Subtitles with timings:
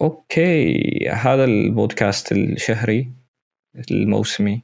[0.00, 3.12] okay هذا البودكاست الشهري
[3.90, 4.62] الموسمي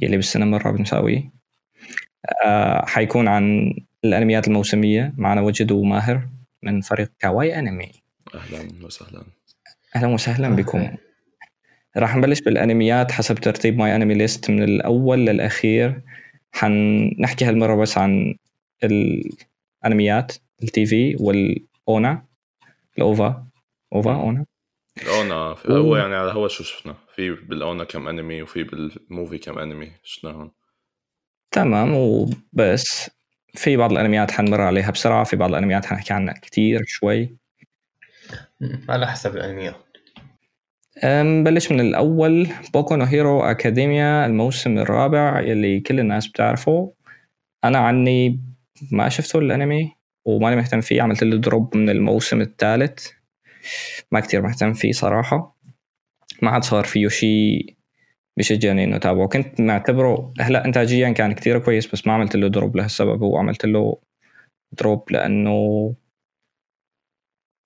[0.00, 1.30] يلي بالسنه مره بنساويه
[2.44, 6.28] آه حيكون عن الأنميات الموسمية معنا وجد وماهر
[6.62, 7.92] من فريق كاواي أنمي.
[8.34, 9.22] أهلا وسهلا.
[9.96, 10.96] أهلا وسهلا بكم.
[11.96, 16.00] راح نبلش بالأنميات حسب ترتيب MyAnimeList من الأول للأخير.
[16.52, 18.34] حنحكي هالمرة بس عن
[18.84, 20.32] الأنميات
[20.62, 22.24] ال TV وال ONA.
[22.98, 23.46] ال OVA.
[23.92, 24.44] OVA ONA.
[25.02, 28.84] ال ONA هو يعني على هو شو شفنا؟ في بال ONA كم أنمي وفي بال
[28.84, 30.50] movie كم أنمي شفناهم
[31.50, 33.10] تمام وبس.
[33.54, 37.36] في بعض الأنميات حنمر عليها بسرعة في بعض الأنميات حنحكي عنها كثير شوي.
[38.88, 39.74] على حسب الأنميات.
[41.04, 42.48] نبلش من الأول.
[42.74, 46.92] Boku no Hero Academia الموسم الرابع يلي كل الناس بتعرفه.
[47.64, 48.40] أنا عني
[48.92, 49.92] ما شفته الأنمي
[50.24, 53.08] وماني مهتم فيه عملت له drop من الموسم الثالث.
[54.10, 55.58] ما كتير مهتم فيه صراحة.
[56.42, 57.76] ما عاد صار فيه شيء
[58.36, 59.28] بشجعني إنه أتابعه.
[59.28, 63.22] كنت معتبره هلأ انتاجيا كان كتير كويس بس ما عملت له drop لهالسبب.
[63.22, 64.00] وعملت له
[64.72, 65.94] drop لأنه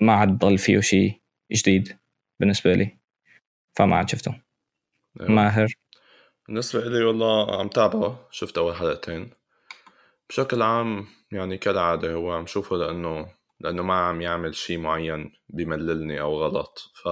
[0.01, 1.21] ما عاد ضل فيه شيء
[1.53, 1.99] جديد
[2.41, 2.99] بالنسبة لي.
[3.79, 4.35] فما عاد شفته.
[5.21, 5.31] أيوة.
[5.31, 5.75] ماهر؟
[6.49, 8.29] بالنسبة لي والله عم تابعه.
[8.31, 9.31] شفت أول حلقتين
[10.29, 13.27] بشكل عام يعني كالعادة هو عم شوفه لأنه
[13.63, 16.91] لأنه ما عم يعمل شيء معين بمللني أو غلط.
[16.95, 17.09] ف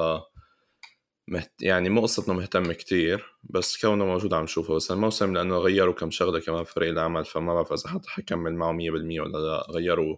[1.29, 1.53] مهت...
[1.63, 4.75] يعني مو قصة إنه مهتم كتير بس كونه موجود عم شوفه.
[4.75, 8.73] بس الموسم لأنه غيروا كم شغلة كمان فريق العمل فما بعرف إذا حتى حكمل معه
[8.73, 9.67] 100% ولا لا.
[9.71, 10.17] غيروا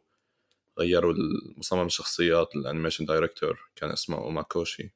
[0.78, 1.14] غيروا
[1.58, 4.94] مصمم الشخصيات ال animation director كان اسمه أوماكوشي.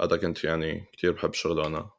[0.00, 1.90] هذا كنت يعني كتير بحب شغله أنا.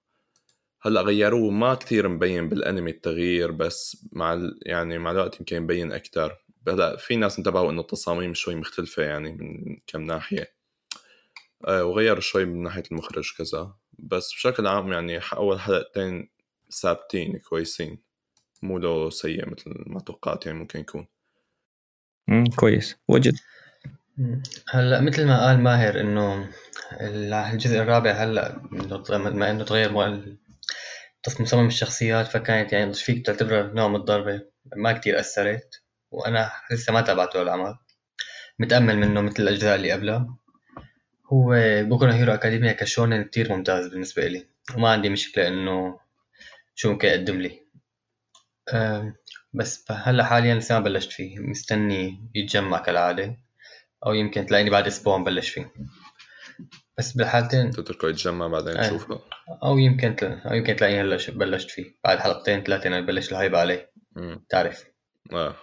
[0.82, 4.60] هلأ غيروه ما كتير مبين بالأنمي التغيير بس مع ال...
[4.66, 9.34] يعني مع الوقت يمكن يبين أكثر هلا في ناس انتبهوا إنه التصاميم شوي مختلفة يعني
[9.34, 10.56] من كم ناحية.
[11.68, 16.30] آه وغيروا شوي من ناحية المخرج كذا بس بشكل عام يعني أول حلقتين
[16.82, 18.02] ثابتين كويسين.
[18.62, 21.08] مو لو سيء مثل ما توقعت يعني ممكن يكون.
[22.30, 22.96] امم كويس.
[23.08, 23.36] وجد.
[24.70, 26.50] هلأ مثل ما قال ماهر إنه
[27.02, 28.62] الجزء الرابع هلأ
[29.12, 29.92] ما إنه تغير
[31.40, 34.42] مصمم الشخصيات فكانت يعني فيك تعتبرها نوع من الضربة.
[34.76, 35.85] ما كتير أثرت.
[36.12, 37.76] وأنا لسه ما تابعته العمل
[38.60, 40.38] متأمل منه مثل الأجزاء اللي قبلها.
[41.34, 44.48] هو بوكو هيرو أكاديميا كشونن كتير ممتاز بالنسبة إلي.
[44.76, 46.00] وما عندي مشكلة إنه
[46.76, 47.66] شو ممكن يقدم لي.
[49.54, 51.40] بس هلأ حاليا لسه ما بلشت فيه.
[51.40, 53.38] مستني يتجمع كالعادة.
[54.06, 55.74] أو يمكن تلاقيني بعد أسبوع مبلش فيه.
[56.98, 58.82] بس بالحالتين تتركه يتجمع بعدين.
[58.82, 59.22] تشوفه.
[59.64, 60.42] أو يمكن تل...
[60.46, 61.96] أو يمكن تلاقيني هلأ بلشت فيه.
[62.04, 63.92] بعد حلقتين ثلاثة أنا بلش ال hype عليه.
[64.16, 64.46] مم.
[64.50, 64.86] تعرف.
[65.34, 65.56] آه.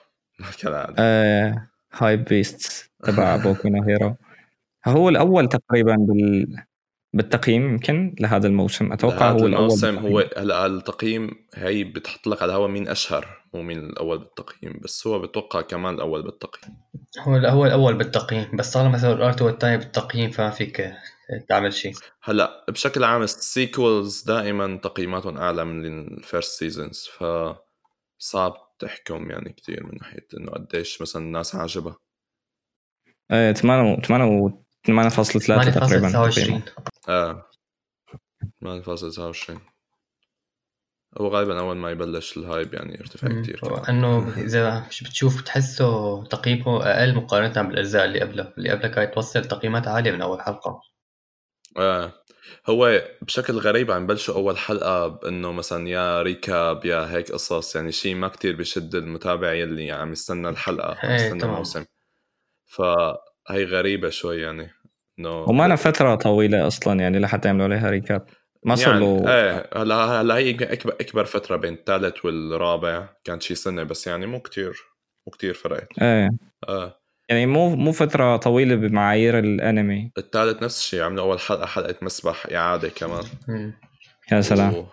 [0.62, 1.69] كالعاده آه
[2.03, 4.16] best تبع بوكو نو هيرو
[4.86, 6.56] هو الأول تقريبا بال
[7.14, 8.92] بالتقييم يمكن لهذا الموسم.
[8.92, 13.62] أتوقع هو الأول الموسم هو هلا التقييم هي بتحط لك على الهوا مين أشهر مو
[13.62, 16.76] مين الأول بالتقييم بس هو بتوقع كمان الأول بالتقييم.
[17.20, 20.92] هو هو الأول بالتقييم بس طالما مثلا الارت هو الثاني بالتقييم فما فيك
[21.48, 21.94] تعمل شيء.
[22.22, 27.25] هلا بشكل عام ال sequels دائما تقييماتهم أعلى من ال first seasons ف
[28.19, 31.97] صعب تحكم يعني كثير من ناحية إنه قديش مثلا الناس عاجبها؟
[33.32, 37.50] إيه 8 8 8.3 تقريبا 8.29 آه.
[38.65, 39.72] 8.29
[41.20, 46.82] هو غالبا أول ما يبلش ال hype يعني يرتفع كثير انه إذا بتشوف بتحسه تقييمه
[46.82, 50.81] أقل مقارنة بالأجزاء اللي قبله اللي قبله كانت توصل تقييمات عالية من أول حلقة.
[51.77, 52.12] آه.
[52.66, 57.93] هو بشكل غريب عم بلشوا أول حلقة بإنه مثلا يا recap يا هيك قصص يعني
[57.93, 61.84] شيء ما كتير بشد المتابع يلي عم يستنى الحلقة عم إيه، يستنى الموسم.
[62.66, 64.71] فهي غريبة شوي يعني
[65.19, 68.26] إنه وما أنا فترة طويلة أصلا يعني لحتى يعملوا عليها recap
[68.65, 73.43] ما صار يعني له إيه هلا هلا هي اكبر أكبر فترة بين الثالث والرابع كانت
[73.43, 74.77] شي سنة بس يعني مو كتير
[75.27, 75.99] مو كتير فرقت.
[76.03, 76.31] إيه.
[76.69, 77.01] آه.
[77.32, 80.12] يعني مو مو فترة طويلة بمعايير الأنمي.
[80.19, 83.25] الثالث نفس الشيء عملوا أول حلقة حلقة مسبح إعادة كمان.
[84.32, 84.75] يا سلام.
[84.75, 84.87] و...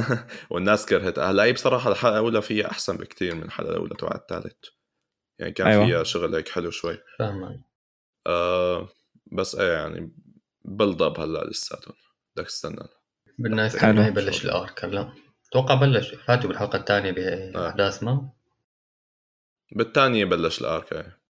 [0.50, 4.56] والناس كرهت هلا هي بصراحة الحلقة الأولى فيها أحسن بكتير من الحلقة الأولى تبع الثالث
[5.38, 5.86] يعني كان أيوة.
[5.86, 6.98] فيها شغل هيك حلو شوي.
[7.18, 7.62] فاهم
[8.26, 8.88] آه
[9.32, 10.12] بس إيه يعني
[10.64, 11.94] بلضب هلا لساتهم
[12.36, 12.88] بدك تستنى.
[13.78, 13.92] حلو.
[13.92, 15.12] ما يبلش الآرك هلا.
[15.48, 16.14] أتوقع بلش.
[16.14, 17.50] فاتوا بالحلقة الثانية آه.
[17.52, 18.30] باحداث ما؟
[19.72, 21.25] بالثانية بلش ال arc إيه.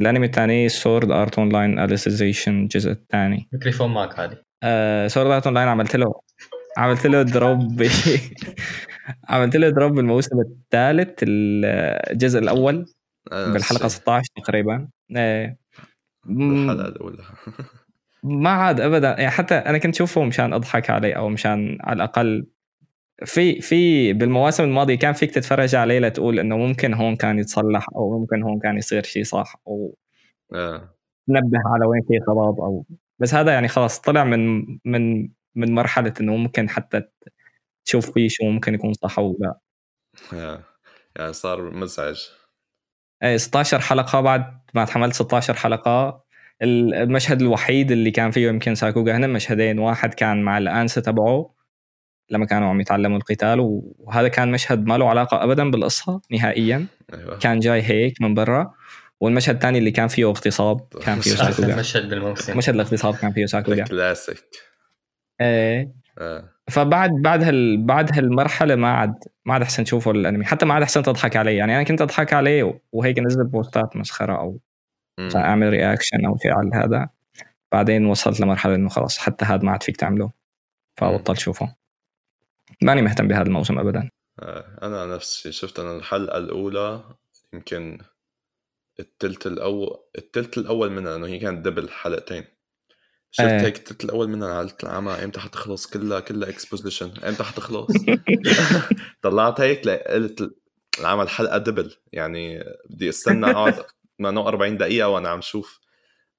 [0.00, 4.36] الانمي الثاني سورد ارت اون لاين اليسيزيشن الجزء الثاني ميكروفون معك عادي.
[5.08, 6.14] سورد ارت اون لاين عملت له
[6.76, 7.82] عملت له drop.
[9.28, 12.86] عملت له drop بالموسم الثالث الجزء الأول
[13.32, 14.88] آه، بالحلقة نفس 16 تقريبا.
[16.88, 17.22] الاولى
[18.22, 19.08] ما عاد ابدا.
[19.08, 22.46] يعني حتى أنا كنت أشوفه مشان أضحك عليه أو مشان على الأقل
[23.24, 28.18] في في بالمواسم الماضية كان فيك تتفرج عليه لتقول إنه ممكن هون كان يتصلح أو
[28.20, 29.96] ممكن هون كان يصير شيء صح أو
[30.54, 30.94] آه.
[31.28, 32.86] تنبه على وين في خراب أو
[33.18, 37.02] بس هذا يعني خلاص طلع من من من مرحلة إنه ممكن حتى
[37.84, 39.58] تشوف فيه شو ممكن يكون صح أو لا
[40.32, 40.64] آه.
[41.16, 42.20] يعني صار مزعج
[43.22, 44.44] إيه 16 حلقة بعد
[44.74, 46.24] ما تحملت 16 حلقة
[46.62, 51.53] المشهد الوحيد اللي كان فيه يمكن ساكوغا هنا مشهدين واحد كان مع الأنسة تبعه
[52.30, 56.86] لما كانوا عم يتعلموا القتال وهذا كان مشهد ما له علاقة ابدا بالقصة نهائيا.
[57.14, 57.38] أيوه.
[57.38, 58.74] كان جاي هيك من برا.
[59.20, 62.58] والمشهد الثاني اللي كان فيه اغتصاب كان فيه ساكوغا مشهد بالموسم.
[62.58, 64.44] مشهد الاغتصاب كان فيه ساكوغا الكلاسيك
[65.40, 65.92] إيه.
[66.18, 66.48] آه.
[66.70, 70.44] فبعد بعد هال بعد هالمرحلة ما عاد ما عاد أحسن تشوفه الأنمي.
[70.44, 71.58] حتى ما عاد احسن تضحك عليه.
[71.58, 74.58] يعني أنا كنت أضحك عليه وهيك انزل بوستات مسخرة أو
[75.36, 77.08] أعمل reaction أو شيء على هذا.
[77.72, 80.30] بعدين وصلت لمرحلة إنه خلاص حتى هذا ما عاد فيك تعمله.
[80.96, 81.83] فبطلت شوفه.
[82.82, 84.10] ماني مهتم بهذا الموسم ابدا
[84.40, 84.78] آه.
[84.82, 87.04] أنا نفس الشيء شفت أنا الحلقة الأولى
[87.52, 87.98] يمكن
[89.00, 92.44] التلت الأول التلت الأول منها انه هي كانت double حلقتين
[93.30, 93.60] شفت إيه.
[93.60, 97.90] هيك التلت الأول منها قلت العمى إمتى حتخلص كلها كلها exposition إمتى حتخلص
[99.22, 100.54] طلعت هيك قلت
[101.00, 103.74] العمى حلقه double يعني بدي أستنى أقعد
[104.18, 105.80] 48 دقيقة وأنا عم شوف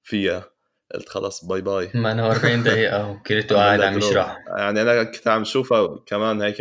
[0.02, 0.55] فيها
[0.94, 1.90] قلت خلص باي باي.
[1.94, 4.38] ما أنا 40 دقيقة وكيريتو قاعد عم يشرح.
[4.58, 6.60] يعني أنا كنت عم شوفها كمان هيك.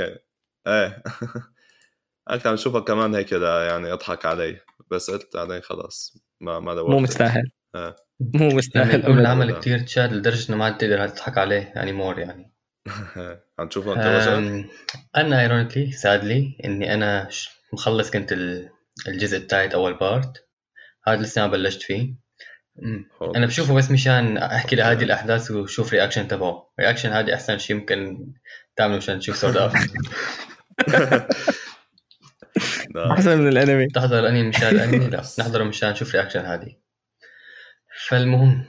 [0.68, 1.04] إيه.
[2.30, 4.60] أنا كنت عم شوفها كمان هيك لا يعني اضحك علي.
[4.92, 6.90] بس قلت بعدين خلص ما ما دورت.
[6.92, 7.52] مو مستاهل.
[7.76, 7.96] آه.
[8.20, 9.20] مو يعني مستاهل أبداً.
[9.20, 12.54] العمل كتير تشاد لدرجة إنه ما عاد تقدر تضحك عليه يعني more يعني.
[13.60, 14.66] عم تشوفها أنت
[15.16, 17.30] أنا ironically sadly إني أنا
[17.74, 18.70] مخلص كنت ال-
[19.08, 20.48] الجزء الثالث أول part
[21.08, 22.16] هذا لسه ما بلشت فيه.
[23.36, 26.74] أنا بشوفه بس مشان أحكي لهذه الأحداث وشوف reaction تبعه.
[26.80, 28.28] reaction هذه أحسن شيء ممكن
[28.76, 29.58] تعمله مشان تشوف سورد
[32.96, 33.12] نعم.
[33.12, 33.88] أحسن من الأنمي.
[33.88, 35.24] تحضر الأنمي مشان الأنمي؟ لا.
[35.40, 36.76] نحضره مشان نشوف reaction هذه.
[38.08, 38.66] فالمهم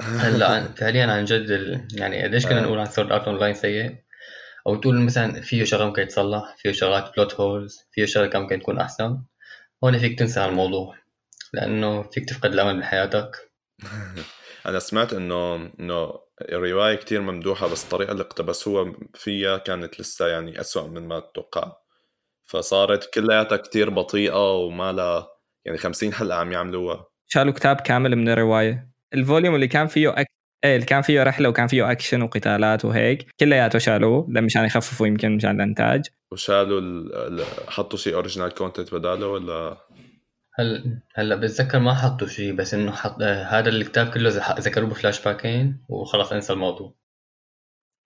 [0.00, 1.88] هلا فعليا عن جد ال...
[1.94, 2.62] يعني قديش كنا آه.
[2.62, 3.96] نقول عن سورد ارت اونلاين سيء؟
[4.66, 8.60] أو تقول مثلا فيه شغلة ممكن يتصلح فيه شغلات plot holes فيه شغلة كان ممكن
[8.60, 9.22] تكون أحسن.
[9.84, 11.01] هون فيك تنسى عن الموضوع
[11.54, 13.52] لأنه فيك تفقد الأمل بحياتك.
[14.66, 16.12] أنا سمعت إنه إنه
[16.42, 21.72] الرواية كتير ممدوحة بس الطريقة اللي اقتبسوها فيها كانت لسه يعني أسوأ من ما تتوقع.
[22.44, 25.28] فصارت كلياتها كتير بطيئة وما لها
[25.64, 27.06] يعني 50 حلقة عم يعملوها.
[27.26, 28.92] شالوا كتاب كامل من الرواية.
[29.14, 30.26] ال volume اللي كان فيه أك...
[30.64, 35.36] إيه اللي كان فيه رحلة وكان فيه أكشن وقتالات وهيك كلياته شالوه مشان يخففوا يمكن
[35.36, 36.06] مشان الإنتاج.
[36.32, 37.14] وشالوا ال...
[37.14, 39.76] ال- حطوا شيء original content بداله ولا؟
[40.54, 45.24] هل هلا بتذكر ما حطوا شيء بس إنه حط آه هذا الكتاب كله ذكروه بفلاش
[45.24, 46.94] باكين وخلص انسى الموضوع.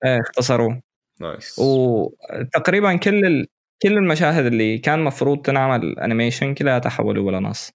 [0.04, 0.82] إيه اختصروه.
[1.20, 1.58] nice.
[1.58, 3.46] وتقريبا كل ال...
[3.82, 7.70] كل المشاهد اللي كان مفروض تنعمل animation كلها تحولوا ولا نص.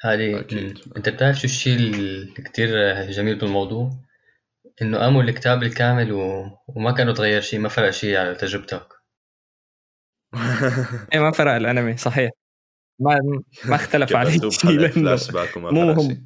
[0.00, 0.78] هذه أكيد.
[0.96, 2.68] أنت بتعرف شو الشيء اللي كتير
[3.10, 3.90] جميل بالموضوع؟
[4.82, 6.46] إنه قاموا الكتاب الكامل و...
[6.68, 8.88] وما كانوا تغير شيء ما فرق شيء على تجربتك.
[11.12, 12.30] إيه ما فرق الأنمي صحيح.
[13.00, 13.18] ما
[13.64, 16.02] ما اختلف عليه كبسوه شيء لأنه فلاش باك وما مو.
[16.02, 16.18] شيء.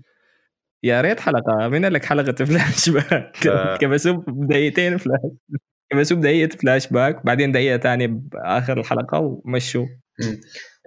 [0.82, 3.36] يا ريت حلقة مين قال لك حلقة فلاش باك.
[3.80, 5.20] كبسوه بدقيقتين فلاش
[5.92, 9.86] كبسوه بدقيقة فلاش باك بعدين دقيقة ثانية بآخر الحلقة ومشوا.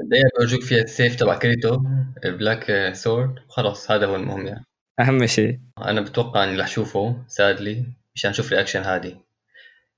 [0.02, 1.78] الدقيقة بيورجوك فيها السيف تبع كيريتو
[2.26, 4.66] ال black sword وخلص هذا هو المهم يعني.
[5.00, 5.60] أهم شيء.
[5.78, 9.18] أنا بتوقع إني رح أشوفه سادلي مشان أشوف reaction هادي.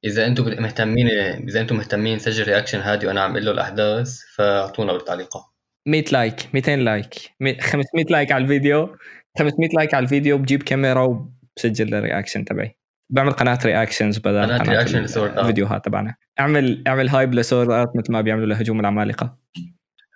[0.06, 1.08] إذا أنتم مهتمين
[1.50, 5.44] إذا أنتم مهتمين نسجل reaction هادي وأنا عم أقول له الأحداث فأعطونا بالتعليقات.
[5.86, 8.96] 100 like 200 like مي- 500 like على الفيديو.
[9.40, 12.78] 500 like على الفيديو بجيب كاميرا وبسجل ال reaction تبعي.
[13.10, 15.38] بعمل قناة reactions بدل قناة قناة reaction آرت.
[15.38, 16.16] الفيديوهات تبعنا.
[16.40, 19.38] أعمل أعمل hype لسورد آرت مثل ما بيعملوا لهجوم العمالقة.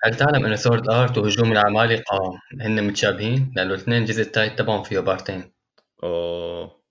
[0.04, 5.00] هل تعلم انه سورد آرت وهجوم العمالقة هن متشابهين؟ لأنه الاثنين الجزء الثالث تبعهم فيه
[5.00, 5.44] بارتين
[6.04, 6.82] أوه.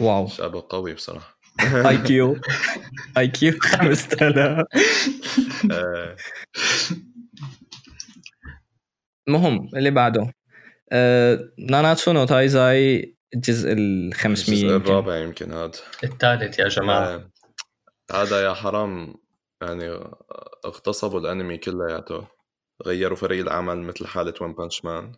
[0.00, 0.26] واو.
[0.26, 1.36] شابه قوي بصراحة.
[1.74, 2.36] اي كيو
[3.18, 4.66] اي كيو 5000
[5.72, 6.16] آه،
[9.28, 10.34] المهم اللي بعده.
[10.92, 14.76] آه ناناتسو نو تايزاي الجزء ال 500 الجزء.
[14.76, 15.70] الرابع يمكن هذا.
[16.04, 17.14] الثالث يا جماعة.
[17.14, 17.30] آه،
[18.12, 19.14] هذا يا حرام
[19.62, 20.00] يعني
[20.64, 22.26] اغتصبوا الأنمي كلياته
[22.86, 25.12] غيروا فريق العمل مثل حالة ون بانش مان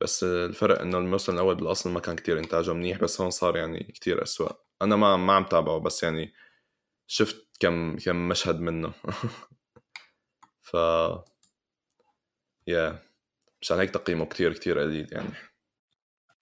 [0.00, 3.92] بس الفرق إنه الموسم الأول بالأصل ما كان كتير إنتاجه منيح بس هون صار يعني
[3.94, 4.48] كتير أسوأ.
[4.82, 6.32] أنا ما ما عم تابعه بس يعني
[7.06, 8.92] شفت كم كم مشهد منه.
[10.70, 10.76] ف
[12.66, 12.98] يا
[13.62, 15.28] مشان هيك تقييمه كتير كتير قليل يعني.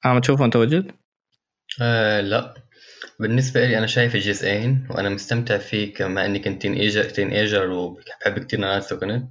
[0.05, 0.93] عم تشوفه أنت وجد؟
[1.83, 2.55] آه لا.
[3.21, 8.61] بالنسبة لي أنا شايف الجزئين وأنا مستمتع فيه كما إني كنت teenager teenager وبحب كتير
[8.61, 9.29] ناناتسو كنت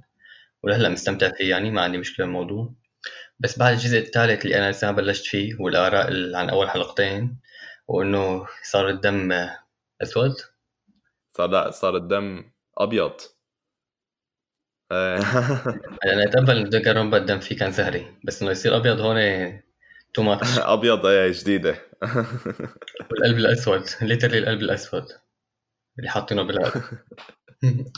[0.62, 2.74] ولهلأ مستمتع فيه يعني ما عندي مشكلة بالموضوع.
[3.40, 7.40] بس بعد الجزء الثالث اللي أنا لسه بلشت فيه والآراء عن أول حلقتين
[7.88, 9.32] وإنه صار الدم
[10.02, 10.34] أسود.
[11.36, 13.20] صار لا صار الدم أبيض.
[16.12, 19.18] أنا أتقبل دكا الدم فيه كان زهري بس إنه يصير أبيض هون
[20.14, 21.74] too much أبيض إيه جديدة.
[23.10, 25.04] والقلب الأسود literally القلب الأسود
[25.98, 26.82] اللي حاطينه بالقلب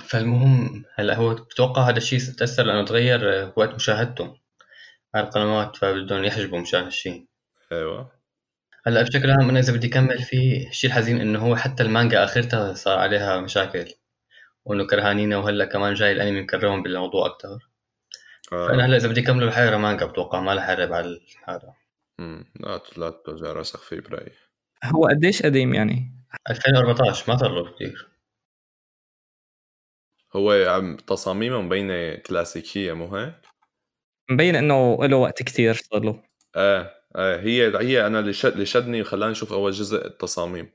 [0.09, 4.37] فالمهم هلأ هو بتوقع هذا الشيء تأثر لأنه تغير وقت مشاهدته
[5.15, 7.27] على القنوات فبدهم يحجبوا مشان هالشيء
[7.73, 8.21] أيوه.
[8.87, 12.75] هلأ بشكل عام أنا إذا بدي كمل فيه الشيء الحزين إنه هو حتى المانجا آخرتها
[12.75, 13.95] صار عليها مشاكل.
[14.65, 17.59] وإنه كرهانينه وهلأ كمان جاي الأنمي مكرههم بالموضوع أكثر
[18.53, 18.69] آه.
[18.69, 21.75] فأنا هلأ إذا بدي كمله رح مانجا بتوقع ما رح على هذا.
[22.21, 24.33] امم لا لا توجع راسك فيه برأيي.
[24.85, 26.13] هو قديش قديم يعني؟
[26.51, 28.09] 2014 ما صار له كثير
[30.37, 33.35] هو عم تصاميمه مبينه كلاسيكية مو هيك؟
[34.31, 36.23] مبين إنه له وقت كثير صار له.
[36.57, 40.73] إيه إيه هي هي أنا اللي شد اللي شدني وخلاني أشوف أول جزء التصاميم.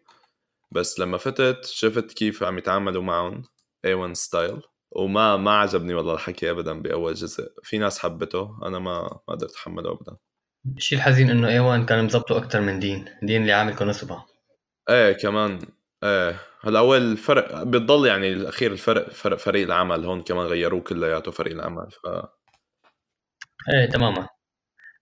[0.71, 3.43] بس لما فتت شفت كيف عم يتعاملوا معهم.
[3.85, 4.61] A1 ستايل
[4.91, 7.43] وما ما عجبني والله الحكي ابدا بأول جزء.
[7.63, 10.17] في ناس حبته أنا ما ما قدرت اتحمله ابدا.
[10.77, 14.23] الشيء الحزين إنه ايوان كان مزبطه أكثر من دين دين اللي عامل كونوسوبا
[14.89, 15.59] إيه كمان.
[16.03, 16.39] إيه.
[16.61, 20.05] هلا اول الفرق بتضل يعني الأخير الفرق فرق فريق العمل.
[20.05, 21.91] هون كمان غيروه كلياته فريق العمل.
[21.91, 22.07] ف
[23.73, 24.27] إيه تماما.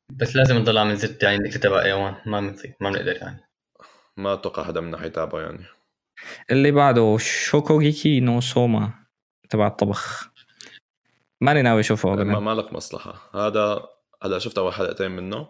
[0.09, 3.49] بس لازم نضل عم نزت يعني بدك تتابع ايوان ما بنصير ما بنقدر يعني.
[4.17, 5.65] ما أتوقع حدا منا حيتابعه يعني.
[6.51, 8.93] اللي بعده شوكوغيكي نو سوما
[9.49, 10.29] تبع الطبخ.
[11.41, 12.23] ماني ناوي أشوفه ابدا.
[12.23, 13.29] ما لك مصلحة.
[13.33, 13.85] هذا
[14.23, 15.47] هلا شفت اول حلقتين منه.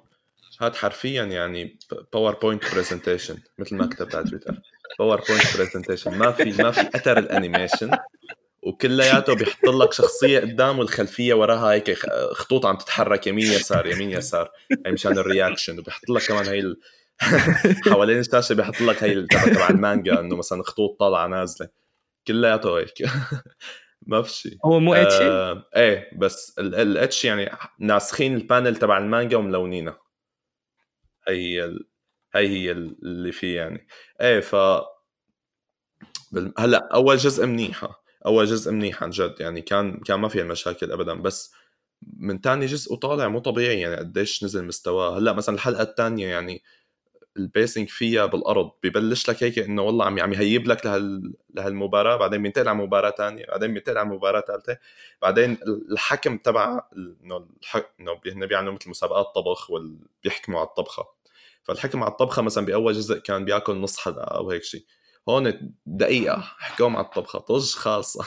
[0.62, 1.80] هاد حرفيا يعني
[2.13, 4.62] باوربوينت presentation مثل ما كتبت على تويتر.
[5.00, 7.91] باوربوينت presentation ما في ما في أثر ال animation.
[8.63, 12.00] وكلياته بيحط لك شخصية قدام والخلفيه وراها هيك
[12.34, 14.51] خطوط عم تتحرك يمين يسار يمين يسار.
[14.86, 16.75] هي مشان ال reaction وبيحط لك كمان هي.
[17.92, 21.70] حوالين الشاشة بيحط لك هي تبع المانجا إنه مثلا خطوط طالعة نازلة.
[22.27, 22.94] كلياته هيك.
[24.08, 28.75] ما في شيء هو مو ecchi؟ آه إيه بس ال ecchi يعني ناسخين ال panel
[28.75, 29.98] تبع المانجا وملونينها
[31.27, 31.88] هي هي ال...
[32.36, 33.88] هي هي اللي فيه يعني.
[34.22, 34.56] إيه ف
[36.58, 39.62] هلأ أول جزء منيحه أول جزء منيح عن جد يعني.
[39.62, 41.13] كان كان ما فيها مشاكل ابدا.
[41.13, 41.53] بس
[42.18, 45.18] من تاني جزء وطالع مو طبيعي يعني قديش نزل مستواه.
[45.18, 46.63] هلأ مثلا الحلقة الثانية يعني
[47.37, 52.43] البيسنج فيها بالأرض ببلش لك هيك إنه والله عم عم يهيب لك لهال لهالمباراة بعدين
[52.43, 54.77] بينتقل على مباراة ثانية بعدين بينتقل على مباراة ثالثه
[55.21, 55.57] بعدين
[55.91, 57.47] الحكم تبع إنه
[58.27, 61.05] إنه بيعملوا مثل مسابقات طبخ وبيحكموا على الطبخة.
[61.63, 64.85] فالحكم على الطبخة مثلا بأول جزء كان بياكل نص حلقة أو هيك شيء
[65.29, 68.25] هون دقيقة حكوهم على الطبخة طج خالصة.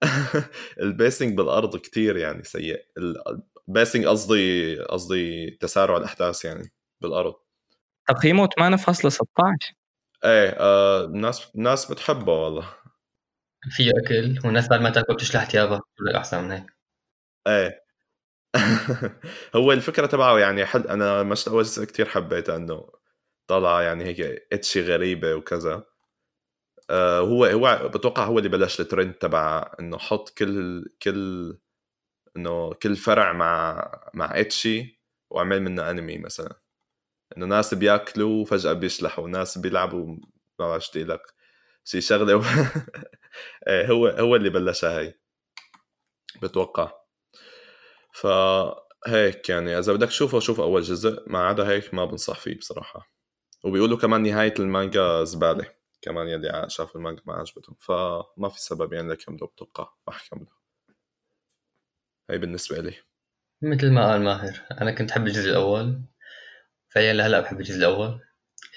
[0.80, 2.84] ال pacing بالأرض كتير يعني سيء
[3.68, 6.72] ال pacing قصدي قصدي تسارع الأحداث يعني.
[7.00, 7.34] بالأرض.
[8.08, 9.74] تقييمه 8.16
[10.24, 12.74] إيه آه الناس الناس بتحبه والله.
[13.70, 15.80] في أكل والناس بعد ما تاكل بتشلح ثيابها
[16.16, 16.66] أحسن من هيك.
[17.46, 17.84] إيه.
[19.56, 22.90] هو الفكرة تبعه يعني حد أنا مش أول جزء كثير حبيته إنه
[23.48, 25.84] طلع يعني هيك ecchi غريبة وكذا.
[26.90, 31.58] آه هو هو بتوقع هو اللي بلش الترند تبع إنه حط كل كل
[32.36, 36.60] إنه كل فرع مع مع إتشي وعمل منه أنمي مثلا.
[37.36, 40.06] إنه ناس بياكلوا وفجأة بيشلحوا ناس بيلعبوا
[40.58, 41.22] ما بعرف لك
[41.84, 42.36] شي شغلة.
[42.36, 42.42] و...
[43.68, 45.14] إيه، هو هو اللي بلشها هي.
[46.42, 46.92] بتوقع.
[48.12, 51.24] فهيك يعني إذا بدك تشوفه شوف أول جزء.
[51.26, 53.12] ما عدا هيك ما بنصح فيه بصراحة.
[53.64, 55.66] وبيقولوا كمان نهاية المانجا زبالة.
[56.02, 57.76] كمان يلي شاف المانجا ما عجبتهم.
[57.80, 59.88] فما في سبب يعني لكمله بتوقع.
[60.06, 60.60] ما حكمله
[62.30, 62.94] هي بالنسبة لي.
[63.62, 66.02] مثل ما قال ماهر أنا كنت أحب الجزء الأول.
[66.90, 68.20] فعليا لهلا بحب الجزء الأول.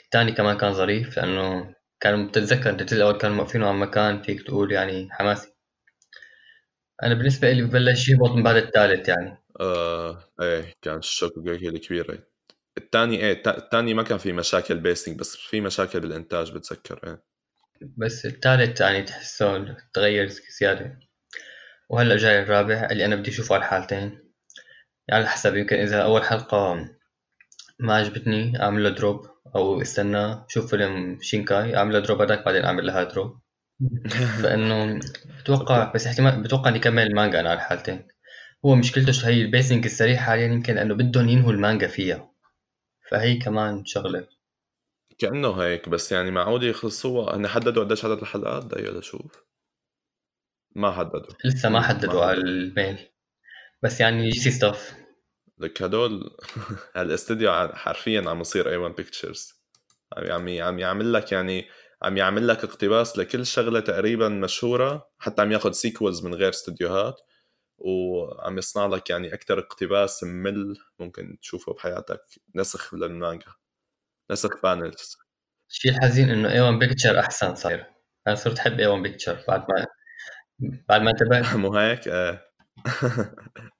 [0.05, 4.71] الثاني كمان كان ظريف لأنه كان بتتذكر الجزء الأول كانوا موقفينه عن مكان فيك تقول
[4.71, 5.53] يعني حماسي.
[7.03, 9.37] أنا بالنسبة لي ببلش يهبط من بعد الثالث يعني.
[9.59, 12.19] آه إيه كان الشوك الكبيره
[12.77, 17.23] الثاني إيه الثاني ما كان في مشاكل pacing بس في مشاكل بالإنتاج بتذكر إيه.
[17.97, 20.27] بس الثالث يعني تحسه تغير
[20.59, 20.99] زيادة.
[21.89, 23.99] وهلأ جاي الرابع اللي أنا بدي أشوفه على الحالتين.
[25.07, 26.89] يعني على حسب يمكن إذا أول حلقة
[27.79, 32.65] ما عجبتني أعمل له drop أو استنى شوف فيلم شينكاي أعمل له drop هذاك بعدين
[32.65, 33.39] أعمل لها drop
[34.43, 34.99] فإنه
[35.41, 38.07] بتوقع بس احتمال بتوقع إني كمل المانجا أنا على الحالتين.
[38.65, 42.31] هو مشكلته شو هي ال pacing السريع حاليا يمكن لأنه بدهم ينهوا المانجا فيها.
[43.09, 44.27] فهي كمان شغلة.
[45.17, 49.43] كأنه هيك بس يعني معقول يخلصوها هن حددوا قديش عدد الحلقات؟ دقيقة لشوف
[50.75, 51.33] ما حددوا.
[51.45, 52.97] لسه ما حددوا على الميل
[53.83, 55.02] بس يعني J.C.Staff
[55.59, 56.37] لك هدول
[56.95, 59.53] هالاستديو حرفيا عم يصير A-1 Pictures
[60.17, 61.67] عم عم يعمل لك يعني
[62.03, 67.21] عم يعمل لك اقتباس لكل شغلة تقريبا مشهورة حتى عم ياخذ sequels من غير استديوهات
[67.77, 72.21] وعم يصنع لك يعني أكثر اقتباس ممل ممكن تشوفه بحياتك.
[72.55, 73.53] نسخ للمانجا.
[74.31, 75.17] نسخ panels
[75.71, 77.85] الشيء الحزين إنه A-1 Picture أحسن صاير.
[78.27, 79.85] أنا صرت أحب A-1 Picture بعد ما
[80.89, 81.55] بعد ما انتبهت.
[81.57, 82.07] مو هيك؟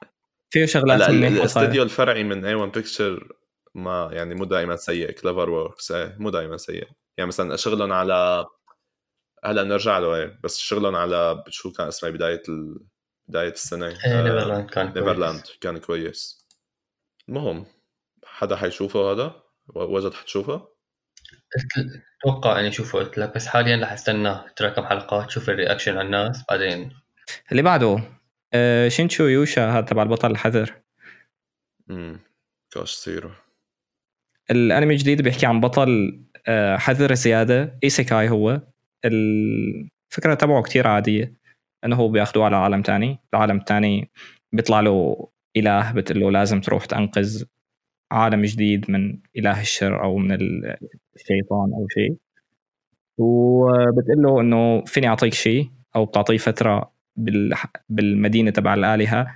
[0.54, 3.36] فيه شغلات منيحة الاستديو الفرعي من A-1 Picture
[3.76, 5.12] ما يعني مو دائما سيء.
[5.12, 6.88] CloverWorks إيه مو دائما سيء.
[7.18, 8.46] يعني مثلا شغلهم على
[9.44, 12.80] هلأ نرجع له إيه بس شغلهم على شو كان اسمه بداية ال...
[13.28, 14.98] بداية السنة؟ إيه نيفرلاند كان كويس.
[14.98, 16.48] نيفرلاند كان كويس.
[17.30, 17.66] المهم
[18.26, 19.44] حدا حيشوفه هذا؟
[19.76, 20.68] وجد حتشوفه؟
[22.26, 23.00] أتوقع إني أشوفه.
[23.00, 26.92] قلت لك بس حاليا رح استنى ترى كم حلقات شوف ال reaction على الناس بعدين
[27.52, 28.04] اللي بعده.
[28.54, 30.74] آه شينشو يوشا هذا تبع البطل الحذر.
[31.90, 32.20] امم
[32.72, 33.30] كاش سيرو
[34.52, 38.62] الانمي الجديد بيحكي عن بطل آه حذر زيادة إيسيكاي هو.
[39.06, 41.34] الفكرة تبعه كتير عادية
[41.86, 43.20] إنه هو بياخذوه على عالم تاني.
[43.34, 44.12] العالم الثاني
[44.52, 47.44] بيطلع له إله بتقول له لازم تروح تنقذ
[48.12, 52.16] عالم جديد من إله الشر أو من الشيطان أو شيء.
[53.18, 56.93] وبتقول له إنه فيني أعطيك شيء أو بتعطيه فترة
[57.90, 59.28] بالمدينة تبع الآلهة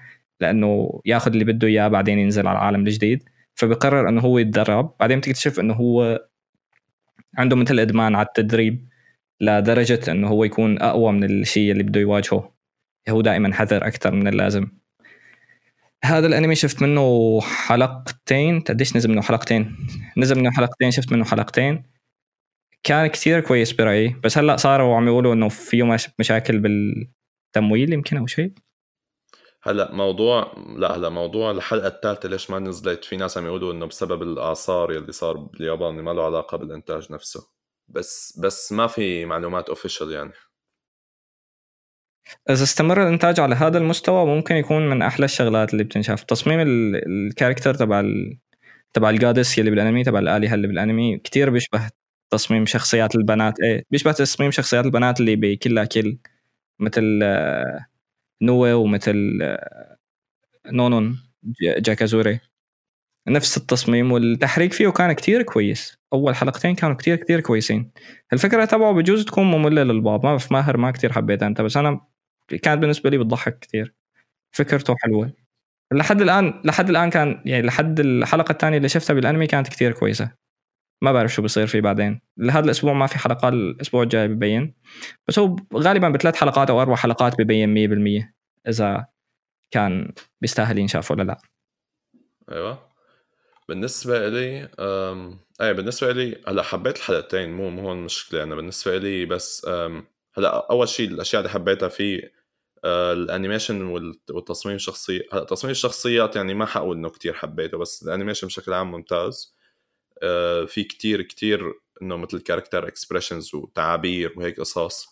[0.42, 3.24] لأنه ياخذ اللي بده إياه بعدين ينزل على العالم الجديد.
[3.56, 4.96] فبقرر إنه هو يتدرب.
[5.00, 6.28] بعدين بتكتشف إنه هو
[7.38, 8.88] عنده مثل إدمان على التدريب
[9.42, 12.54] لدرجة إنه هو يكون أقوى من الشيء اللي بده يواجهه.
[13.10, 14.68] هو دائما حذر أكثر من اللازم.
[16.04, 18.60] هذا الأنمي شفت منه حلقتين.
[18.60, 19.76] قديش نزل منه حلقتين؟
[20.18, 21.84] نزل منه حلقتين شفت منه حلقتين.
[22.84, 24.16] كان كثير كويس برأيي.
[24.24, 26.60] بس هلأ صاروا عم يقولوا إنه فيه مشاكل
[27.48, 28.52] بالتمويل يمكن أو شيء؟
[29.64, 33.86] هلأ موضوع لا هلأ موضوع الحلقة الثالثه ليش ما نزلت؟ في ناس عم يقولوا إنه
[33.86, 37.48] بسبب الاعصار يلي صار باليابان ما له علاقة بالإنتاج نفسه.
[37.88, 40.32] بس بس ما في معلومات official يعني.
[42.50, 46.24] إذا استمر الإنتاج على هذا المستوى ممكن يكون من أحلى الشغلات اللي بتنشاف.
[46.24, 46.60] تصميم
[47.08, 48.38] ال character تبع ال...
[48.94, 51.90] تبع ال goddess يلي بالأنمي تبع الآلهة اللي بالأنمي كتير بيشبه
[52.30, 56.18] تصميم شخصيات البنات إيه بيشبه تصميم شخصيات البنات اللي بكل كل
[56.80, 57.86] مثل آه،
[58.42, 59.98] نوي ومثل آه،
[60.72, 61.20] نونون
[61.80, 62.40] جاكازوري
[63.28, 66.00] نفس التصميم والتحريك فيه كان كتير كويس.
[66.14, 67.92] أول حلقتين كانوا كتير كتير كويسين.
[68.34, 70.26] الفكرة تبعه بجوز تكون مملة للبعض.
[70.26, 72.02] ما في ماهر ما كتير حبيتها أنت بس أنا
[72.64, 73.94] كانت بالنسبة لي بتضحك كثير
[74.56, 75.34] فكرته حلوة.
[75.94, 80.32] لحد الان لحد الآن كان يعني لحد الحلقة الثانية اللي شفتها بالأنمي كانت كثير كويسة.
[81.02, 82.22] ما بعرف شو بصير فيه بعدين.
[82.38, 84.76] لهذا الأسبوع ما في حلقة الأسبوع الجاي ببين.
[85.28, 87.74] بس هو غالبا بثلاث حلقات أو أربع حلقات ببين
[88.24, 88.34] 100%
[88.68, 89.06] إذا
[89.72, 91.38] كان بيستاهل ينشاف ولا لا.
[92.52, 92.88] أيوه.
[93.70, 95.40] بالنسبة لي أم...
[95.62, 98.56] إيه بالنسبة لي هلأ حبيت الحلقتين مو مو هون المشكلة أنا.
[98.56, 100.08] بالنسبة لي بس أم...
[100.38, 102.38] هلأ أول شيء الأشياء اللي حبيتها فيه
[102.86, 103.82] آه، ال animation
[104.30, 105.24] والتصميم الشخصي.
[105.34, 109.57] هلأ تصميم الشخصيات يعني ما حقول إنه كتير حبيته بس ال animation بشكل عام ممتاز.
[110.68, 115.08] في كتير كتير إنه مثل character expressions وتعابير وهيك قصص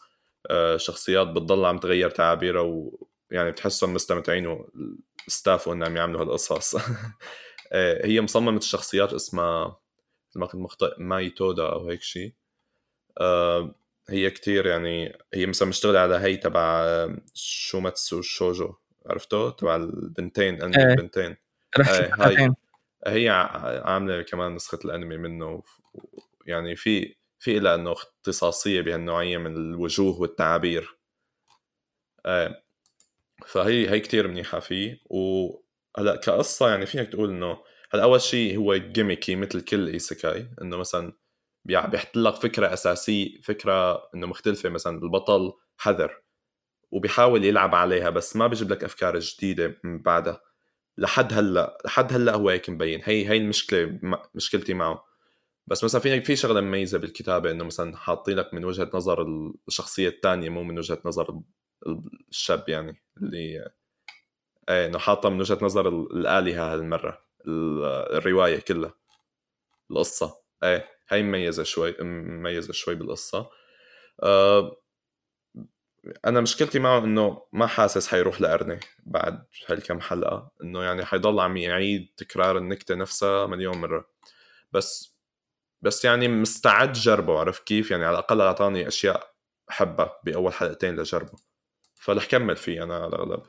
[0.50, 2.62] آه، شخصيات بتضل عم تغير تعابيرها
[3.32, 6.76] ويعني بتحسهم مستمتعين وال staff وإنهم عم يعملوا هالقصص.
[8.04, 9.80] هي مصممة الشخصيات اسمها
[10.36, 12.34] ما كنت مخطئ ماي تودا أو هيك شيء
[14.10, 16.86] هي كتير يعني هي مثلا مشتغلة على هي تبع
[17.34, 18.74] شوماتسو شوجو
[19.06, 20.84] عرفته تبع البنتين انمي إيه.
[20.84, 21.36] البنتين.
[21.78, 22.54] رحت هاي.
[23.08, 23.30] هي
[23.86, 25.64] عاملة كمان نسخة الأنمي منه
[26.48, 30.98] يعني في في لها إنه اختصاصية بهالنوعية من الوجوه والتعابير.
[32.26, 32.64] إيه
[33.48, 35.02] فهي هي كتير منيحة فيه.
[35.06, 37.58] وهلا كقصة يعني فيك تقول إنه
[37.94, 41.14] هلأ أول شيء هو جيميكي مثل كل ايسكاي إنه مثلا
[41.66, 46.22] بيحط لك فكرة أساسية فكرة إنه مختلفة مثلا البطل حذر
[46.92, 50.42] وبيحاول يلعب عليها بس ما بيجيب لك أفكار جديدة من بعدها.
[50.98, 53.02] لحد هلأ لحد هلأ هو هيك مبين.
[53.04, 54.00] هي هي المشكلة
[54.36, 55.06] مشكلتي معه.
[55.68, 59.28] بس مثلا في في شغلة مميزة بالكتابة إنه مثلا حاطين لك من وجهة نظر
[59.68, 61.42] الشخصية الثانية مو من وجهة نظر
[62.32, 63.66] الشاب يعني اللي
[64.70, 68.94] إيه إنه حاطة من وجهة نظر الآلهة هالمرة الرواية كلها.
[69.92, 70.36] القصة.
[70.64, 73.50] إيه هاي مميزة شوي مميزة شوي بالقصة.
[74.24, 74.78] أه
[76.26, 81.58] أنا مشكلتي معه إنه ما حاسس حيروح لأرني بعد هالكم حلقه إنه يعني حيضل عم
[81.58, 84.10] يعيد تكرار النكتة نفسها مليون مرة.
[84.72, 85.16] بس
[85.82, 89.32] بس يعني مستعد جربه عرفت كيف؟ يعني على الأقل أعطاني أشياء
[89.70, 91.38] حبها بأول حلقتين لجربه.
[91.96, 93.44] فرح كمل فيه أنا على الأغلب.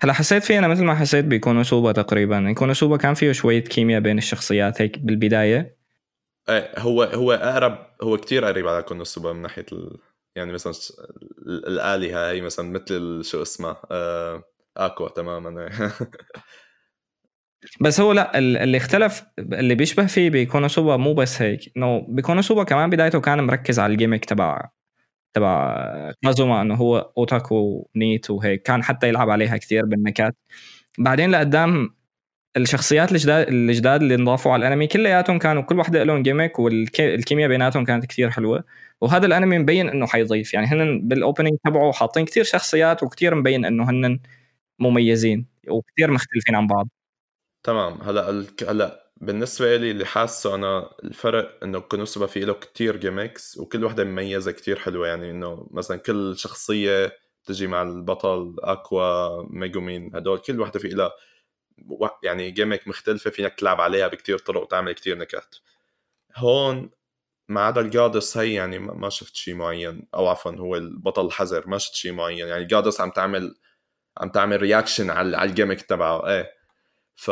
[0.00, 2.52] هلا حسيت فيه أنا مثل ما حسيت بكونوسوبا تقريبا.
[2.52, 5.76] كونوسوبا كان فيه شوية كيمياء بين الشخصيات هيك بالبداية.
[6.48, 9.98] إيه هو هو أقرب هو كتير قريب على كونوسوبا من ناحية ال...
[10.36, 10.72] يعني مثلا
[11.46, 14.42] الآلهة هي مثلا مثل شو اسمها آه...
[14.76, 15.68] اكوا تماما.
[17.80, 21.72] بس هو لا اللي اختلف اللي بيشبه فيه بكونوسوبا مو بس هيك.
[21.76, 24.68] إنه بكونوسوبا كمان بدايته كان مركز على الجيمك تبع
[25.34, 28.62] تبع كازوما إنه هو أوتاكو نيت وهيك.
[28.62, 30.36] كان حتى يلعب عليها كثير بالنكات.
[30.98, 31.94] بعدين لقدام
[32.56, 37.84] الشخصيات الجداد الجداد اللي انضافوا على الأنمي كلياتهم كانوا كل وحدة لهم gimmick والكيمياء بيناتهم
[37.84, 38.64] كانت كثير حلوة.
[39.00, 40.54] وهذا الأنمي مبين إنه حيضيف.
[40.54, 44.20] يعني هن بال opening تبعه حاطين كثير شخصيات وكثير مبين إنه هن
[44.78, 46.88] مميزين وكثير مختلفين عن بعض.
[47.62, 48.02] تمام.
[48.02, 53.84] هلأ هلأ بالنسبة لي اللي حاسه أنا الفرق إنه كونوسوبا في له كتير gimmicks وكل
[53.84, 55.08] وحدة مميزة كتير حلوة.
[55.08, 57.12] يعني إنه مثلا كل شخصية
[57.44, 61.12] تجي مع البطل أكوا ميجومين هدول كل وحدة في لها
[62.22, 65.56] يعني gimmick مختلفة فينك تلعب عليها بكتير طرق وتعمل كتير نكات
[66.36, 66.90] هون
[67.48, 70.08] ما عدا ال goddess هي يعني ما شفت شيء معين.
[70.14, 72.38] أو عفوا هو البطل حذر ما شفت شيء معين.
[72.38, 73.54] يعني ال goddess عم تعمل
[74.18, 76.28] عم تعمل reaction على على ال gimmick تبعه.
[76.28, 76.50] إيه.
[77.14, 77.30] ف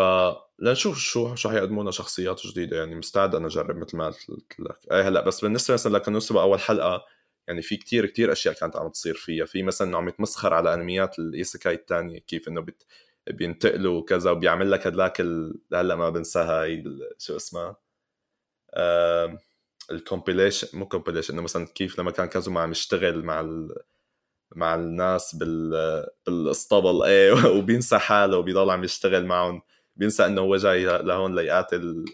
[0.59, 2.77] لنشوف شو شو حيقدموا لنا شخصيات جديدة.
[2.77, 4.79] يعني مستعد أنا أجرب مثل ما قلت لك.
[4.93, 7.05] إيه هلأ بس بالنسبة مثلا لكونوسوبا بأول حلقة
[7.49, 9.45] يعني في كتير كتير أشياء كانت عم تصير فيها.
[9.47, 12.87] في مثلا إنه عم يتمسخر على أنميات ال isekai الثانية كيف إنه بت...
[13.31, 15.61] بينتقلوا وكذا وبيعمل لك ال...
[15.75, 16.85] هلأ ما بنساها هي
[17.19, 17.77] شو اسمها.
[19.93, 23.77] ال compilation مو compilation إنه مثلا كيف لما كان كازوما عم يشتغل مع ال...
[24.57, 29.63] مع الناس بال بالاسطبل إيه وبينسى حاله وبيضل عم يشتغل معهم.
[29.97, 32.05] بينسى إنه هو جاي لهون ليقاتل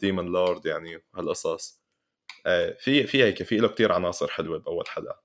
[0.00, 1.82] demon lord يعني هالقصص.
[2.46, 5.22] إيه في في هيك في له كثير عناصر حلوة بأول حلقة.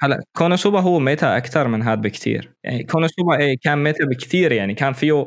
[0.00, 4.74] هلا كونوسوبا هو meta أكثر من هذا بكثير يعني كونوسوبا إيه كان meta بكثير يعني
[4.74, 5.26] كان فيه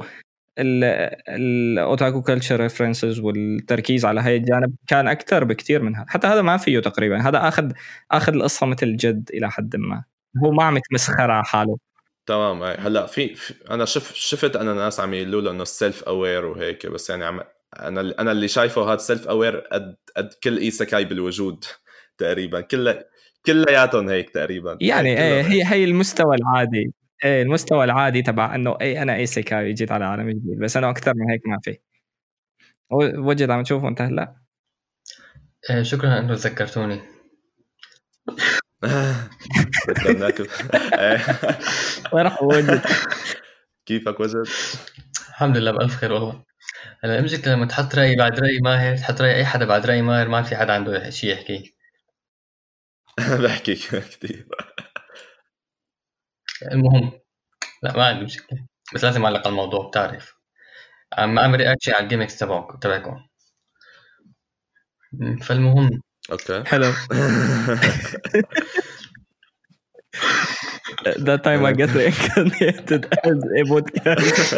[0.58, 6.42] ال otaku culture references والتركيز على هاي الجانب كان أكثر بكثير من هذا حتى هذا
[6.42, 7.22] ما فيه تقريبا.
[7.22, 7.72] هذا آخذ
[8.12, 10.04] آخذ القصة مثل جد إلى حد ما.
[10.44, 11.78] هو ما عم يتمسخر على حاله.
[12.26, 12.64] تمام.
[12.64, 16.88] هلأ في, في أنا شف شفت أنا ناس عم يقولوا له إنه self aware وهيك
[16.88, 17.42] بس يعني عم
[17.80, 21.66] أنا أنا اللي شايفه هذا self aware قد قد كل isekai بالوجود
[22.18, 22.62] تقريبا.
[22.62, 22.96] كل
[23.46, 24.78] كلياتهم هيك تقريبا.
[24.82, 26.94] يعني إيه هي هي المستوى العادي.
[27.26, 31.14] إيه المستوى العادي تبع إنه اي أنا ايسيكاي جيت على عالم جديد بس أنا أكثر
[31.16, 31.80] من هيك ما في.
[33.18, 34.36] وجد عم تشوفه أنت هلأ؟
[35.70, 37.02] إيه شكرا إنه ذكرتوني.
[42.14, 42.82] وين راح وجد
[43.86, 44.48] كيفك وجد؟
[45.30, 46.44] الحمد لله بألف خير والله.
[47.04, 50.28] هلأ امجد لما تحط رأي بعد رأي ماهر تحط رأي أي حدا بعد رأي ماهر
[50.28, 51.76] ما في حدا عنده شيء يحكي.
[53.44, 54.48] بحكي كثير
[56.64, 57.12] المهم
[57.84, 58.66] لا ما عندي مشكلة.
[58.96, 60.34] بس لازم أعلق على الموضوع بتعرف.
[61.14, 62.78] عم أعمل reaction على ال gimmicks تبعكم.
[62.80, 63.18] تبعكم
[65.42, 66.02] فالمهم.
[66.32, 66.64] okay.
[66.64, 66.92] حلو.
[71.26, 74.54] That time I get reincarnated as a podcast.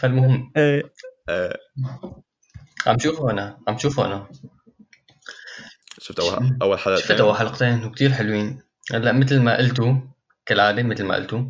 [0.00, 0.52] فالمهم.
[0.56, 0.82] إيه.
[2.86, 4.28] عم شوفه أنا عم شوفه أنا.
[6.02, 8.62] شفت اول أول حلقتين؟ شفت أول حلقتين وكثير حلوين.
[8.92, 9.94] هلا مثل ما قلتوا
[10.46, 11.44] كالعادة مثل ما قلتوا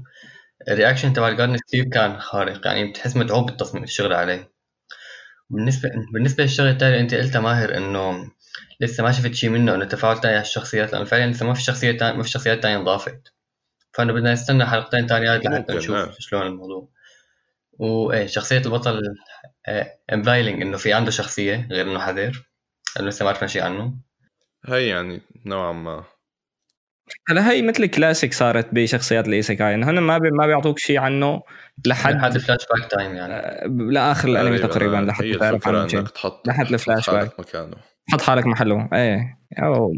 [0.69, 4.53] ال reaction تبع ال goddess stuff كان خارق يعني بتحس متعوب بالتصميم الشغل عليه.
[5.51, 8.31] بالنسبة بالنسبة للشغلة الثانية أنت قلتها ماهر إنه
[8.81, 11.63] لسه ما شفت شيء منه إنه تفاعل ثاني على الشخصيات لأنه فعلا لسه ما في
[11.63, 13.33] شخصية تانية ما في شخصيات ثانية انضافت.
[13.93, 16.11] فانه بدنا نستنى حلقتين ثانيات لحتى نشوف نعم.
[16.19, 16.89] شلون الموضوع.
[17.73, 19.01] وايه شخصية البطل
[20.13, 22.49] implying إنه في عنده شخصية غير إنه حذر
[22.97, 23.95] لأنه لسه ما عرفنا شيء عنه.
[24.67, 26.05] هي يعني نوعا ما.
[27.29, 30.99] هلا هي مثل كلاسيك صارت بشخصيات ال isekai إنه هن ما بي ما بيعطوك شيء
[30.99, 31.43] عنه
[31.87, 33.35] لحد لحد ال flashback time يعني.
[33.35, 37.77] آه، لآخر الأنمي تقريبا لحد تعرف عنه إنك تحط لحد الفلاش باك مكانه.
[38.09, 38.89] تحط حالك محله.
[38.93, 39.39] إيه.
[39.63, 39.93] أو.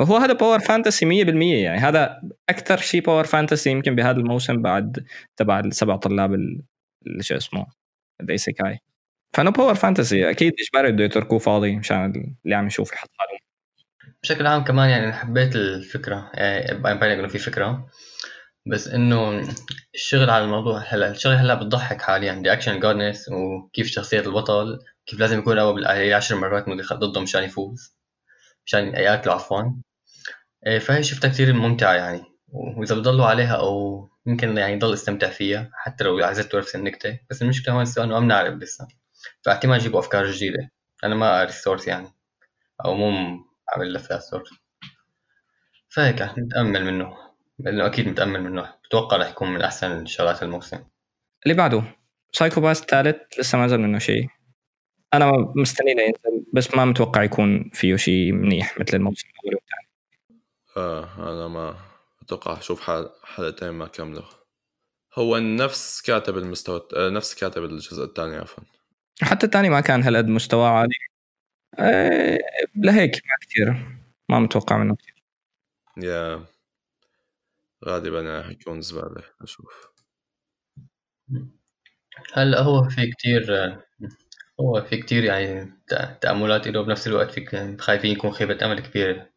[0.00, 1.28] وهو هذا power fantasy 100%
[1.62, 1.78] يعني.
[1.78, 7.66] هذا أكثر شيء power fantasy يمكن بهذا الموسم بعد تبع السبع طلاب اللي شو اسمه؟
[8.20, 8.78] ال isekai
[9.36, 13.43] فانه power fantasy أكيد اجباري بده يتركوه فاضي مشان اللي عم يشوف يحط حاله
[14.24, 17.88] بشكل عام كمان يعني حبيت الفكرة يعني باين انه في فكرة
[18.66, 19.48] بس إنه
[19.94, 22.42] الشغل على الموضوع هلأ الشغل هلأ بتضحك حاليا.
[22.44, 27.96] reaction goddess وكيف شخصية البطل كيف لازم يكون اول بالآخر عشر مرات ضده مشان يفوز
[28.66, 29.62] مشان ياكله عفوا.
[30.66, 32.22] إيه، فهي شفتها كثير ممتعة يعني.
[32.48, 37.42] وإذا بضلوا عليها أو يمكن يعني ضل استمتع فيها حتى لو عزلت نفس النكته بس
[37.42, 38.88] المشكلة هون السؤال إنه ما بنعرف لسه.
[39.44, 40.70] فاحتمال يجيبوا أفكار جديدة.
[41.04, 42.08] أنا ما قاري ال source يعني.
[42.84, 43.10] أو مو
[43.74, 44.50] عامل لفات source
[45.88, 47.16] فهيك نتأمل منه
[47.58, 48.74] لأنه أكيد متأمل منه.
[48.84, 50.84] بتوقع رح يكون من أحسن شغلات الموسم.
[51.46, 51.82] اللي بعده
[52.32, 54.28] Psycho-Pass الثالث لسه ما نزل منه شيء.
[55.14, 59.54] أنا مستني ينزل بس ما متوقع يكون فيه شيء منيح مثل الموسم الأول.
[59.54, 59.88] والثاني
[60.76, 61.76] آه أنا ما
[62.22, 62.90] أتوقع أشوف
[63.24, 64.22] حلقتين ما كملوا.
[65.18, 68.64] هو نفس كاتب المستوى آه، نفس كاتب الجزء الثاني عفوا.
[69.22, 70.94] حتى الثاني ما كان هالقد مستوى عالي.
[71.78, 72.38] أه
[72.76, 73.86] لهيك ما كثير
[74.28, 75.14] ما متوقع منه كثير
[76.04, 76.44] يا
[77.84, 79.88] غالبا حيكون زبالة أشوف.
[82.34, 83.44] هلأ هو في كتير
[84.60, 85.72] هو في كتير يعني
[86.20, 89.30] تأملات له بنفس الوقت في خايفين يكون خيبة أمل كبيرة.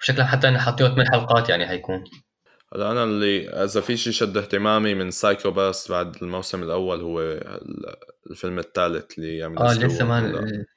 [0.00, 2.04] وشكلها حتى حاطينه ثمان حلقات يعني حيكون.
[2.74, 7.20] هلا أنا اللي إذا في شيء شد اهتمامي من Psycho-Pass بعد الموسم الأول هو
[8.30, 10.20] الفيلم الثالث اللي يعمل آه لسه ما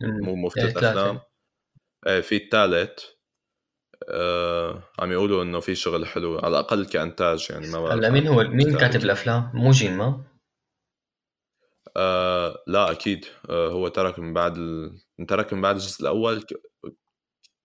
[0.02, 1.20] مو مو ثلاث أفلام.
[2.08, 3.04] إيه في الثالث
[4.10, 8.28] آه عم يقولوا إنه في شغل حلو على الأقل كإنتاج يعني ما بعرف هلا مين
[8.28, 10.24] هو مين كاتب الأفلام؟ مو جين ما؟
[11.98, 13.26] آه لا أكيد.
[13.50, 15.00] آه هو ترك من بعد ال...
[15.28, 16.54] ترك من بعد الجزء الأول ك...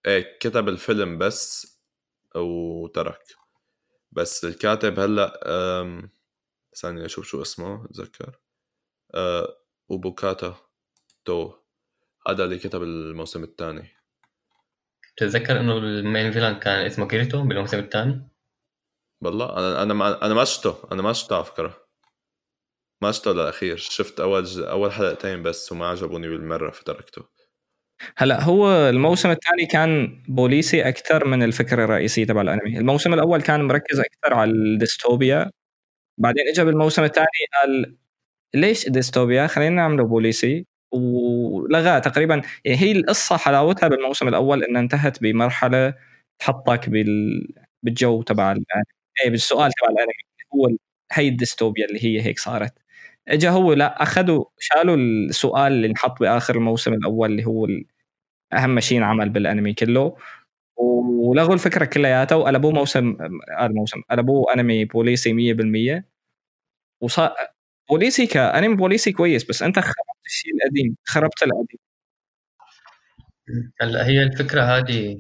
[0.07, 1.67] إيه كتب الفيلم بس
[2.37, 3.23] وترك.
[4.15, 5.41] بس الكاتب هلأ
[6.77, 8.39] ثانية أشوف شو اسمه أتذكر.
[9.15, 9.57] أه
[9.89, 10.57] وبوكاتا
[11.25, 11.53] تو.
[12.29, 13.91] هذا اللي كتب الموسم الثاني.
[15.17, 18.29] تتذكر إنه ال main villain كان اسمه كيريتو بالموسم الثاني؟
[19.21, 20.89] والله أنا أنا ما أنا ما شفته.
[20.93, 21.87] أنا ما شفته على فكرة.
[23.03, 23.77] ما شفته للأخير.
[23.77, 24.65] شفت أول.
[24.65, 27.25] أول حلقتين بس وما عجبوني بالمرة فتركته.
[28.17, 33.63] هلا هو الموسم الثاني كان بوليسي أكثر من الفكرة الرئيسيه تبع الأنمي، الموسم الأول كان
[33.63, 35.51] مركز أكثر على الديستوبيا.
[36.19, 37.27] بعدين اجى بالموسم الثاني
[37.63, 37.97] قال
[38.55, 40.67] ليش ديستوبيا؟ خلينا نعمله بوليسي.
[40.93, 45.95] ولغاه تقريبا يعني هي القصة حلاوتها بالموسم الأول إنها انتهت بمرحلة
[46.39, 47.49] تحطك بال...
[47.83, 48.85] بالجو تبع الأنمي.
[49.25, 50.13] اي بالسؤال تبع الأنمي
[50.55, 50.77] هو
[51.13, 52.75] هي الديستوبيا اللي هي هيك صارت.
[53.29, 57.69] اجى هو لا أخذوا شالوا السؤال اللي انحط بآخر الموسم الأول اللي هو
[58.53, 60.17] أهم شيء انعمل بالأنمي كله.
[60.77, 63.17] ولغوا الفكرة كلياتها وقلبوه موسم
[63.59, 66.05] هذا الموسم قلبوه أنمي بوليسي 100%
[67.03, 67.35] وصار
[67.91, 71.79] بوليسي كانمي بوليسي كويس بس أنت خربت الشيء القديم خربت القديم.
[73.81, 75.19] هلأ هي الفكرة هذه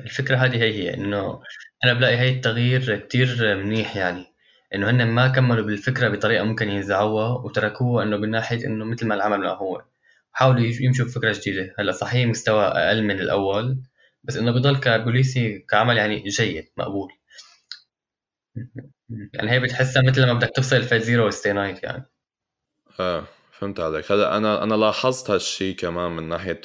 [0.00, 1.42] الفكرة هذه هي هي إنه
[1.84, 4.26] أنا بلاقي هي التغيير كتير منيح يعني.
[4.74, 9.14] إنه هن ما كملوا بالفكرة بطريقة ممكن ينزعوها وتركوها إنه من ناحية إنه مثل ما
[9.14, 9.84] العمل هو.
[10.32, 11.74] حاولوا يمشوا بفكرة جديدة.
[11.78, 13.82] هلأ صحيح مستوى أقل من الأول
[14.24, 17.12] بس إنه بضل كبوليسي كعمل يعني جيد مقبول.
[19.34, 22.10] يعني هي بتحسها مثل لما بدك تفصل Fate Zero و Stay Night يعني.
[23.00, 24.12] آه فهمت عليك.
[24.12, 26.60] هلأ أنا أنا لاحظت هالشيء كمان من ناحية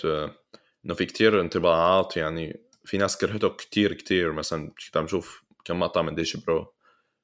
[0.86, 4.32] إنه في كتير انطباعات يعني في ناس كرهته كتير كتير.
[4.32, 6.73] مثلا كنت عم شوف كم مقطع من Digibro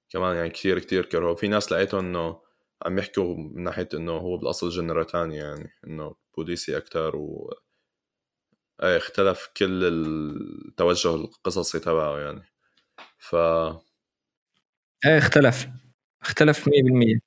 [0.09, 2.41] كمان يعني كتير كتير كرهوه في ناس لقيتهم إنه
[2.85, 7.53] عم يحكوا من ناحية إنه هو بالأصل genre تانية يعني إنه بوليسي أكثر و
[8.83, 12.41] إيه اختلف كل التوجه القصصي تبعه يعني.
[13.17, 13.35] ف
[15.05, 15.67] إيه اختلف.
[16.21, 17.19] اختلف 100%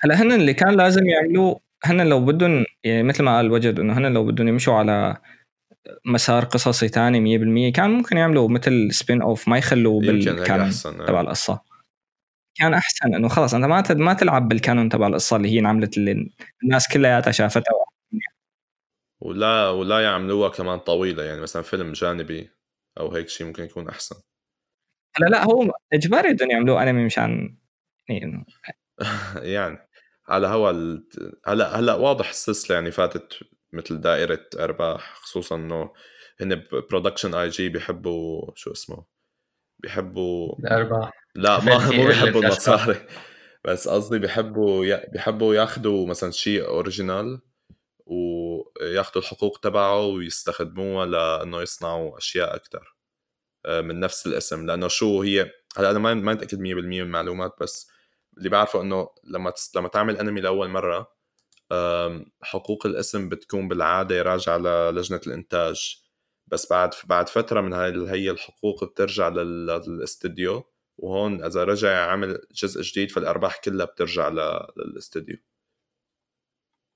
[0.00, 3.98] هلأ هن اللي كان لازم يعملوه هن لو بدهم يعني مثل ما قال وجد إنه
[3.98, 5.16] هن لو بدهم يمشوا على
[6.06, 7.20] مسار قصصي ثاني
[7.70, 10.70] 100% كان ممكن يعملوا مثل spin-off ما يخلوا بال canon
[11.06, 11.73] تبع القصة.
[12.54, 15.96] كان أحسن إنه خلص أنت ما ما تلعب بال canon تبع القصة اللي هي انعملت
[15.96, 16.30] اللي
[16.64, 17.74] الناس كلياتها شافتها.
[19.20, 22.50] ولا ولا يعملوها كمان طويلة يعني مثلا فيلم جانبي
[23.00, 24.16] أو هيك شيء ممكن يكون أحسن.
[25.16, 27.56] هلا لا هو إجباري بدهم يعملوه أنمي مشان
[28.08, 28.46] يعني,
[29.56, 29.78] يعني
[30.28, 31.06] على هوا ال...
[31.46, 33.38] هلأ هلأ واضح السلسلة يعني فاتت
[33.72, 35.92] مثل دائرة أرباح خصوصا إنه
[36.40, 39.04] هن Production I.G بيحبوا شو اسمه
[39.78, 41.23] بيحبوا الأرباح.
[41.34, 43.06] لا ما مو بيحبوا المصاري.
[43.64, 45.06] بس قصدي بيحبوا ي...
[45.12, 47.40] بيحبوا ياخذوا مثلا شيء original
[48.06, 52.96] وياخذوا الحقوق تبعه ويستخدموها لأنه يصنعوا أشياء أكثر
[53.66, 54.66] آه، من نفس الاسم.
[54.66, 57.90] لأنه شو هي هلأ أنا ما متأكد 100% من المعلومات بس
[58.38, 59.76] اللي بعرفه إنه لما تس...
[59.76, 61.14] لما تعمل أنمي لأول مرة
[62.42, 66.04] حقوق الاسم بتكون بالعادة راجعة للجنه الإنتاج.
[66.46, 70.73] بس بعد بعد فترة من هاي هي الحقوق بترجع للاستديو.
[70.98, 74.28] وهون إذا رجع عمل جزء جديد فالأرباح كلها بترجع
[74.76, 75.36] للاستديو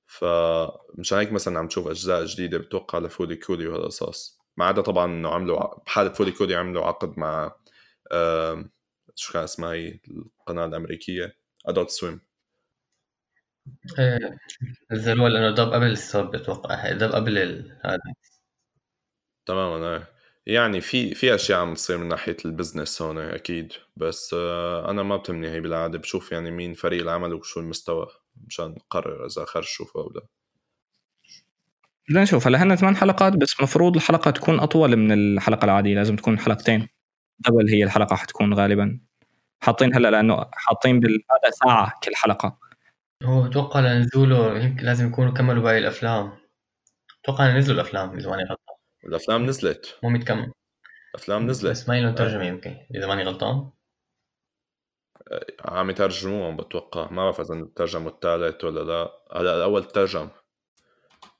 [0.06, 5.04] فمشان هيك مثلا عم تشوف أجزاء جديدة بتوقع ل Fooly Cooly وهالقصص ما عدا طبعا
[5.06, 7.56] إنه عملوا بحالة Fooly Cooly عملوا عقد مع
[9.14, 10.00] شو كان اسمها هي؟
[10.40, 12.20] القناة الأمريكية Adult Swim
[13.98, 14.38] إيه
[14.92, 17.38] نزلوها لأنه dub قبل ال sub بتوقع dub قبل
[17.84, 17.98] هذا.
[19.46, 20.17] تماما إيه.
[20.48, 23.72] يعني في في أشياء عم تصير من ناحية ال business هون أكيد.
[23.96, 25.98] بس آه، أنا ما بتمني هي بالعادة.
[25.98, 28.06] بشوف يعني مين فريق العمل وشو المستوى
[28.46, 30.22] مشان نقرر إذا خرج شوفه أو لا.
[32.08, 35.94] بدنا نشوف هلأ هن ثمان حلقات بس مفروض الحلقة تكون أطول من الحلقة العادية.
[35.94, 36.88] لازم تكون حلقتين.
[37.38, 39.00] دبل هي الحلقة حتكون غالبا.
[39.60, 42.58] حاطين هلأ لأنه حاطين بالهذا ساعة كل حلقة.
[43.22, 46.32] هو أتوقع لنزوله يمكن لازم يكونوا كملوا باقي الأفلام.
[47.24, 48.67] أتوقع نزلوا الأفلام اذا ماني غلطان
[49.04, 49.98] الافلام نزلت.
[50.02, 50.52] مو متكمل.
[51.14, 51.70] الأفلام نزلت.
[51.70, 53.70] بس ما لهم ترجمة يمكن إذا ماني غلطان.
[55.64, 57.10] عم يترجموهم بتوقع.
[57.10, 59.10] ما بعرف إذا ترجموا الثالث ولا لا.
[59.40, 60.28] هلا الأول ترجم.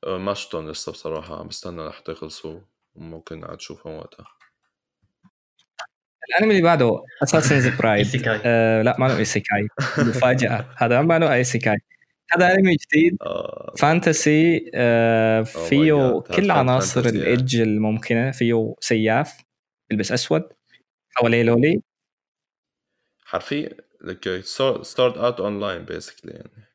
[0.06, 1.42] أه، ما شفتهم لسه بصراحة.
[1.42, 2.60] بستنى لحتى يخلصوا
[2.96, 4.26] ممكن عاد شوفهم وقتها.
[6.28, 8.40] الأنمي اللي بعده Assassins Pride isekai.
[8.44, 9.68] آه لا ما له isekai
[9.98, 10.74] مفاجأة.
[10.76, 11.76] هذا ما له isekai
[12.32, 13.16] هذا انمي جديد.
[13.22, 13.74] آه.
[13.78, 16.36] fantasy آه فيه God.
[16.36, 18.30] كل عناصر ال edge الممكنة.
[18.30, 19.44] فيه سياف
[19.90, 20.42] يلبس أسود
[21.10, 21.82] حواليه loli.
[23.24, 24.40] حرفيا لك
[24.82, 26.68] Sword Art Online basically يعني.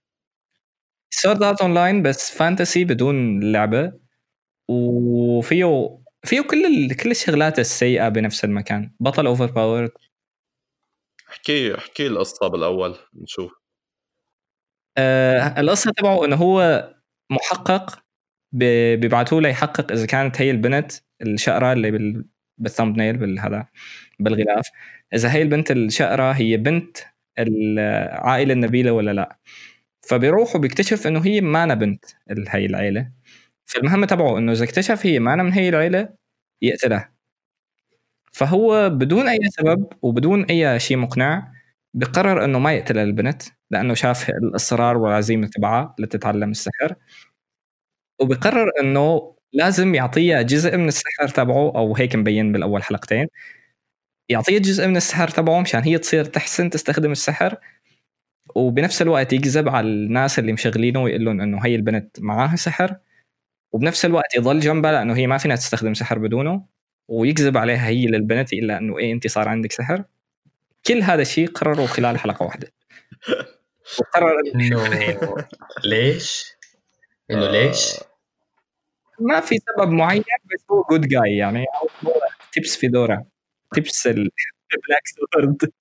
[1.10, 3.94] Sword Art Online بس fantasy بدون لعبة.
[4.70, 6.98] وفيه فيه كل ال...
[6.98, 8.96] كل الشغلات السيئة بنفس المكان.
[9.00, 9.92] بطل overpowered
[11.30, 13.63] احكي احكي القصة بالأول نشوف.
[14.98, 16.90] آه القصة تبعه انه هو
[17.32, 18.04] محقق
[18.52, 22.26] بيبعتوه ليحقق إذا كانت هي البنت الشقرة اللي بال...
[22.58, 23.68] بالثمبنيل بالهذا
[24.20, 24.68] بالغلاف.
[25.16, 26.98] إذا هي البنت الشقرة هي بنت
[27.40, 29.38] العائلة النبيلة ولا لا؟
[30.02, 32.06] فبيروح وبيكتشف إنه هي مانا بنت
[32.50, 33.12] هي العيلة.
[33.66, 36.10] فالمهمه تبعه إنه إذا اكتشف هي مانا من هي العيلة
[36.62, 37.14] يقتلها
[38.32, 41.54] فهو بدون أي سبب وبدون أي شيء مقنع
[41.94, 46.96] بقرر إنه ما يقتل البنت لأنه شاف الاصرار والعزيمة تبعها لتتعلم السحر.
[48.22, 53.28] وبقرر إنه لازم يعطيها جزء من السحر تبعه أو هيك مبين بالأول حلقتين.
[54.30, 57.58] يعطيها جزء من السحر تبعه مشان هي تصير تحسن تستخدم السحر.
[58.56, 62.98] وبنفس الوقت يكذب على الناس اللي مشغلينه ويقول لهم إنه هي البنت معاها سحر.
[63.74, 66.66] وبنفس الوقت يضل جنبها لأنه هي ما فينا تستخدم سحر بدونه.
[67.10, 70.04] ويكذب عليها هي للبنت لها إنه إيه أنت صار عندك سحر.
[70.88, 72.74] كل هذا الشيء قرروا خلال حلقة واحدة.
[74.00, 75.48] وقرر إنه انه
[75.86, 76.54] ليش؟
[77.32, 77.52] إنه آه.
[77.52, 77.94] ليش؟
[79.20, 81.66] ما في سبب معين بس هو good guy يعني
[82.52, 83.26] tips fedora
[83.76, 85.72] tips ال black sword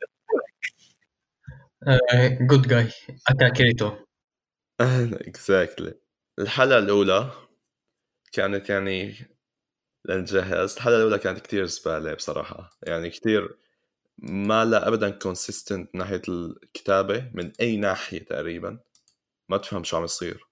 [2.41, 2.89] good guy
[3.29, 3.93] aka كيريتو
[4.81, 5.95] exactly
[6.39, 7.31] الحلقة الأولى
[8.33, 9.15] كانت يعني
[10.05, 10.75] للجهاز.
[10.77, 12.71] الحلقة الأولى كانت كتير زبالة بصراحة.
[12.83, 13.59] يعني كتير
[14.19, 18.79] ما لا ابدا consistent ناحية الكتابة من أي ناحية تقريبا.
[19.49, 20.47] ما تفهم شو عم يصير.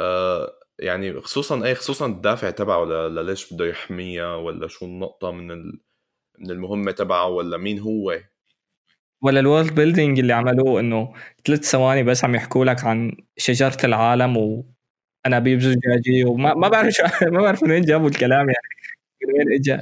[0.00, 5.48] آه يعني خصوصا اي خصوصا الدافع تبعه ل- لليش بده يحميها ولا شو النقطة من.
[6.38, 8.20] من المهمة تبعه ولا مين هو؟
[9.22, 11.14] ولا ال world building اللي عملوه إنه
[11.46, 14.36] ثلاث ثواني بس عم يحكوا لك عن شجرة العالم
[15.26, 17.02] وانابيب زجاجية وما ما بعرف شو
[17.34, 18.68] ما بعرف من وين جابوا الكلام يعني.
[19.28, 19.78] من وين اجى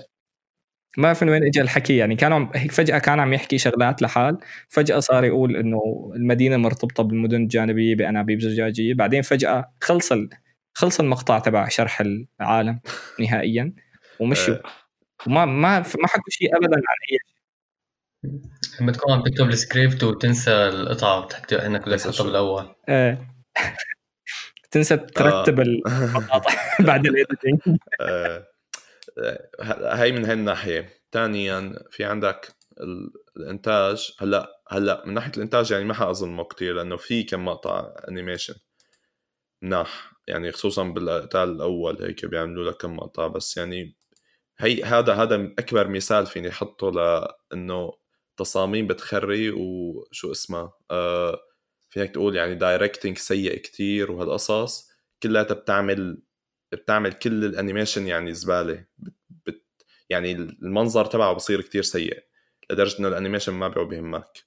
[0.99, 1.97] ما بعرف من وين اجى الحكي.
[1.97, 4.39] يعني كانوا عم- هيك فجأة كان عم يحكي شغلات لحال.
[4.69, 8.95] فجأة صار يقول إنه المدينة مرتبطة بالمدن الجانبية بأنابيب زجاجية.
[8.95, 10.29] بعدين فجأة خلص ال...
[10.75, 12.03] خلص المقطع تبع شرح
[12.41, 12.81] العالم
[13.21, 13.73] نهائيا.
[14.21, 14.55] ومشوا.
[14.55, 14.63] آه،
[15.27, 17.19] وما ما ما حكوا شيء ابدا عن اي
[18.81, 23.19] لما تكون عم تكتب السكريبت وتنسى القطعة وتحكي انك بدك تحطها شو؟ بالاول آه.
[24.71, 26.51] تنسى ترتب المقاطع
[26.89, 27.79] بعد ال editing
[29.61, 31.02] هاي من هاي الناحية.
[31.12, 34.12] ثانيا في عندك ال- الإنتاج.
[34.20, 38.55] هلأ هلأ من ناحية الإنتاج يعني ما حأظلمه كتير لأنه في كم مقطع animation
[39.62, 43.26] مناح يعني خصوصا بالقتال الأول هيك بيعملوا لك كم مقطع.
[43.26, 43.96] بس يعني
[44.59, 47.92] هي هذا هذا أكبر مثال فيني أحطه لأنه
[48.37, 51.40] تصاميم بتخري وشو اسمها آه
[51.90, 54.88] فينك تقول يعني directing سيء كتير وهالقصص
[55.23, 56.23] كلها بتعمل
[56.73, 58.85] بتعمل كل ال animation يعني زبالة.
[58.98, 59.14] بت
[59.46, 59.64] بت
[60.10, 62.25] يعني المنظر تبعه بصير كتير سيء
[62.71, 64.44] لدرجة إنه ال animation ما بيعود بيهمك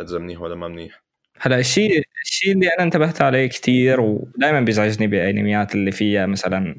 [0.00, 1.02] إذا منيح ولا ما منيح.
[1.40, 6.78] هلا الشيء الشيء اللي أنا انتبهت عليه كثير ودائما بيزعجني بالانميات اللي فيها مثلا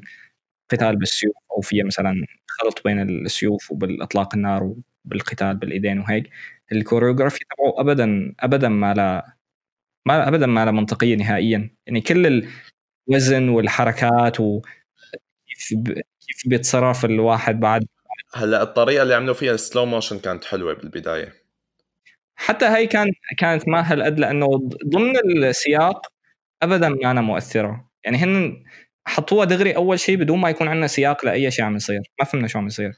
[0.70, 4.74] قتال بالسيوف أو فيها مثلا خلط بين السيوف وبالأطلاق النار
[5.06, 6.30] وبالقتال بالإيدين وهيك.
[6.72, 9.32] ال choreography تبعه ابدا ابدا ما لا
[10.06, 11.70] ما ابدا ما لا منطقية نهائيا.
[11.86, 12.48] يعني كل
[13.10, 15.68] الوزن والحركات وكيف.
[16.28, 17.86] كيف بيتصرف الواحد بعد.
[18.34, 21.34] هلا الطريقة اللي عملوا فيها ال slow motion كانت حلوة بالبداية.
[22.36, 23.06] حتى هي كان
[23.38, 26.06] كانت ما هالقد لأنه ضمن السياق
[26.62, 27.90] ابدا ما أنا مؤثرة.
[28.04, 28.64] يعني هن
[29.06, 32.00] حطوها دغري أول شيء بدون ما يكون عندنا سياق لأي شيء عم يصير.
[32.20, 32.92] ما فهمنا شو عم يصير.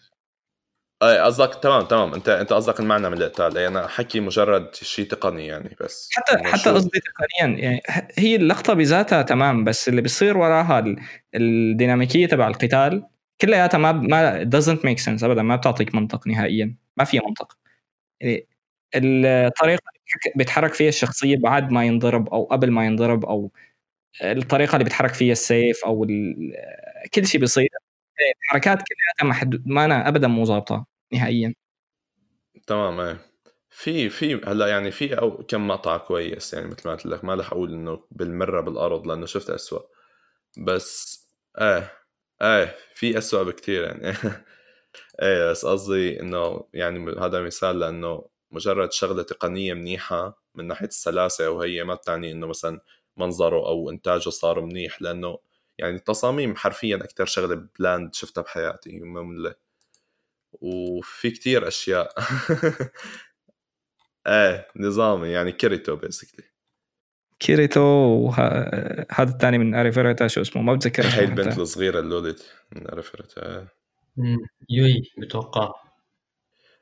[1.02, 2.14] أي قصدك تمام تمام.
[2.14, 6.10] أنت أنت قصدك المعنى من القتال يعني أنا حكي مجرد شيء تقني يعني بس.
[6.12, 7.82] حتى حتى قصدي تقنيا يعني
[8.18, 10.84] هي اللقطة بذاتها تمام بس اللي بيصير وراها
[11.34, 13.06] الديناميكية تبع القتال
[13.40, 17.58] كلياتها ما ما doesn't make sense ابدا ما بتعطيك منطق نهائيا ما فيها منطق.
[18.20, 18.48] يعني
[18.96, 19.82] الطريقة
[20.26, 23.52] اللي بيتحرك فيها الشخصية بعد ما ينضرب أو قبل ما ينضرب أو
[24.24, 26.06] الطريقة اللي بيتحرك فيها السيف أو
[27.14, 27.68] كل شيء بيصير.
[28.44, 30.86] الحركات كلياتها محدود ما أنا ابدا مو ظابطة.
[31.12, 31.54] نهائيا.
[32.66, 33.18] تمام إيه.
[33.70, 37.34] في في هلا يعني في أو كم مقطع كويس يعني مثل ما قلت لك ما
[37.34, 39.86] رح أقول إنه بالمرة بالأرض لأنه شفت اسوء
[40.58, 41.20] بس
[41.60, 41.92] إيه
[42.42, 44.08] إيه في اسوء بكثير يعني.
[45.22, 51.50] إيه بس قصدي إنه يعني هذا مثال لأنه مجرد شغلة تقنية منيحة من ناحية السلاسة
[51.50, 52.80] وهي ما بتعني إنه مثلا
[53.16, 55.38] منظره أو إنتاجه صار منيح لأنه
[55.78, 59.00] يعني التصاميم حرفيا أكثر شغلة bland شفتها بحياتي.
[59.00, 59.54] ممله
[60.60, 62.14] وفي كتير أشياء.
[64.26, 66.44] إيه نظامي يعني كيريتو basically
[67.38, 72.34] كيريتو وهذا الثاني من أريفيريتا شو اسمه؟ ما بتذكر هاي البنت الصغيرة اللي
[72.72, 73.68] من أريفيريتا
[74.70, 75.72] يوي بتوقع.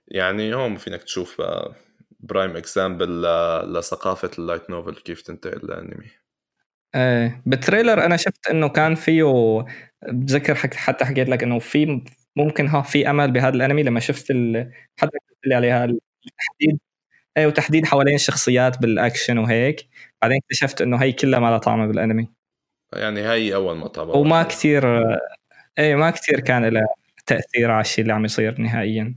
[0.09, 1.43] يعني هون فينك تشوف
[2.21, 3.23] prime example
[3.73, 6.11] لثقافة ال light novel كيف تنتقل لانمي
[6.95, 9.65] إيه بال trailer أنا شفت إنه كان فيه
[10.09, 12.03] بتذكر حتى حكيت لك إنه في
[12.37, 14.73] ممكن ها في أمل بهذا الأنمي لما شفت ال...
[14.99, 16.79] حتى قلت لي عليها التحديد
[17.37, 19.89] إيه وتحديد حوالين الشخصيات بالأكشن وهيك.
[20.23, 22.29] بعدين اكتشفت إنه هي كلها ما لها طعم بالأنمي.
[22.93, 24.85] يعني هي أول مطعم وما كثير
[25.79, 26.87] إيه ما كثير كان لها
[27.27, 29.15] تأثير على الشيء اللي عم يصير نهائيا.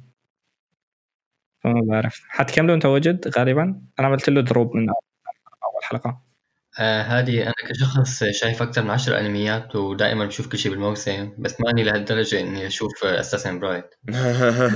[1.64, 2.24] فما بعرف.
[2.30, 3.82] حتكملوا أنت وجد غالبا.
[4.00, 6.31] أنا عملت له دروب من أول حلقة.
[6.80, 11.62] آه هادي أنا كشخص شايف أكثر من 10 أنميات ودائما بشوف كل شيء بالموسم بس
[11.62, 13.84] ماني لهالدرجة إني أشوف أساسن برايد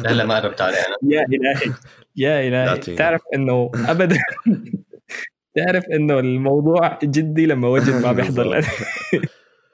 [0.06, 0.96] هلا ما قربت عليه أنا.
[1.04, 1.74] يا إلهي.
[2.16, 2.96] يا إلهي.
[2.96, 4.18] تعرف إنه أبدا.
[5.56, 8.66] تعرف إنه الموضوع جدي لما وجد ما بيحضر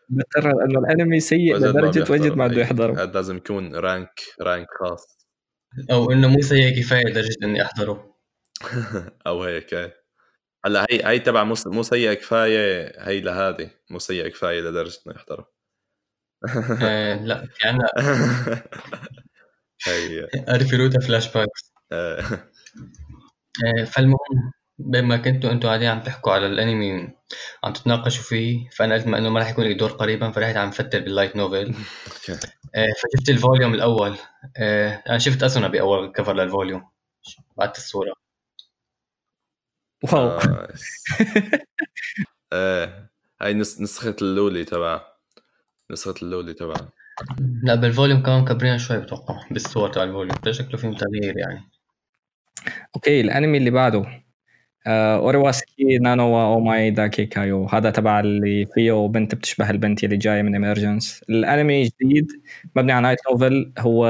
[0.10, 3.04] بقرر إنه الأنمي سيء لدرجة وجد ما بده يحضره.
[3.04, 5.28] هذا لازم يكون rank rank خاص.
[5.92, 8.16] أو إنه مو سيء كفاية لدرجة إني أحضره.
[9.28, 10.01] أو هيك إيه.
[10.66, 15.16] هلأ هي هي تبع مو مو سيئه كفاية هي لهذه مو سيئه كفاية لدرجة إنه
[15.16, 15.48] يحضرها
[16.84, 17.88] آه، لأ في عنا
[19.88, 21.74] هي ريفيروتا flashbacks
[23.88, 27.14] فالمهم بما كنتوا أنتوا قاعدين عم تحكوا على الأنمي
[27.64, 30.72] عم تتناقشوا فيه فأنا قلت ما إنه ما راح يكون لي دور قريبا فرحت عم
[30.72, 31.76] فتر بال light novel
[32.76, 34.18] آه، فشفت ال volume الأول.
[34.58, 36.92] آه، أنا شفت اسونا باول cover لل volume.
[37.58, 38.14] بعت الصورة.
[40.04, 40.40] wow.
[42.54, 43.10] إيه
[43.42, 45.02] هاي نسخة ال loli تبع
[45.92, 46.76] نسخة ال loli تبع.
[47.64, 50.38] لا بال volume كمان كبرين شوي بتوقع بالصور تبع ال volume.
[50.52, 51.70] شكله فيهم تغيير يعني.
[52.96, 54.06] okay الأنمي اللي بعده.
[54.88, 57.66] آه، أوريواسكي نانو أو ماي داكي كايو.
[57.66, 62.28] هذا تبع اللي فيه بنت بتشبه البنت اللي جاية من اميرجنس الأنمي جديد
[62.76, 64.08] مبني على light novel هو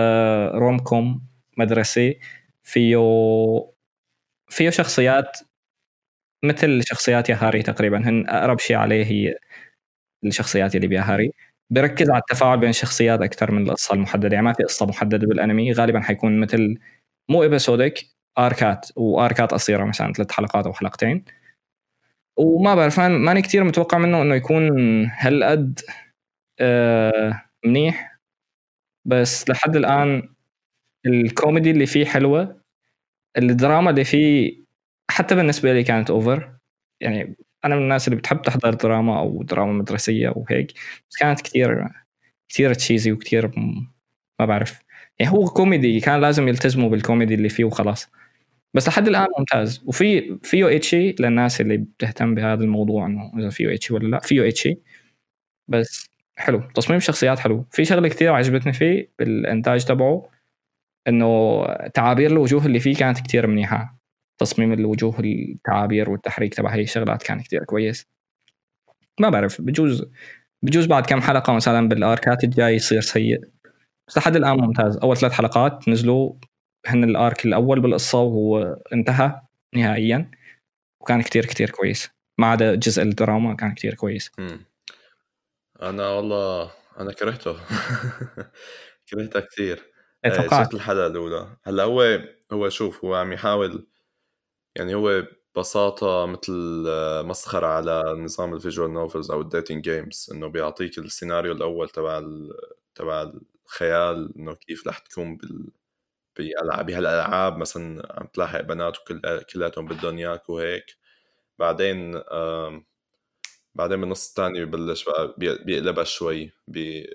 [0.56, 1.22] rom com
[1.58, 2.20] مدرسي.
[2.64, 2.98] فيه
[4.50, 5.38] فيه شخصيات
[6.44, 7.98] مثل شخصيات ياهاري تقريبا.
[8.10, 9.36] هن أقرب شيء عليه هي
[10.26, 11.32] الشخصيات اللي بيها هاري.
[11.72, 14.36] بركز على التفاعل بين الشخصيات أكثر من القصة المحددة.
[14.36, 16.78] يعني ما في قصة محددة بالأنمي غالبا حيكون مثل
[17.30, 18.00] مو episodic
[18.40, 21.26] اركات واركات قصيرة مثلا ثلاث حلقات أو حلقتين.
[22.38, 24.72] وما بعرف ماني كثير متوقع منه إنه يكون
[25.12, 25.80] هالقد
[26.60, 28.20] آه منيح.
[29.06, 30.30] بس لحد الآن
[31.06, 32.62] الكوميدي اللي فيه حلوة
[33.38, 34.61] الدراما اللي فيه
[35.12, 36.52] حتى بالنسبة لي كانت over
[37.02, 37.36] يعني
[37.66, 40.72] أنا من الناس اللي بتحب تحضر دراما أو دراما مدرسية وهيك
[41.10, 41.88] بس كانت كثير
[42.50, 43.52] كثير cheesy وكثير
[44.40, 44.80] ما بعرف.
[45.20, 48.10] يعني هو كوميدي كان لازم يلتزموا بالكوميدي اللي فيه وخلاص.
[48.74, 49.84] بس لحد الآن ممتاز.
[49.88, 54.20] وفي فيه ecchi للناس اللي بتهتم بهذا الموضوع إنه إذا فيه ecchi ولا لا.
[54.20, 54.78] فيه ecchi
[55.68, 56.64] بس حلو.
[56.76, 57.66] تصميم الشخصيات حلو.
[57.72, 60.30] في شغلة كثير عجبتني فيه بالإنتاج تبعه
[61.08, 64.01] إنه تعابير الوجوه اللي فيه كانت كثير منيحة.
[64.42, 68.08] تصميم الوجوه التعابير والتحريك تبع هي الشغلات كان كثير كويس.
[69.20, 70.06] ما بعرف بجوز
[70.62, 73.42] بجوز بعد كم حلقة مثلا بالآركات الجاي يصير سيء.
[74.08, 74.98] بس لحد الآن ممتاز.
[74.98, 76.34] أول ثلاث حلقات نزلوا
[76.88, 79.42] هن الآرك الأول بالقصة وهو انتهى
[79.76, 80.32] نهائيا.
[81.02, 82.10] وكان كتير كتير كويس.
[82.38, 84.32] ما عدا جزء الدراما كان كتير كويس.
[85.82, 87.56] أنا والله أنا كرهته.
[89.10, 89.92] كرهته كثير
[90.24, 91.56] توقعت شفت الحلقة الأولى.
[91.64, 92.20] هلأ هو
[92.54, 93.91] هو شوف هو عم يحاول
[94.76, 95.24] يعني هو
[95.56, 101.52] ببساطة مثل آه، مسخرة على نظام visual novels أو ال dating games إنه بيعطيك السيناريو
[101.52, 102.22] الأول تبع
[102.96, 103.32] تبع
[103.66, 105.72] الخيال إنه كيف رح تكون بال
[106.40, 109.22] بهالألعاب مثلا عم تلاحق بنات وكل
[109.54, 110.86] كلياتهم بدهم إياك وهيك.
[111.60, 112.24] بعدين
[113.76, 117.08] بعدين بالنص الثاني ببلش بقى بيقلبها شوي بي...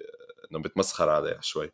[0.53, 1.73] إنه بتمسخر عليها شوي.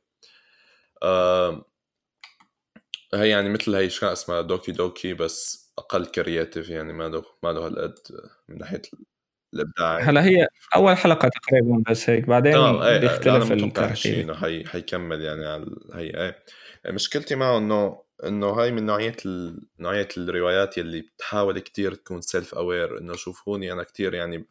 [3.14, 7.48] هي يعني مثل هي شو اسمها دوكي دوكي بس أقل creative يعني ما له ما
[7.52, 7.98] له هالقد
[8.48, 8.82] من ناحية
[9.54, 10.46] الإبداع هلا هي
[10.76, 14.18] أول حلقة تقريبا بس هيك بعدين إيه بيختلف الترتيب.
[14.18, 14.64] إنه حي...
[14.64, 16.44] حيكمل يعني على هي إيه.
[16.92, 19.62] مشكلتي معه إنه إنه هاي من نوعية ال...
[19.78, 24.46] نوعية الروايات يلي بتحاول كتير تكون self aware إنه شوفوني أنا كتير يعني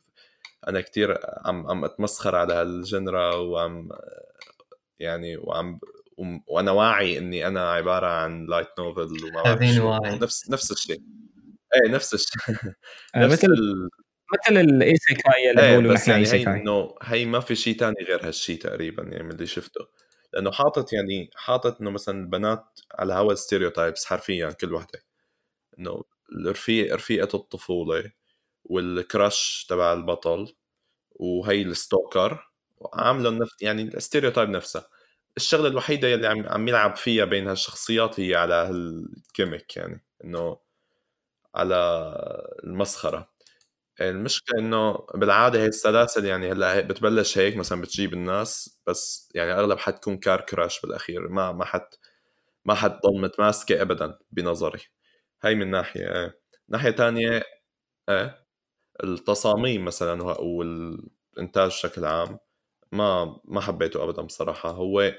[0.67, 3.89] أنا كتير عم عم أتمسخر على هال genre وعم
[4.99, 5.79] يعني وعم
[6.47, 9.61] وأنا واعي إني أنا عبارة عن light novel وما بعرف
[10.21, 11.01] نفس نفس الشيء.
[11.75, 12.35] إيه نفس الشيء
[13.15, 13.89] آه، نفس مثل.
[14.33, 18.27] مثل ال isekai اللي إيه بس يعني هي إنه هي ما في شيء تاني غير
[18.27, 19.87] هالشيء تقريبا يعني من اللي شفته.
[20.33, 25.03] لأنه حاطط يعني حاطط إنه مثلا البنات على هوا stereotypes حرفيا كل وحدة.
[25.79, 28.11] إنه الرفيق رفيقة الطفولة
[28.63, 30.55] وال crush تبع البطل
[31.11, 32.51] وهي ال stalker
[32.93, 34.85] عامله نفس يعني ال stereotype نفسها.
[35.37, 40.57] الشغلة الوحيدة يلي عم عم يلعب فيها بين هالشخصيات هي على هال gimmick يعني إنه
[41.55, 41.75] على
[42.63, 43.29] المسخرة.
[44.01, 49.79] المشكلة إنه بالعادة هي السلاسل يعني هلأ بتبلش هيك مثلا بتجيب الناس بس يعني أغلب
[49.79, 51.87] حتكون car crash بالأخير ما ما حد
[52.65, 54.79] ما حتضل متماسكة ابدا بنظري.
[55.43, 56.39] هاي من ناحية إيه.
[56.69, 57.43] ناحية ثانية
[58.09, 58.45] إيه
[59.05, 62.39] التصاميم مثلا والإنتاج بشكل عام.
[62.91, 64.69] ما ما حبيته ابدا بصراحة.
[64.71, 65.13] هو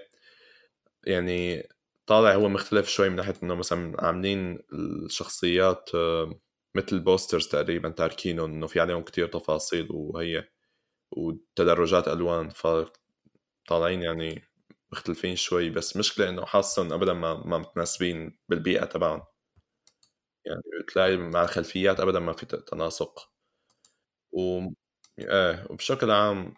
[1.07, 1.68] يعني
[2.07, 5.91] طالع هو مختلف شوي من ناحية إنه مثلا عاملين الشخصيات
[6.77, 10.49] مثل بوسترز تقريبا تاركينهم إنه في عليهم كتير تفاصيل وهي
[11.12, 14.45] وتدرجات ألوان فطالعين يعني
[14.93, 15.70] مختلفين شوي.
[15.70, 19.23] بس مشكلة إنه حاسة ابدا ما ما متناسبين بالبيئة تبعهم.
[20.47, 23.31] يعني بتلاقي مع الخلفيات ابدا ما في تناسق.
[24.33, 24.61] و
[25.18, 26.55] إيه وبشكل عام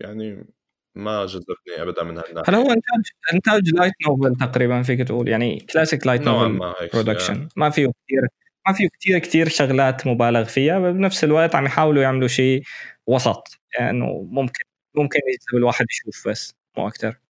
[0.00, 0.46] يعني
[0.94, 2.42] ما جذبني ابدا من هالناحية.
[2.48, 3.02] هل هو إنتاج
[3.34, 6.58] إنتاج light novel تقريبا فيك تقول؟ يعني classic light novel
[6.92, 8.28] production ما فيه كثير
[8.68, 12.62] ما فيه كثير كثير شغلات مبالغ فيها بنفس الوقت عم يحاولوا يعملوا شيء
[13.06, 14.64] وسط يعني انه ممكن
[14.96, 17.20] ممكن يجذب الواحد يشوف بس مو أكثر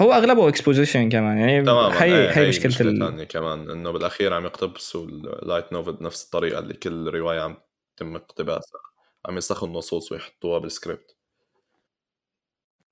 [0.00, 4.44] هو أغلبه exposition كمان يعني تمام هي هي, هي مشكلة ثانية كمان إنه بالأخير عم
[4.44, 7.56] يقتبسوا ال light novel بنفس الطريقة اللي كل رواية عم
[7.96, 8.80] تم اقتباسها
[9.26, 11.16] عم ينسخوا النصوص ويحطوها بالسكريبت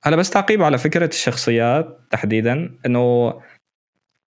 [0.05, 3.35] هلا بس تعقيب على فكرة الشخصيات تحديدا إنه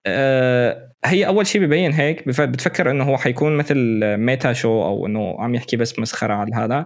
[0.05, 3.76] آه هي أول شيء ببين هيك بتفكر إنه هو حيكون مثل
[4.18, 6.86] meta show أو إنه عم يحكي بس مسخرة على هذا.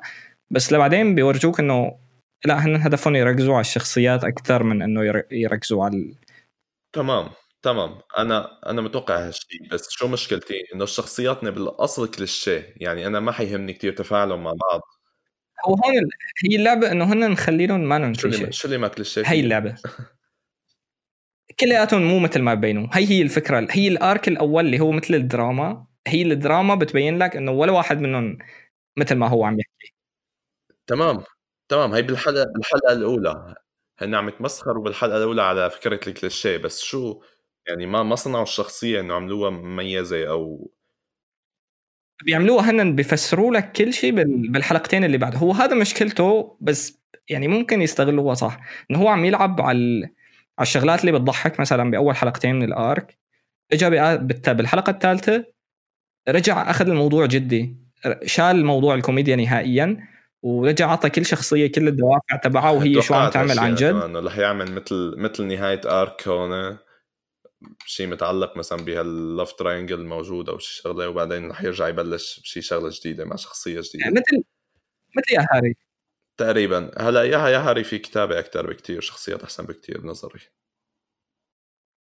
[0.51, 1.99] بس لبعدين بيورجوك إنه
[2.45, 6.15] لا هن هدفهم يركزوا على الشخصيات أكثر من إنه يركزوا على
[6.93, 7.29] تمام
[7.61, 7.99] تمام.
[8.17, 13.73] أنا أنا متوقع هالشيء بس شو مشكلتي؟ إنه شخصياتنا بالأصل كليشيه يعني أنا ما حيهمني
[13.73, 14.81] كثير تفاعلهم مع بعض.
[15.68, 16.09] هو هون
[16.45, 19.76] هي اللعبة إنه هن نخليهم ما شو اللي شو اللي ما كليشيه هي اللعبة.
[21.59, 23.68] كلياتهم مو مثل ما بينوا هي هي الفكرة.
[23.72, 25.86] هي الأرك الأول اللي هو مثل الدراما.
[26.07, 28.38] هي الدراما بتبين لك إنه ولا واحد منهم
[28.97, 29.93] مثل ما هو عم يحكي.
[30.88, 31.24] تمام.
[31.70, 31.93] تمام.
[31.93, 33.55] هي بالحلقة بالحلقة الأولى.
[33.99, 37.22] هن عم يتمسخروا بالحلقة الأولى على فكرة الكليشيه بس شو
[37.68, 40.72] يعني ما ما صنعوا الشخصية إنه عملوها مميزة أو
[42.24, 44.11] بيعملوها هن بيفسروا لك كل شيء
[44.51, 45.36] بالحلقتين اللي بعد.
[45.36, 46.99] هو هذا مشكلته بس
[47.30, 48.59] يعني ممكن يستغلوها صح.
[48.91, 50.09] إنه هو عم يلعب على
[50.59, 51.59] على الشغلات اللي بتضحك.
[51.59, 53.18] مثلا بأول حلقتين من الارك
[53.74, 53.89] اجى
[54.53, 55.45] بالحلقة الثالثة
[56.30, 57.76] رجع أخذ الموضوع جدي.
[58.26, 59.97] شال موضوع الكوميديا نهائيا
[60.41, 63.93] ورجع عطى كل شخصية كل الدوافع تبعها وهي شو عم تعمل عن جد.
[63.93, 66.78] انه رح يعمل مثل مثل نهاية arc هون.
[67.86, 72.62] شيء متعلق مثلا بهال love triangle الموجود أو شي شغلة وبعدين رح يرجع يبلش بشي
[72.62, 73.99] شغلة جديدة مع شخصية جديدة.
[74.05, 74.43] يعني مثل
[75.18, 75.76] مثل يا هاري.
[76.38, 76.91] تقريبا.
[76.97, 80.39] هلأ يا يا هاري في كتابة أكثر بكثير شخصيات أحسن بكثير بنظري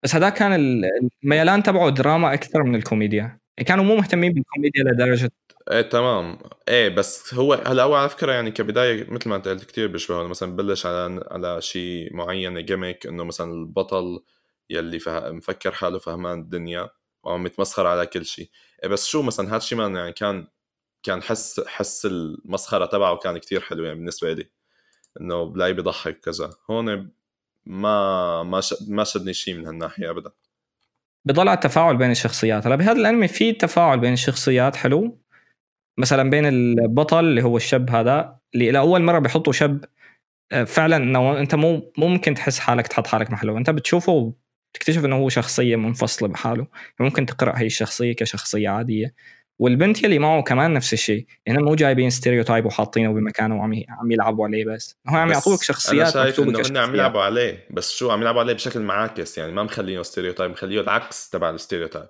[0.03, 0.81] بس هذا كان
[1.23, 3.39] الميلان تبعه دراما أكثر من الكوميديا.
[3.65, 5.31] كانوا مو مهتمين بالكوميديا لدرجه
[5.71, 6.39] إيه تمام.
[6.69, 10.27] إيه بس هو هلأ هو على فكرة يعني كبداية مثل ما أنت قلت كثير بيشبه
[10.27, 14.23] مثلا ببلش على على شيء معين جيميك إنه مثلا البطل
[14.69, 15.31] يلي فه...
[15.31, 16.89] مفكر حاله فهمان الدنيا
[17.23, 18.49] وعم يتمسخر على كل شيء
[18.83, 20.47] إيه بس شو مثلا هذا الشيء يعني كان
[21.03, 24.49] كان حس حس المسخرة تبعه كان كتير حلو يعني بالنسبة لي
[25.21, 27.11] إنه بلاقي بضحك كذا هون
[27.65, 28.75] ما ما ش...
[28.87, 30.31] ما شدني شيء من هالناحية ابدا.
[31.25, 32.67] بضل على التفاعل بين الشخصيات.
[32.67, 35.17] هلا بهذا الأنمي في تفاعل بين الشخصيات حلو.
[35.97, 39.85] مثلا بين البطل اللي هو الشاب هذا اللي لاول مرة بيحطوا شاب
[40.51, 43.57] آه، فعلا إنه أنت مو ممكن تحس حالك تحط حالك محله.
[43.57, 44.33] أنت بتشوفه
[44.77, 46.67] تكتشف إنه هو شخصية منفصلة بحاله.
[46.99, 49.13] ممكن تقرأ هي الشخصية كشخصية عادية.
[49.59, 51.25] والبنت يلي معه كمان نفس الشيء.
[51.45, 54.97] يعني مو جايبين ستيريوتايب وحاطينه بمكانه وعم عم يلعبوا عليه بس.
[55.07, 57.67] هو عم يعطوك شخصيات أنا شايف إنه هن عم يلعبوا عليه.
[57.71, 59.37] بس شو عم يلعبوا عليه بشكل معاكس.
[59.37, 62.07] يعني ما مخلينه stereotype مخليه العكس تبع ال stereotype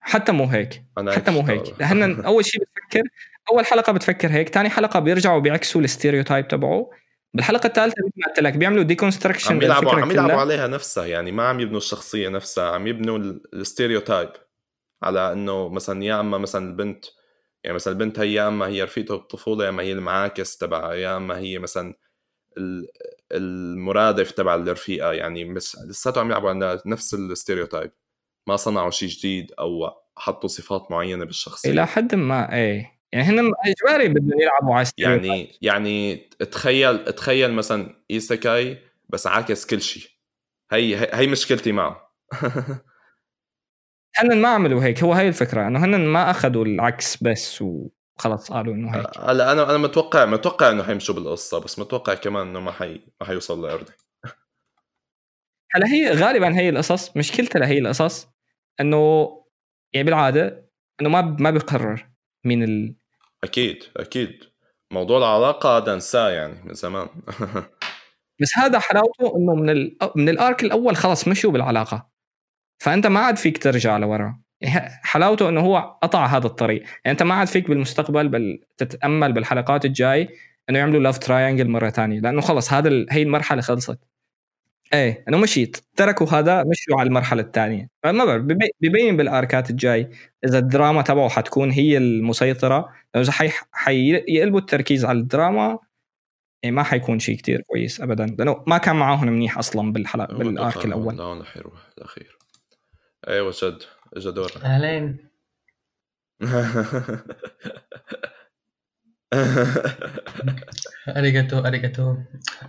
[0.00, 0.84] حتى مو هيك.
[0.98, 1.82] أنا حتى مو هيك.
[1.82, 3.02] هن أول شيء بتفكر
[3.50, 6.90] أول حلقة بتفكر هيك ثاني حلقة بيرجعوا بيعكسوا ال stereotype تبعه.
[7.34, 11.32] بالحلقة الثالثة مثل ما قلت لك بيعملوا deconstruction عم يلعبوا عم يلعبوا عليها نفسها يعني
[11.32, 13.18] ما عم يبنوا الشخصية نفسها عم يبنوا
[13.54, 14.30] ال stereotype
[15.02, 17.04] على إنه مثلا يا أما مثلا البنت
[17.64, 21.16] يعني مثلا البنت هي يا أما هي رفيقته بالطفوله يا أما هي المعاكس تبعها يا
[21.16, 21.94] أما هي مثلا
[23.32, 27.92] المرادف تبع الرفيقة يعني بس لساته عم يلعبوا على نفس ال stereotype
[28.46, 31.70] ما صنعوا شيء جديد أو حطوا صفات معينة بالشخصية.
[31.70, 32.93] إلى حد ما إيه.
[33.14, 36.16] يعني هن اجباري بدهم يلعبوا على يعني يعني
[36.50, 40.10] تخيل تخيل مثلا isekai بس عاكس كل شيء
[40.72, 42.14] هي هي مشكلتي معه.
[44.18, 45.02] هن ما عملوا هيك.
[45.02, 49.06] هو هي الفكرة إنه هن ما أخذوا العكس بس وخلص قالوا إنه هيك.
[49.18, 53.26] هلا أنا أنا متوقع متوقع إنه حيمشوا بالقصة بس متوقع كمان إنه ما حي ما
[53.26, 53.92] حيوصل لارضي
[55.74, 58.28] هلا هي غالبا هي القصص مشكلتها لهي القصص
[58.80, 59.28] إنه
[59.92, 62.10] يعني بالعادة إنه ما ما بيقرر
[62.44, 63.03] مين ال
[63.44, 64.44] أكيد أكيد.
[64.92, 67.08] موضوع العلاقة هذا أنساه يعني من زمان.
[68.40, 69.96] بس هذا حلاوته إنه من ال...
[70.16, 72.10] من الآرك الأول خلص مشوا بالعلاقة.
[72.82, 74.40] فأنت ما عاد فيك ترجع لورا.
[74.60, 76.82] يعني حلاوته إنه هو قطع هذا الطريق.
[76.82, 80.28] يعني أنت ما عاد فيك بالمستقبل بل تتأمل بالحلقات الجاي
[80.70, 83.06] إنه يعملوا love triangle مرة ثانية لأنه خلص هذا.
[83.10, 83.98] هي المرحلة خلصت.
[84.92, 87.88] إيه انه مشيت تركوا هذا مشوا على المرحلة الثانية.
[88.04, 88.42] ما بعرف
[88.80, 90.10] ببين بال arcات الجاي.
[90.44, 93.50] إذا الدراما تبعه حتكون هي المسيطرة لو إذا حي...
[93.72, 95.78] حيقلبوا التركيز على الدراما
[96.62, 98.26] يعني ما حيكون شيء كتير كويس ابدا.
[98.38, 101.16] لأنه ما كان معاهم منيح أصلا بالحلقة بال arc الأول.
[101.16, 102.38] لا حيروح الأخير.
[103.28, 103.82] أيوه جد
[104.16, 105.30] اجى دور أهلين.
[111.08, 112.16] arigato arigato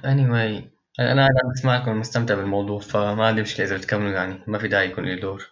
[0.05, 4.67] اني أنا قاعد عم بسمعكم مستمتع بالموضوع فما عندي مشكلة إذا بتكملوا يعني ما في
[4.67, 5.51] داعي يكون لي دور.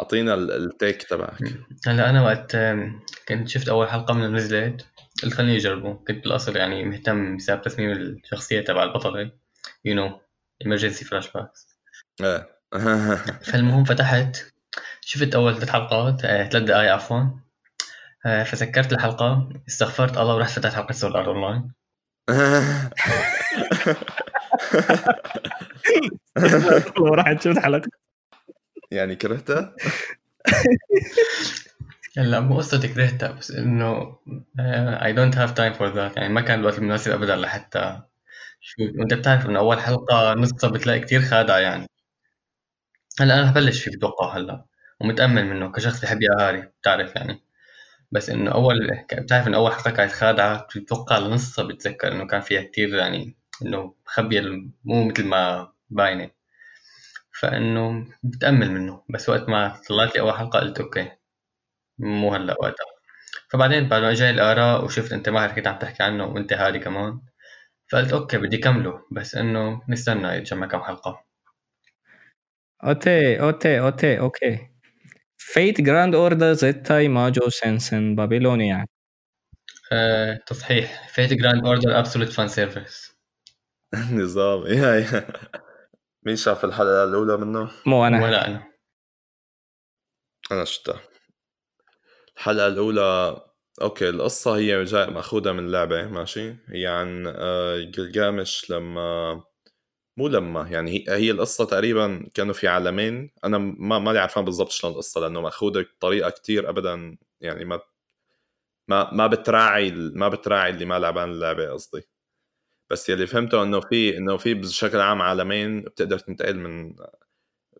[0.00, 1.38] أعطينا ال take تبعك.
[1.86, 2.56] هلأ أنا وقت
[3.28, 4.86] كنت شفت أول حلقة من نزلت
[5.22, 9.30] قلت خليني اجربه كنت بالأصل يعني مهتم بسبب تصميم الشخصية تبع البطلة
[9.84, 10.20] you know
[10.64, 11.78] emergency فلاش باكس
[12.20, 12.48] إيه.
[13.52, 14.36] فالمهم فتحت
[15.00, 17.22] شفت أول ثلاث حلقات آه، ثلاث دقائق عفوا.
[18.26, 21.72] آه، فسكرت الحلقة استغفرت الله ورحت فتحت حلقة سورد آرت أونلاين.
[27.00, 27.88] ورحت شفت حلقه
[28.90, 29.74] يعني كرهتها؟
[32.16, 34.18] لا مو قصة كرهتها بس إنه
[35.04, 38.02] I don't have time for that يعني ما كان الوقت المناسب ابدا لحتى
[38.60, 41.86] شو وأنت بتعرف إنه أول حلقة نصها بتلاقي كثير خادعة يعني.
[43.20, 44.64] هلأ أنا هبلش فيه بتوقع هلأ
[45.00, 47.42] ومتأمل منه كشخص بحب هاري بتعرف يعني.
[48.12, 52.62] بس إنه أول بتعرف إنه أول حلقة كانت خادعة بتوقع لنصها بتذكر إنه كان فيها
[52.62, 54.40] كثير يعني إنه مخبيه
[54.84, 56.30] مو مثل ما باينة.
[57.40, 61.10] فإنه بتأمل منه بس وقت ما طلعت لي أول حلقة قلت أوكي
[61.98, 62.86] مو هلأ وقتها.
[63.50, 67.20] فبعدين بعد ما اجى الآراء وشفت أنت ماهر كنت عم تحكي عنه وأنت هادي كمان
[67.92, 71.24] فقلت okay بدي كمله بس إنه نستنى يتجمع كم حلقة.
[72.84, 74.68] okay okay okay okay.
[75.38, 78.86] Fate Grand Order Zettai Majuu Sensen Babylonia
[80.46, 81.08] تصحيح.
[81.08, 83.05] Fate Grand Order absolute fan service
[84.12, 84.66] نظام.
[84.66, 85.26] يا
[86.26, 88.24] مين شاف الحلقة الأولى منه؟ مو أنا.
[88.24, 88.72] ولا أنا.
[90.52, 91.00] أنا شفتها.
[92.36, 93.36] الحلقة الأولى
[93.82, 99.42] أوكي القصة هي جاي مأخوذة من لعبة ماشي؟ هي عن آه، جلجامش لما
[100.16, 103.30] مو لما يعني هي, هي القصة تقريبا كانوا في عالمين.
[103.44, 107.80] أنا ما مالي عارفان بالضبط شلون القصة لأنه مأخوذة بطريقة كتير ابدا يعني ما
[108.88, 112.15] ما ما بتراعي ما بتراعي اللي ما لعبان اللعبة قصدي.
[112.90, 116.96] بس يلي فهمته إنه في إنه في بشكل عام عالمين بتقدر تنتقل من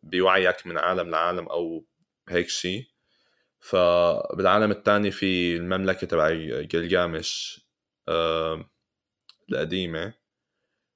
[0.02, 1.86] بوعيك من عالم لعالم أو
[2.28, 2.86] هيك شيء
[3.60, 6.30] فبالعالم الثاني في المملكة تبع
[6.62, 7.60] جلجامش
[8.08, 8.70] آه
[9.50, 10.14] القديمة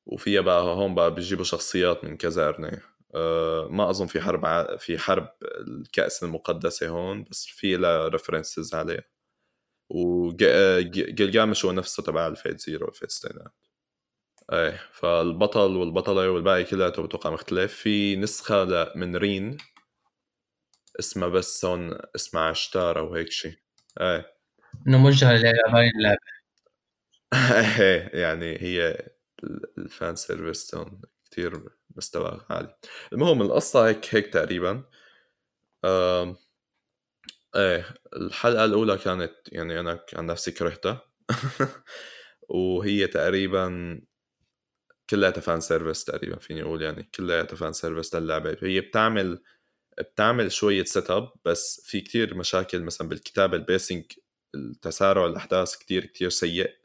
[0.06, 2.82] وفيها بقى هون بقى بيجيبوا شخصيات من كذا قرنة
[3.14, 4.76] أه ما أظن في حرب ع...
[4.76, 5.28] في حرب
[5.68, 9.11] الكأس المقدسة هون بس في لها references عليه
[9.90, 13.55] وجلجامش هو نفسه تبع ال Fate Zero وال Fate Stay Night
[14.53, 17.74] إيه فالبطل والبطلة والباقي كلياته بتوقع مختلف.
[17.74, 19.57] في نسخة من رين
[20.98, 23.55] اسمها بس هون اسمها عشتار أو هيك شيء
[24.01, 24.34] إيه.
[24.88, 26.18] إنه موجهة للاعبين اللعبة.
[27.80, 29.09] إيه يعني هي
[29.78, 31.62] ال fan service هون كثير
[31.96, 32.76] مستوى عالي.
[33.12, 34.84] المهم القصة هيك هيك تقريبا.
[35.84, 36.36] آه
[37.57, 41.03] إيه الحلقة الأولى كانت يعني أنا عن نفسي كرهتها.
[42.48, 44.01] وهي تقريبا
[45.11, 48.56] كلها fan service تقريبا فيني أقول يعني كلها fan service للعبة.
[48.62, 49.42] هي بتعمل
[49.98, 54.05] بتعمل شوية setup بس في كتير مشاكل مثلا بالكتابة ال pacing
[54.54, 56.80] التسارع الأحداث كتير كتير سيء.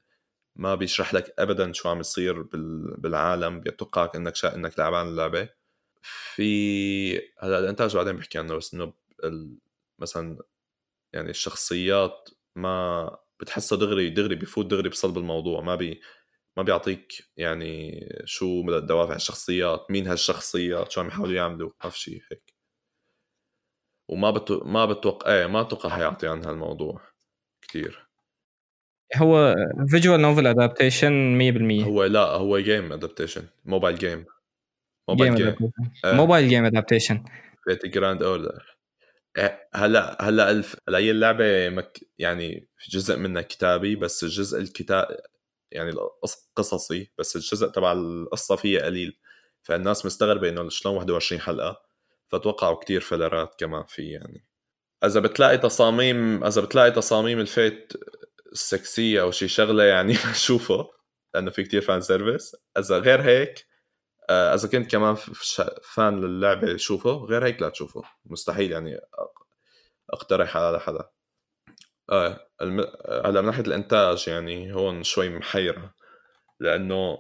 [0.55, 2.41] ما بيشرح لك ابدا شو عم يصير
[2.97, 4.55] بالعالم بيتوقعك إنك شا...
[4.55, 5.49] إنك لعبان اللعبة.
[6.01, 8.93] في هلا الانتاج بعدين بحكي عنه بس إنه
[9.99, 10.38] مثلا
[11.13, 15.61] يعني الشخصيات ما بتحسه دغري دغري بفوت دغري بصلب الموضوع.
[15.61, 16.01] ما بي
[16.58, 22.22] ما بيعطيك يعني شو دوافع الشخصيات مين هالشخصيات شو عم يحاولوا يعملوا ما في شيء
[22.32, 22.53] هيك.
[24.10, 24.64] وما بتو...
[24.64, 27.01] ما بتوقع إيه ما أتوقع حيعطي عن هالموضوع
[27.62, 28.08] كثير
[29.16, 29.56] هو
[29.88, 31.39] visual novel adaptation
[31.84, 34.26] 100% هو لا هو جيم ادابتيشن موبايل جيم
[35.10, 35.56] موبايل جيم
[36.06, 37.24] موبايل جيم ادابتيشن
[37.82, 38.78] في جراند اوردر
[39.74, 40.76] هلا هلا ألف...
[40.89, 41.99] هلا هي اللعبة مك...
[42.20, 45.18] يعني جزء منها كتابي بس الجزء الكتاب
[45.76, 45.91] يعني
[46.55, 49.19] قصصي بس الجزء تبع القصة فيها قليل.
[49.63, 51.82] فالناس مستغربة إنه شلون 21 حلقة؟
[52.28, 54.45] فتوقعوا كتير filler ات كمان في يعني.
[55.05, 57.93] إذا بتلاقي تصاميم إذا بتلاقي تصاميم ال Fate
[58.51, 60.13] ال sexy ه أو شي شغلة يعني
[60.47, 60.89] شوفه
[61.34, 63.67] لأنه في كتير fan service إذا غير هيك
[64.30, 65.15] آه، إذا كنت كمان
[65.84, 68.01] fan للعبة شوفه غير هيك لا تشوفه.
[68.26, 68.99] مستحيل يعني
[70.09, 71.09] أقترح على حدا.
[72.12, 72.80] آه الم...
[73.26, 75.93] هلا من ناحية الإنتاج يعني هون شوي محيرة
[76.60, 77.18] لأنه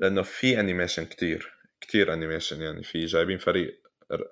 [0.00, 3.82] لأنه في animation كتير كتير animation يعني في جايبين فريق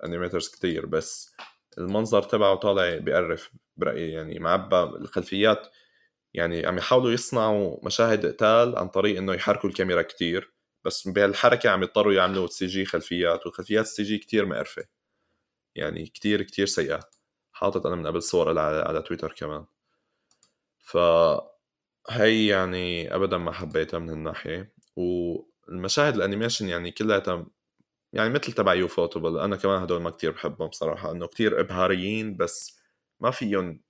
[0.05, 1.35] animators كتير بس
[1.77, 5.67] المنظر تبعه طالع بيقرف برأيي يعني معبى الخلفيات
[6.33, 10.53] يعني عم يحاولوا يصنعوا مشاهد قتال عن طريق إنه يحركوا الكاميرا كتير
[10.85, 14.85] بس بهالحركة عم يضطروا يعملوا CG خلفيات والخلفيات ال CG كتير مقرفة.
[15.75, 16.99] يعني كتير كتير سيئة.
[17.53, 19.65] حاطط أنا من قبل صور على, على تويتر كمان.
[20.87, 20.97] ف
[22.09, 27.47] هي يعني ابدا ما حبيتها من هالناحيه والمشاهد ال animation يعني كلها
[28.13, 32.79] يعني مثل تبع Ufotable أنا كمان هدول ما كتير بحبهم بصراحه إنه كتير إبهاريين بس
[33.21, 33.81] ما فيهم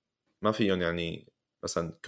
[0.42, 1.32] ما فيهم يعني
[1.64, 1.98] مثلا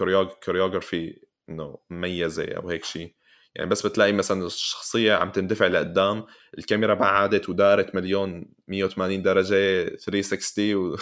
[0.45, 3.15] choreography إنه مميزة أو هيك شيء
[3.55, 6.25] يعني بس بتلاقي مثلا الشخصية عم تندفع لقدام
[6.59, 10.97] الكاميرا بعدت ودارت مليون 180 درجة 360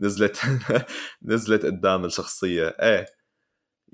[0.00, 0.40] ونزلت
[1.22, 2.68] نزلت قدام الشخصية.
[2.68, 3.06] إيه.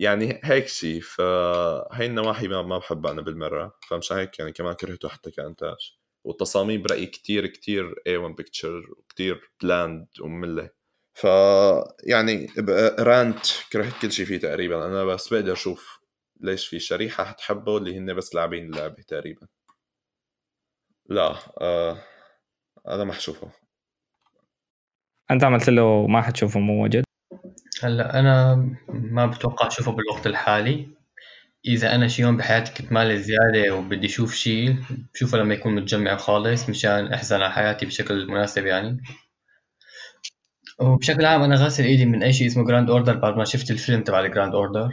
[0.01, 5.31] يعني هيك شيء فهي النواحي ما, بحبها أنا بالمرة فمش هيك يعني كمان كرهته حتى
[5.31, 10.71] كانتاج والتصاميم برأيي كتير كتير A1 Pictures وكتير bland ومملة.
[11.15, 11.25] ف
[12.05, 12.47] يعني
[13.01, 14.87] رانت كرهت كل شيء فيه تقريبا.
[14.87, 16.01] أنا بس بقدر أشوف
[16.41, 19.47] ليش في شريحة حتحبه اللي هن بس لاعبين اللعبة تقريبا.
[21.09, 21.99] لا آه
[22.89, 23.51] أنا ما حشوفه.
[25.31, 27.05] أنت عملت له ما حتشوفه مو وجد
[27.85, 28.55] هلا أنا
[28.89, 30.89] ما بتوقع أشوفه بالوقت الحالي.
[31.67, 34.77] إذا أنا شي يوم بحياتي كنت مالي زيادة وبدي أشوف شي
[35.15, 39.03] بشوفه لما يكون متجمع خالص مشان احزن على حياتي بشكل مناسب يعني.
[40.81, 44.03] وبشكل عام أنا غاسل إيدي من أي شيء اسمه Grand Order بعد ما شفت الفيلم
[44.03, 44.91] تبع ال Grand Order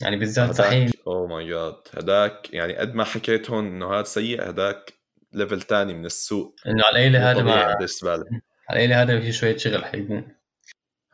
[0.00, 0.90] يعني بالذات صحيح.
[1.06, 4.92] oh my god هداك يعني قد ما حكيت هون إنه هذا سيء هداك
[5.32, 8.24] level تاني من السوء إنه على القليله هذا ما على
[8.70, 10.43] القليله هذا في شوية شغل حيكون.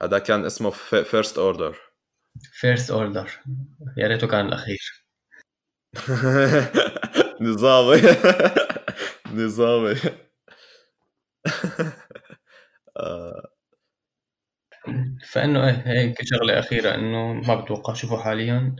[0.03, 0.71] هذا كان اسمه
[1.05, 1.79] First Order
[2.53, 3.31] First Order
[3.97, 5.07] يا ريته كان الأخير.
[7.41, 8.03] نظامي.
[9.45, 9.95] نظامي.
[12.97, 13.51] آه.
[15.29, 18.77] فإنه إيه هيك شغلة أخيرة إنه ما بتوقع اشوفه حاليا.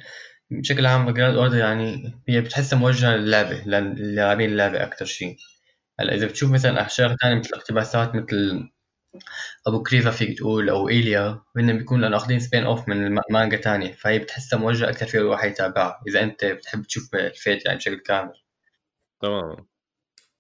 [0.51, 5.37] بشكل عام Grand Order يعني هي بتحسها موجهة للعبه للاعبين اللعبة أكثر شيء.
[6.01, 8.71] هلأ إذا بتشوف مثلا اشياء ثانية مثل اقتباسات مثل
[9.67, 13.93] Apocrypha فيك تقول أو إيليا هن بيكون لأنه أخذين spin off من مانجا تانية.
[13.93, 17.99] فهي بتحسها موجهة أكثر في الواحد يتابعها إذا أنت بتحب تشوف ال Fate يعني بشكل
[18.01, 18.33] كامل.
[19.23, 19.67] تمام.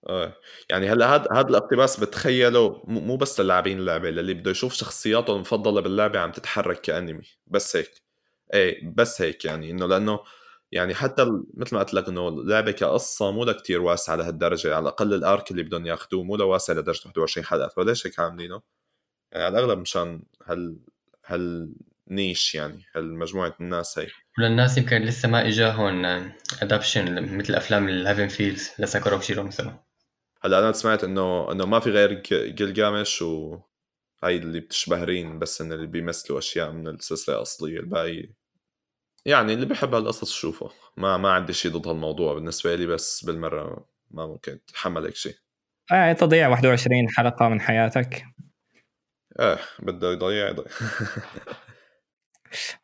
[0.08, 0.36] آه.
[0.70, 5.80] يعني هلأ هذا هذا الاقتباس بتخيله مو بس للاعبين اللعبة للي بده يشوف شخصياته المفضلة
[5.80, 7.22] باللعبة عم تتحرك كأنمي.
[7.46, 7.90] بس هيك.
[8.54, 10.20] إيه بس هيك يعني إنه لأنه
[10.72, 15.14] يعني حتى مثل ما قلت لك إنه اللعبه كقصة مو كثير واسعة لهالدرجة على الأقل
[15.14, 18.62] ال arc اللي بدهم ياخذوه مو واسع لدرجة 21 حلقة فليش هيك عاملينه؟
[19.32, 20.78] يعني على الأغلب مشان هال
[21.26, 21.72] هال
[22.08, 24.08] niche يعني هالمجموعة الناس هي.
[24.38, 26.04] وللناس يمكن لسه ما اجاهم
[26.62, 29.84] adaptation مثل أفلام ال Heaven's Feel لساكورا شيرو مثلا.
[30.42, 33.58] هلا أنا سمعت إنه إنه ما في غير جلجامش و
[34.24, 38.30] هاي اللي بتشبه رين بس إن اللي بيمثلوا أشياء من السلسلة الأصلية الباقي
[39.26, 43.86] يعني اللي بحب هالقصص شوفه ما ما عندي شيء ضد هالموضوع بالنسبة لي بس بالمرة
[44.10, 45.34] ما ممكن تحمل هيك شيء
[45.92, 48.24] آه تضيع 21 حلقة من حياتك.
[49.40, 50.64] إيه بده يضيع يضيع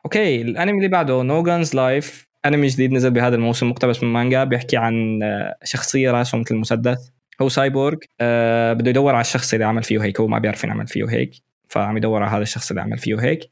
[0.05, 4.43] أوكي الأنمي اللي بعده No Guns Life أنمي جديد نزل بهذا الموسم مقتبس من مانجا
[4.43, 7.11] بيحكي عن آه، شخصية راسه مثل المسدس.
[7.41, 7.97] هو سايبورغ.
[8.21, 11.31] أه بده يدور على الشخص اللي عمل فيه هيك هو ما بيعرف يعمل فيه هيك
[11.69, 13.51] فعم يدور على هذا الشخص اللي عمل فيه هيك.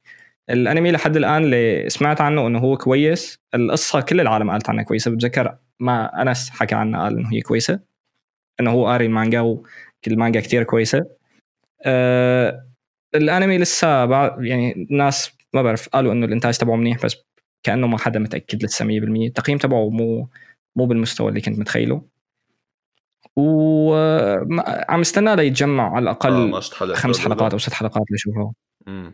[0.50, 3.40] الانمي لحد الآن اللي سمعت عنه إنه هو كويس.
[3.56, 5.12] القصة كل العالم قالت عنها كويسة.
[5.12, 7.80] بتذكر ما أنس حكى عنها قال إنه هي كويسة.
[8.60, 9.68] إنه هو قاري المانجا وكل
[10.08, 11.06] المانجا كتير كويسة.
[11.86, 12.66] أه
[13.16, 17.16] الانمي لسه بعد يعني الناس ما بعرف قالوا إنه الإنتاج تبعه منيح بس
[17.64, 18.90] كأنه ما حدا متأكد لسه 100%
[19.28, 20.30] التقييم تبعه مو
[20.76, 22.02] مو بالمستوى اللي كنت متخيله.
[23.36, 26.60] وعم استنى ليتجمع على الأقل آه
[26.94, 28.54] خمس حلقات أو ست حلقات لشوفه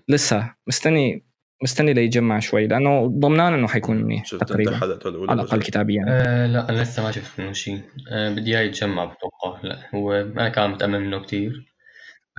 [0.08, 0.56] لسه.
[0.68, 1.26] مستني
[1.64, 6.06] مستني ليتجمع شوي لأنه ضمنان إنه حيكون منيح تقريبا على الأقل كتابيا.
[6.08, 7.82] آه لا أنا لسه ما شفت منه شيء.
[8.12, 9.60] آه بدي إياه يتجمع بتوقع.
[9.64, 11.74] لا هو أنا كان متأمل منه كثير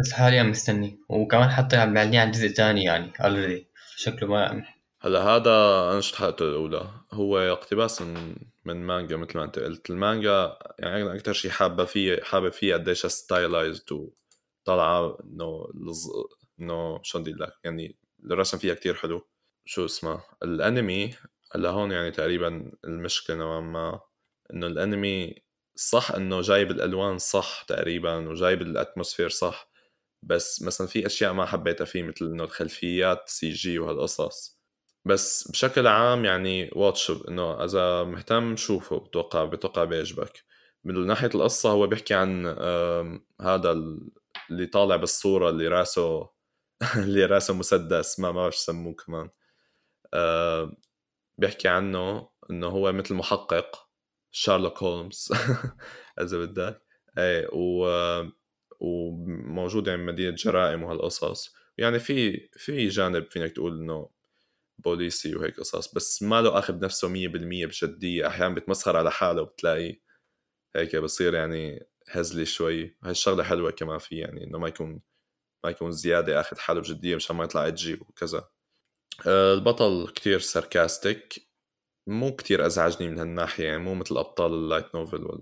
[0.01, 0.99] بس حاليا مستني.
[1.09, 3.67] وكمان حتى معلنين عن جزء ثاني يعني اوريدي
[3.97, 4.65] شكله ما
[5.01, 5.51] هلا هذا
[5.93, 9.91] أنا شفت حلقته الاولى هو اقتباس من من مانجا مثل ما أنت قلت.
[9.91, 15.67] المانجا يعني أنا أكثر شيء حابة فيه حابب فيه قديش stylized وطالعة إنه.
[16.63, 19.29] انه شو بدي لك؟ يعني الرسم فيها كتير حلو.
[19.65, 21.15] شو اسمه؟ الانمي
[21.55, 24.01] هلا هون يعني تقريبا المشكلة نوعا ما
[24.53, 25.35] إنه الانمي
[25.77, 29.71] صح إنه جايب الألوان صح تقريبا وجايب ال atmosphere صح
[30.23, 34.61] بس مثلا في أشياء ما حبيتها فيه مثل إنه الخلفيات CG وهالقصص.
[35.05, 40.45] بس بشكل عام يعني watch إنه إذا مهتم شوفه بتوقع بتوقع بيعجبك.
[40.85, 42.47] من ناحية القصة هو بيحكي عن
[43.41, 43.73] هذا
[44.51, 46.31] اللي طالع بالصورة اللي راسه
[47.05, 49.31] اللي راسه مسدس ما بعرف سموه كمان.
[51.39, 53.89] بيحكي عنه إنه هو مثل محقق
[54.31, 55.29] شارلوك هولمز.
[56.23, 56.83] إذا بدك.
[57.19, 57.87] إيه و
[58.81, 61.55] وموجود يعني مدينة جرائم وهالقصص.
[61.79, 64.11] يعني في في جانب فينك تقول إنه
[64.79, 70.01] بوليسي وهيك قصص بس ما له أخذ نفسه 100% بجديه أحيانا بتمسخر على حاله وبتلاقي
[70.77, 72.97] هيك بصير يعني هزلي شوي.
[73.05, 75.03] هاي الشغلة حلوة كمان في يعني إنه ما يكون
[75.65, 78.49] ما يكون زيادة آخذ حاله بجدية مشان ما يطلع أجي وكذا.
[79.27, 81.49] آه، البطل كتير ساركاستيك
[82.07, 85.41] مو كتير أزعجني من هالناحية يعني مو مثل أبطال ال light novel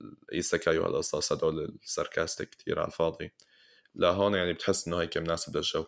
[0.00, 3.32] وال isekai وهالقصص هدول ال sarcastic كتير على الفاضي.
[3.94, 5.86] لا هون يعني بتحس إنه هيك مناسب للجو.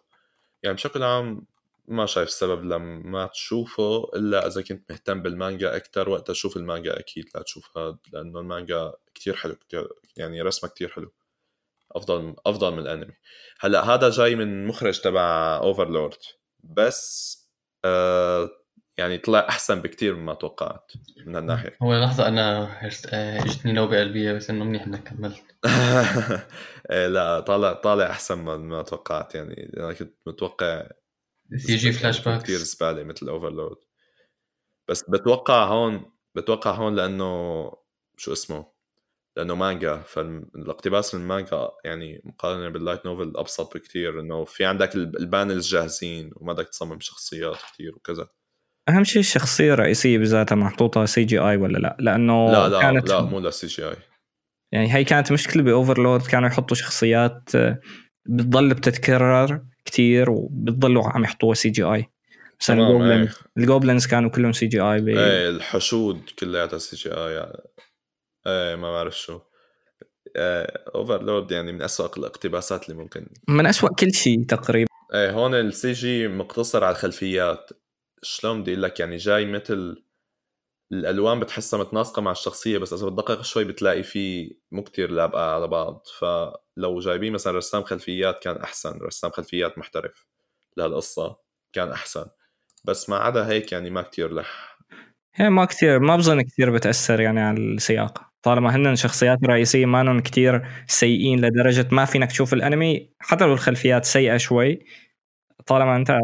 [0.63, 1.47] يعني بشكل عام
[1.89, 7.31] ما شايف سبب لما تشوفه إلا إذا كنت مهتم بالمانجا أكثر وقت أشوف المانجا أكيد
[7.35, 11.13] لا تشوف هذا لأنه المانجا كتير حلو كتير يعني رسمه كتير حلو.
[11.93, 13.13] أفضل أفضل من الأنمي.
[13.61, 16.19] هلأ هذا جاي من مخرج تبع Overlord
[16.65, 17.37] بس
[17.85, 18.51] آه
[18.99, 20.93] يعني طلع أحسن بكتير مما توقعت
[21.27, 21.77] من هالناحية.
[21.83, 22.63] هو لحظة أنا
[23.13, 25.43] آه، إجتني نوبة قلبية بس إنه منيح إنك كملت.
[26.91, 29.73] إيه، لا طالع طالع أحسن ما توقعت يعني.
[29.77, 30.87] أنا كنت متوقع
[31.57, 33.77] CG flashback كثير زبالة مثل Overlord
[34.89, 37.73] بس بتوقع هون بتوقع هون لأنه
[38.17, 38.73] شو اسمه؟
[39.37, 44.95] لأنه مانجا فالاقتباس من المانجا يعني مقارنة بال light novel أبسط بكثير إنه في عندك
[44.97, 48.29] ال panels جاهزين وما بدك تصمم شخصيات كثير وكذا
[48.89, 53.41] أهم شيء الشخصية الرئيسية بذاتها محطوطة CGI ولا لأ لأنه لا لا كانت لا مو
[53.41, 53.97] لل CGI
[54.73, 57.81] يعني هي كانت مشكلة بأوفرلود كانوا يحطوا شخصيات آه،
[58.27, 62.07] بتضل بتتكرر كتير وبتضلوا عم يحطوها CGI
[62.61, 63.39] مثلا ال goblins.
[63.59, 64.97] ال goblins كانوا كلهم CGI.
[64.97, 67.59] إيه الحشود كلياتها CGI يعني.
[68.47, 69.41] إيه ما بعرف شو.
[70.95, 74.91] Overlord يعني من أسوأ الاقتباسات اللي ممكن من أسوأ كل شيء تقريبا.
[75.15, 77.71] إيه هون ال CG مقتصر على الخلفيات.
[78.23, 80.05] شلون بدي أقول لك؟ يعني جاي مثل
[80.93, 85.67] الألوان بتحسها متناسقة مع الشخصية بس إذا بتدقق شوي بتلاقي في مو كتير لابقه على
[85.69, 86.07] بعض.
[86.19, 88.99] فلو جايبين مثلا رسام خلفيات كان أحسن.
[89.03, 90.27] رسام خلفيات محترف.
[90.77, 91.37] لهالقصة
[91.73, 92.27] كان أحسن.
[92.85, 94.79] بس ما عدا هيك يعني ما كتير لح.
[95.35, 98.30] هي ما كتير ما بظن كتير بتأثر يعني على السياق.
[98.43, 104.05] طالما هن شخصيات رئيسية ما كتير سيئين لدرجة ما فينك تشوف الأنمي حتى لو الخلفيات
[104.05, 104.87] سيئة شوي
[105.67, 106.19] طالما أنت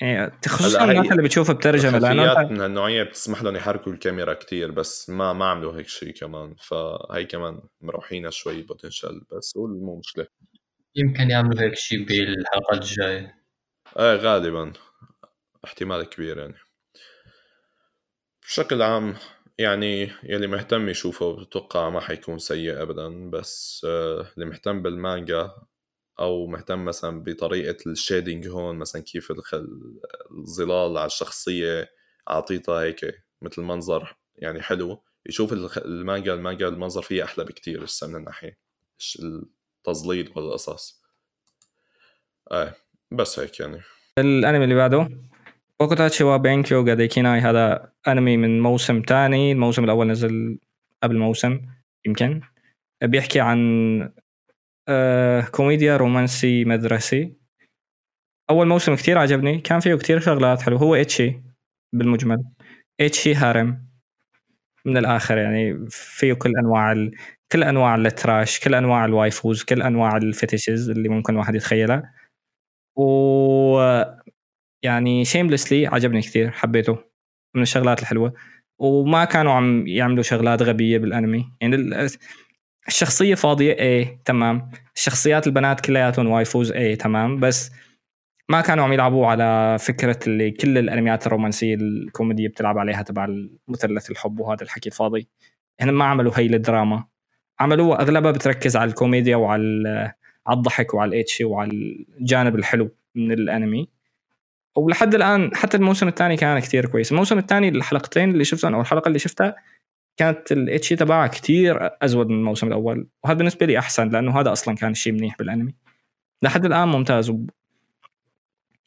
[0.00, 5.10] يعني خصوصا الناس اللي بتشوفها بترجمة لأنه من هالنوعيه بتسمح لهم يحركوا الكاميرا كتير بس
[5.10, 10.26] ما ما عملوا هيك شيء كمان فهي كمان مروحينها شوي بوتنشال بس هو مو مشكله
[10.96, 13.34] يمكن يعملوا هيك شيء بالحلقات الجاية.
[13.98, 14.72] إيه غالبا.
[15.64, 16.54] احتمال كبير يعني.
[18.42, 19.14] بشكل عام
[19.58, 25.50] يعني يلي مهتم يشوفه بتوقع ما حيكون سيء ابدا بس آه، اللي مهتم بالمانجا
[26.20, 29.32] أو مهتم مثلا بطريقة ال shading هون مثلا كيف
[30.30, 31.90] الظلال على الشخصية
[32.30, 38.16] اعطيتها هيك مثل منظر يعني حلو يشوف المانجا المانجا المنظر فيها أحلى بكتير هسه من
[38.16, 38.58] الناحية
[39.18, 41.02] التظليل والقصص.
[42.52, 42.74] إيه
[43.10, 43.80] بس هيك يعني.
[44.18, 45.08] الأنمي اللي بعده؟
[45.80, 49.52] Bokutachi wa Benkyou ga Dekinai هذا أنمي من موسم تاني.
[49.52, 50.58] الموسم الأول نزل
[51.02, 51.60] قبل موسم
[52.06, 52.40] يمكن.
[53.02, 54.12] بيحكي عن
[54.88, 57.36] آه كوميديا رومانسي مدرسي.
[58.50, 59.58] أول موسم كتير عجبني.
[59.60, 61.42] كان فيه كتير شغلات حلو هو ecchi
[61.92, 62.44] بالمجمل.
[63.00, 63.86] ecchi harem.
[64.84, 67.12] من الآخر يعني فيه كل أنواع ال...
[67.52, 71.54] كل أنواع ال trash كل أنواع ال waifus كل أنواع ال fetishes اللي ممكن واحد
[71.54, 72.14] يتخيلها.
[72.96, 73.80] و
[74.82, 76.98] يعني shamelessly عجبني كثير حبيته
[77.54, 78.32] من الشغلات الحلوة.
[78.78, 81.52] وما كانوا عم يعملوا شغلات غبية بالانمي.
[81.60, 82.06] يعني
[82.88, 84.70] الشخصية فاضية؟ إيه تمام.
[84.96, 87.40] الشخصيات البنات كلياتهم وايفوز؟ إيه تمام.
[87.40, 87.70] بس
[88.48, 93.28] ما كانوا عم يلعبوا على فكرة اللي كل الانميات الرومانسية الكوميدية بتلعب عليها تبع
[93.68, 95.28] مثلث الحب وهذا الحكي الفاضي.
[95.80, 97.04] هن ما عملوا هي الدراما
[97.60, 100.12] عملوها أغلبها بتركز على الكوميديا وعلى
[100.46, 101.70] على الضحك وعلى الاتشي وعلى
[102.18, 103.88] الجانب الحلو من الانمي.
[104.76, 107.12] ولحد الآن حتى الموسم الثاني كان كتير كويس.
[107.12, 109.54] الموسم الثاني الحلقتين اللي شفتهم أو الحلقة اللي شفتها
[110.16, 113.08] كانت الاتشي تبعها كتير أزود من الموسم الأول.
[113.24, 115.74] وهذا بالنسبة لي أحسن لأنه هذا أصلا كان الشيء منيح بالأنمي.
[116.42, 117.32] لحد الآن ممتاز.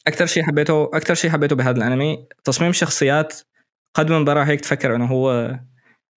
[0.07, 3.41] أكثر شيء حبيته أكثر شيء حبيته بهذا الأنمي تصميم الشخصيات
[3.93, 5.55] قد من برا هيك تفكر إنه هو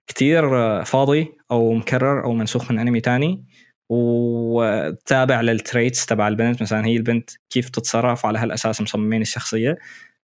[0.06, 0.44] كتير
[0.84, 3.44] فاضي أو مكرر أو منسوخ من أنمي تاني.
[3.88, 9.78] وتابع للتريتس تبع البنت مثلا هي البنت كيف تتصرف على هالأساس مصممين الشخصية.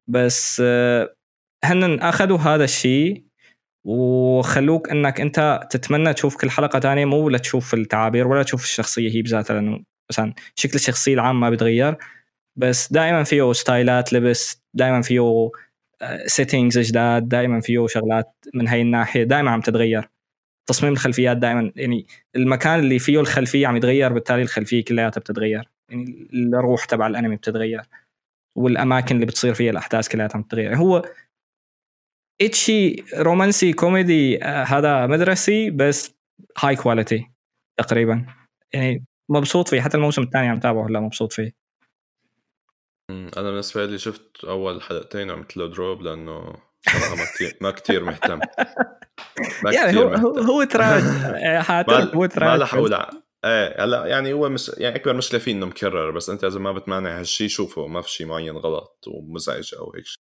[0.09, 0.61] بس
[1.65, 3.25] هن أخذوا هذا الشيء
[3.87, 9.23] وخلوك إنك أنت تتمنى تشوف كل حلقة تانية مو لتشوف التعابير ولا تشوف الشخصية هي
[9.23, 9.81] بذاتها لأنه
[10.11, 11.97] مثلا شكل الشخصية العام ما بيتغير.
[12.57, 15.51] بس دائما فيه ستايلات لبس دائما فيه
[16.27, 20.09] settings جداد دائما فيه شغلات من هاي الناحية دائما عم تتغير.
[20.69, 21.73] تصميم الخلفيات دائما.
[21.77, 22.07] يعني
[22.37, 25.69] المكان اللي فيه الخلفية عم يتغير بالتالي الخلفية كلياتها بتتغير.
[25.91, 27.83] يعني الروح تبع الأنمي بتتغير
[28.57, 31.03] والأماكن اللي بتصير فيها الأحداث كلياتها بتتغير هو
[32.41, 36.15] ecchi رومانسي كوميدي آه هذا مدرسي بس
[36.59, 37.31] هاي quality
[37.79, 38.27] تقريبا.
[38.75, 39.81] يعني مبسوط فيه.
[39.81, 41.53] حتى الموسم الثاني عم تابعه هلا مبسوط فيه.
[43.11, 46.41] أنا بالنسبة لي شفت أول حلقتين عملت له drop لأنه
[46.87, 48.41] ما كثير ما كثير مهتم.
[49.73, 50.09] يعني هو.
[50.39, 51.03] هو trash
[52.15, 52.95] هو trash ما رح أقول
[53.45, 56.73] إيه هلا يعني هو مش يعني أكبر مشكله فيه انه مكرر بس أنت إذا ما
[56.73, 60.19] بتمانع هالشيء شوفه ما في شيء معين غلط ومزعج أو هيك شيء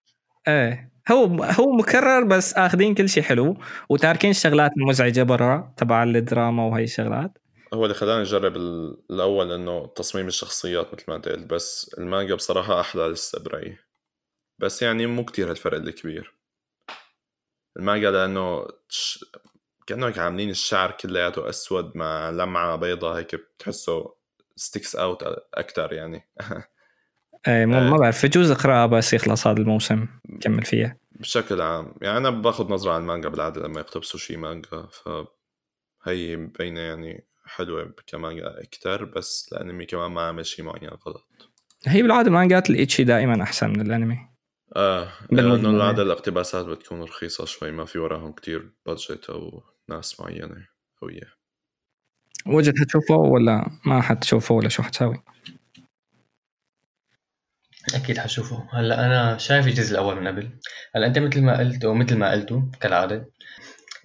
[0.49, 3.57] إيه هو هو مكرر بس آخذين كل شيء حلو
[3.89, 7.39] وتاركين الشغلات المزعجة برا تبع الدراما وهي الشغلات.
[7.75, 12.81] هو اللي خلاني أجرب الأول إنه تصميم الشخصيات مثل ما أنت قلت بس المانجا بصراحة
[12.81, 13.79] أحلى لسه برأيي.
[14.59, 16.35] بس يعني مو كتير هالفرق الكبير.
[17.77, 19.25] المانجا لأنه تش...
[19.87, 24.15] كانه عاملين الشعر كلياته أسود مع لمعة بيضة هيك بتحسه
[24.57, 25.23] sticks out
[25.55, 26.29] أكثر يعني.
[27.49, 30.07] إيه ما, ما بعرف بجوز اقراها بس يخلص هذا الموسم
[30.41, 30.97] كمل فيها.
[31.13, 36.81] بشكل عام يعني أنا باخذ نظرة على المانجا بالعادة لما يقتبسوا شيء مانجا فهي مبينة
[36.81, 41.53] يعني حلوة كمانجا أكثر بس الأنمي كمان ما عمل شيء معين غلط.
[41.87, 44.32] هي بالعادة مانجات الإتشي دائما أحسن من الأنمي.
[44.77, 50.67] آه لأنه العاده الاقتباسات بتكون رخيصة شوي ما في وراهم كتير بادجت أو ناس معينة
[51.03, 51.43] قوية.
[52.47, 55.23] وجد حتشوفه ولا ما حتشوفه ولا شو حتساوي؟
[57.95, 58.69] أكيد حشوفه.
[58.73, 60.59] هلأ أنا شايف الجزء الأول من قبل.
[60.95, 63.31] هلأ أنت مثل ما قلت ومثل ما قلتوا كالعادة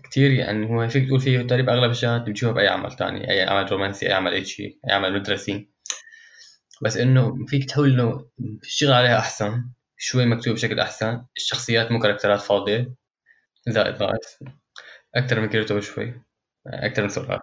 [0.04, 3.72] كتير يعني هو فيك تقول فيه تقريبا أغلب الشغلات بتشوفها بأي عمل تاني أي عمل
[3.72, 5.70] رومانسي أي عمل اتشي أي عمل مدرسي.
[6.82, 8.30] بس إنه فيك تحول إنه
[8.64, 9.64] الشغل عليها أحسن.
[9.98, 11.26] شوي مكتوب بشكل أحسن.
[11.38, 12.94] الشخصيات مو كاركترات فاضية.
[13.68, 14.40] زائد ناقص
[15.16, 16.22] أكثر من كيرتو شوي
[16.68, 17.40] أكثر من سرعة.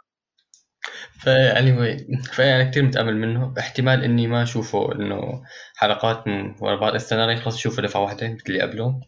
[1.21, 1.99] فيعني
[2.33, 3.55] فأنا كثير متأمل منه.
[3.59, 5.43] احتمال إني ما أشوفه إنه
[5.77, 6.25] حلقات
[6.61, 9.01] ورا بعض السنة يخلص أشوفه دفعة واحدة مثل اللي قبله.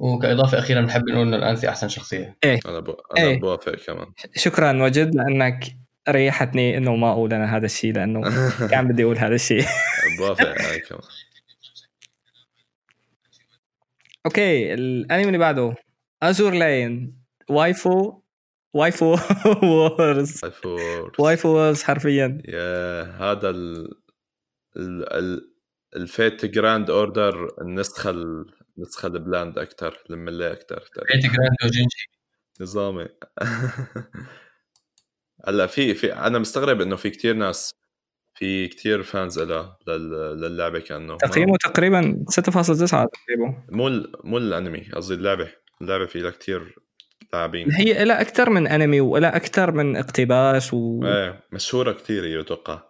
[0.00, 2.36] وكإضافة أخيرة بنحب نقول إنه الأنسي أحسن شخصية.
[2.44, 2.60] إيه.
[2.66, 2.88] أنا ب...
[2.88, 3.40] أنا إيه.
[3.40, 4.06] بوافق كمان.
[4.36, 5.64] شكرا وجد لأنك
[6.08, 8.20] ريحتني إنه ما أقول أنا هذا الشيء لأنه
[8.70, 9.64] كان بدي أقول هذا الشيء.
[10.18, 11.02] بوافق أنا كمان.
[14.26, 15.74] okay الأنمي اللي بعده
[16.22, 18.20] Azur Lane waifu
[18.74, 19.16] waifu
[19.62, 22.42] wars waifu wars waifu wars حرفيا.
[22.44, 23.94] يا هذا ال...
[24.76, 25.12] ال...
[25.12, 25.52] ال...
[25.96, 28.10] ال Fate Grand Order النسخة
[28.78, 32.08] النسخة ال bland أكثر الملي أكثر Fate Grand وجنجي
[32.60, 33.08] نظامي.
[35.46, 37.74] هلا في في أنا مستغرب إنه في كتير ناس
[38.36, 39.78] في كتير fans لها
[40.34, 41.16] للعبة كأنه.
[41.16, 43.66] تقييمه تقريبا 6.9 تقريبا.
[43.68, 43.88] مو
[44.24, 45.52] مو الأنمي قصدي اللعبة.
[45.80, 46.74] اللعبة فيها كتير
[47.32, 47.72] لاعبين.
[47.72, 52.82] هي لها أكثر من أنمي ولها أكثر من اقتباس و إيه مشهورة كثير هي أتوقع.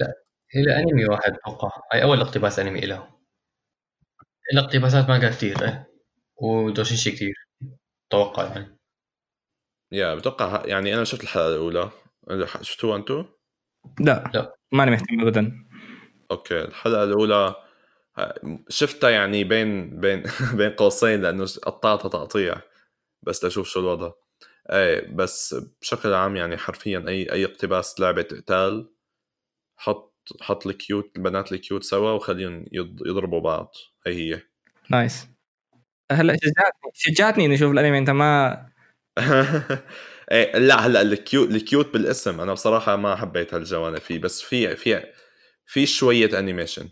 [0.00, 0.12] لا
[0.54, 1.70] هي أنمي واحد أتوقع.
[1.92, 3.14] هاي أول اقتباس أنمي لها
[4.54, 5.88] لها اقتباسات مانجا كثير إيه.
[6.42, 7.34] ودوشيشي كثير
[8.08, 8.78] أتوقع يعني.
[9.92, 11.90] يا بتوقع يعني أنا شفت الحلقة الأولى.
[12.62, 13.26] شفتوها أنتم؟
[14.00, 14.54] لا لا.
[14.72, 15.64] ماني مهتم ابدا.
[16.30, 17.54] okay الحلقة الأولى
[18.68, 20.22] شفتها يعني بين بين
[20.58, 22.60] بين قوسين لأنه قطعتها تقطيع
[23.22, 24.12] بس لأشوف شو الوضع.
[24.70, 28.90] إيه بس بشكل عام يعني حرفيا أي أي اقتباس لعبة قتال
[29.76, 32.64] حط حط ال cute البنات ال cute سوا وخليهم
[33.06, 33.74] يضربوا بعض.
[34.06, 34.42] هي هي.
[34.90, 35.28] nice.
[36.12, 38.66] هلأ شجعتني شجعتني إني أشوف الأنمي أنت ما
[40.32, 44.42] إيه لا هلأ ال cute ال cute بالاسم أنا بصراحة ما حبيت هالجوانب فيه بس
[44.42, 45.02] في في
[45.66, 46.88] في شوية animation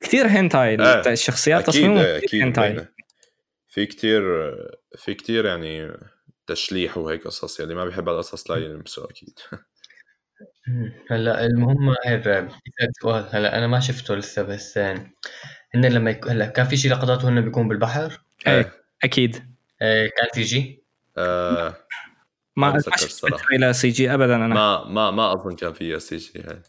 [0.00, 1.12] كثير هنتاي آه.
[1.12, 2.86] الشخصيات تصميمهم كثير هنتاي
[3.68, 4.22] في كثير
[4.96, 5.92] في كثير يعني
[6.46, 9.38] تشليح وهيك قصص يعني ما بيحب هالقصص لا يلمسه أكيد
[11.10, 12.50] هلأ المهم هيك
[13.02, 15.12] سؤال هلأ أنا ما شفته لسه بس هن
[15.74, 16.28] لما يك...
[16.28, 18.72] هلأ كان في شي لقطات وهن بيكون بالبحر؟ إيه
[19.04, 19.36] أكيد
[19.82, 20.82] إيه كان CG؟
[21.18, 21.76] آه
[22.56, 24.46] ما ما شفت إلى CG ابدا أنا.
[24.54, 26.62] ما ما ما أظن كان فيها CG هاي.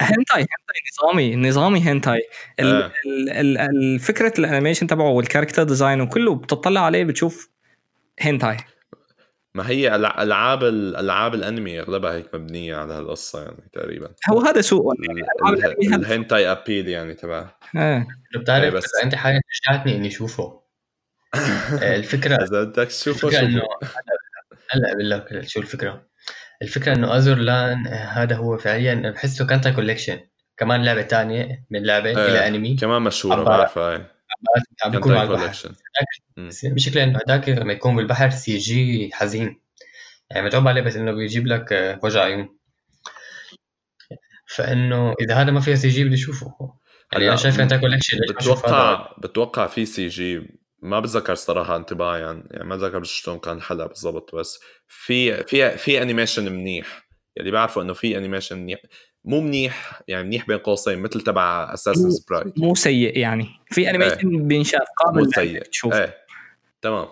[0.00, 2.28] hentai hentai نظامي نظامي هنتاي.
[2.60, 2.92] آه.
[3.72, 7.50] الفكرة ال animation تبعه وال character design وكله بتطلع عليه بتشوف
[8.20, 8.56] هنتاي.
[9.54, 14.10] ما هي العاب الألعاب الأنمي أغلبها هيك مبنية على هالقصة يعني تقريبا.
[14.30, 14.94] هو هذا سوء.
[15.08, 17.50] يعني ال hentai appeal يعني تبع.
[17.76, 20.67] إيه بتعرف بس انت حاجة شجعتني إني أشوفه.
[21.82, 23.62] الفكرة إذا بدك تشوفه انه
[24.70, 26.08] هلا بقول لك شو الفكرة؟
[26.62, 30.20] الفكرة إنه Azur لأن هذا هو فعليا بحسه Kantai Collection
[30.56, 34.18] كمان لعبة ثانية من لعبة إيه إلى انمي كمان مشهورة بعرفها
[34.84, 35.72] عم بيكون على البحر.
[36.64, 39.60] بشكل إنه هذاك لما يكون بالبحر CG حزين.
[40.30, 42.58] يعني متعوب عليه بس إنه بيجيب لك آه، وجع عيون.
[44.46, 46.74] فإنه إذا هذا ما فيها CG بدي أشوفه.
[47.12, 52.64] يعني أنا شايف Kantai Collection بتوقع بتوقع في CG ما بتذكر صراحة انطباعي يعني, يعني
[52.68, 57.08] ما بتذكر شلون كان الحلقة بالضبط بس في في في animation منيح.
[57.36, 58.80] يعني بعرفوا إنه في animation منيح
[59.24, 63.48] مو منيح يعني منيح بين قوسين مثل تبع Assassins Pride مو سيء يعني.
[63.70, 64.42] في animation إيه.
[64.42, 65.62] بينشاف قابل مو سيء.
[65.62, 66.16] تشوف إيه.
[66.82, 67.08] تمام.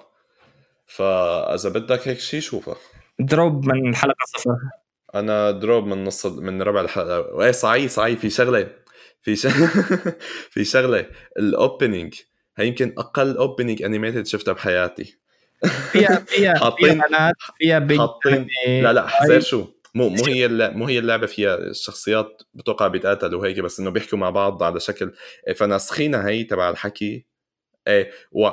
[0.87, 2.77] فإذا بدك هيك شيء شوفه.
[3.19, 4.57] drop من الحلقة صفر.
[5.15, 7.45] أنا drop من نص من ربع الحلقة.
[7.45, 8.69] إيه صحيح صحيح في شغلة
[9.23, 9.67] في شغلة
[10.53, 11.07] في شغلة.
[11.39, 12.15] ال opening
[12.57, 15.19] هي يمكن أقل opening animated شفتها بحياتي.
[15.93, 20.87] فيها فيها حاطين فيها فيها بيج حاطين لا لا حزير شو؟ مو مو هي مو
[20.87, 25.13] هي اللعبة فيها الشخصيات بتوقع بيتقاتلوا وهيك بس إنه بيحكوا مع بعض على شكل.
[25.49, 27.27] إيه، فناسخينها هي تبع الحكي.
[27.89, 28.11] إيه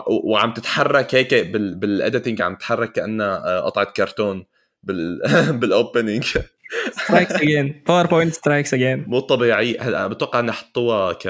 [0.08, 4.46] وعم تتحرك هيك بال بال editing عم تتحرك كأنها آه، قطعة كرتون
[4.84, 5.22] بال
[5.60, 6.38] بال opening
[6.92, 9.78] strikes again PowerPoint strikes again مو طبيعي.
[9.80, 11.28] هلا بتوقع انها حطوها ك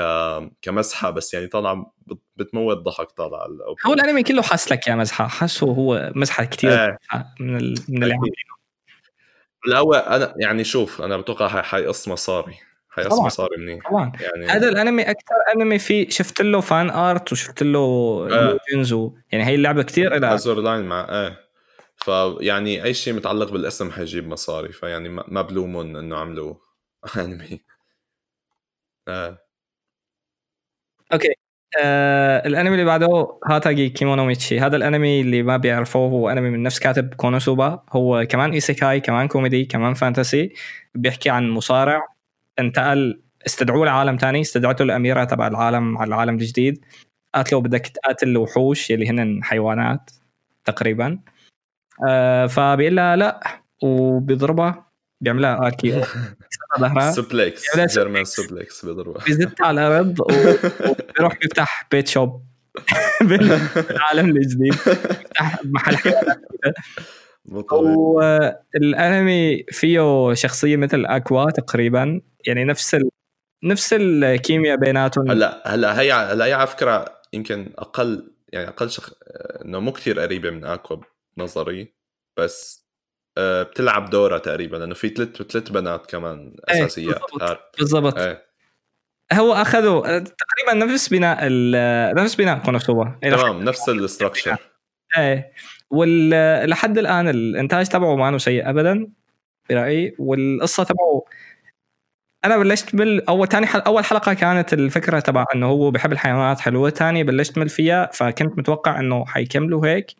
[0.61, 1.93] كمزحة بس يعني طالعه
[2.35, 3.47] بتموت ضحك طالع
[3.85, 5.27] هو الأنمي كله حاس لك يا مزحة.
[5.27, 6.97] حاسه هو مزحة كثير آه.
[7.39, 7.75] من ال...
[7.89, 8.17] من اللي
[9.67, 12.55] الأول أنا يعني شوف أنا بتوقع حيقص مصاري
[12.89, 13.89] حيقص مصاري منيح.
[13.89, 14.11] طبعا.
[14.21, 17.79] يعني هذا الأنمي أكثر أنمي في شفت له fan art وشفت له
[18.31, 18.59] آه.
[18.93, 19.13] و...
[19.31, 21.42] يعني هي اللعبة كثير لها Azur Lane مع إيه.
[22.03, 26.55] فيعني أي شيء متعلق بالاسم حيجيب مصاري فيعني ما بلومهم إنه عملوا
[27.17, 27.59] أنمي.
[29.07, 29.43] آه.
[31.13, 31.33] okay.
[31.83, 34.59] آه الأنمي اللي بعده Hataage Kemono Michi.
[34.59, 37.83] هذا الأنمي اللي ما بيعرفوه هو أنمي من نفس كاتب Konosuba.
[37.91, 40.53] هو كمان isekai كمان كوميدي كمان fantasy.
[40.95, 42.01] بيحكي عن مصارع
[42.59, 44.41] انتقل استدعوه لعالم تاني.
[44.41, 46.85] استدعته الاميره تبع العالم على العالم الجديد.
[47.35, 50.11] قالت له بدك تقاتل الوحوش اللي هن حيوانات
[50.65, 51.19] تقريبا.
[52.07, 53.39] آه فبيقول لها لا
[53.83, 54.91] وبيضربها
[55.21, 55.91] بيعملها اركي
[56.79, 57.11] ظهرها.
[57.11, 60.19] suplex German suplex بيضربها بيزت على الأرض
[60.89, 62.43] وبيروح بيفتح pet shop.
[63.21, 65.97] بالعالم الجديد بيفتح محل
[68.73, 72.21] والانمي فيه شخصية مثل أكوا تقريبا.
[72.47, 73.09] يعني نفس ال...
[73.63, 75.31] نفس الكيمياء بيناتهم.
[75.31, 79.13] هلا هلا هي هلا هي على فكرة يمكن أقل يعني أقل شخ...
[79.65, 80.97] إنه مو كثير قريبة من أكوا.
[81.37, 81.93] نظري
[82.39, 82.83] بس
[83.37, 87.21] آه، بتلعب دورها تقريبا لأنه في ثلاث ثلاث بنات كمان إيه، أساسيات.
[87.79, 88.45] بالضبط إيه.
[89.33, 94.57] هو أخذوا تقريبا نفس بناء ال- نفس بناء كونوسوبا تمام نفس الاستراكشر
[95.17, 95.51] إيه.
[95.91, 99.07] ولحد الآن الإنتاج تبعه ما سيء ابدا
[99.69, 100.15] برأيي.
[100.19, 101.25] والقصة تبعه
[102.45, 103.79] أنا بلشت بال أول ثاني حل...
[103.79, 108.57] أول حلقة كانت الفكرة تبع إنه هو بحب الحيوانات حلوة ثاني بلشت مل فيها فكنت
[108.57, 110.11] متوقع إنه حيكملوا هيك.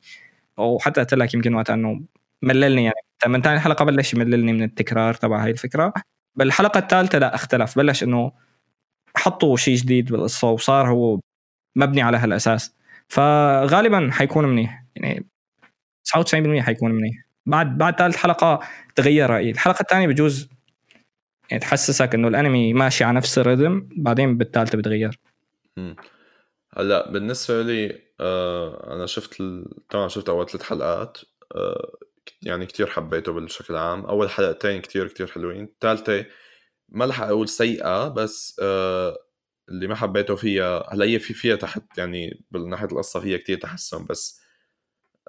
[0.58, 2.02] وحتى قلت لك يمكن وقتها إنه
[2.42, 2.96] مللني يعني.
[3.28, 5.94] من ثاني حلقة بلش يمللني من التكرار تبع هاي الفكرة.
[6.36, 7.78] بالحلقة الثالثة لا اختلف.
[7.78, 8.32] بلش إنه
[9.16, 11.20] حطوا شيء جديد بالقصة وصار هو
[11.76, 12.76] مبني على هالأساس.
[13.08, 14.84] فغالبا حيكون منيح.
[14.96, 15.26] يعني
[16.04, 17.16] 99% حيكون منيح.
[17.46, 18.60] بعد بعد ثالث حلقة
[18.96, 19.52] تغير رأيي.
[19.52, 20.50] الحلقة الثانية بجوز
[21.52, 25.20] يعني تحسسك إنه الأنمي ماشي على نفس الريتم بعدين بالثالثة بتغير.
[26.78, 29.66] هلأ بالنسبة لي آه أنا شفت ال...
[29.90, 31.18] طبعا شفت أول ثلاث حلقات
[31.56, 31.98] آه
[32.42, 35.64] يعني كتير حبيته بالشكل عام أول حلقتين كتير كتير حلوين.
[35.64, 36.26] الثالثه
[36.90, 39.18] ما رح أقول سيئة بس آه
[39.70, 43.58] اللي ما حبيته فيها هلأ هي في فيها تحت يعني من ناحية القصة فيها كتير
[43.60, 44.42] تحسن بس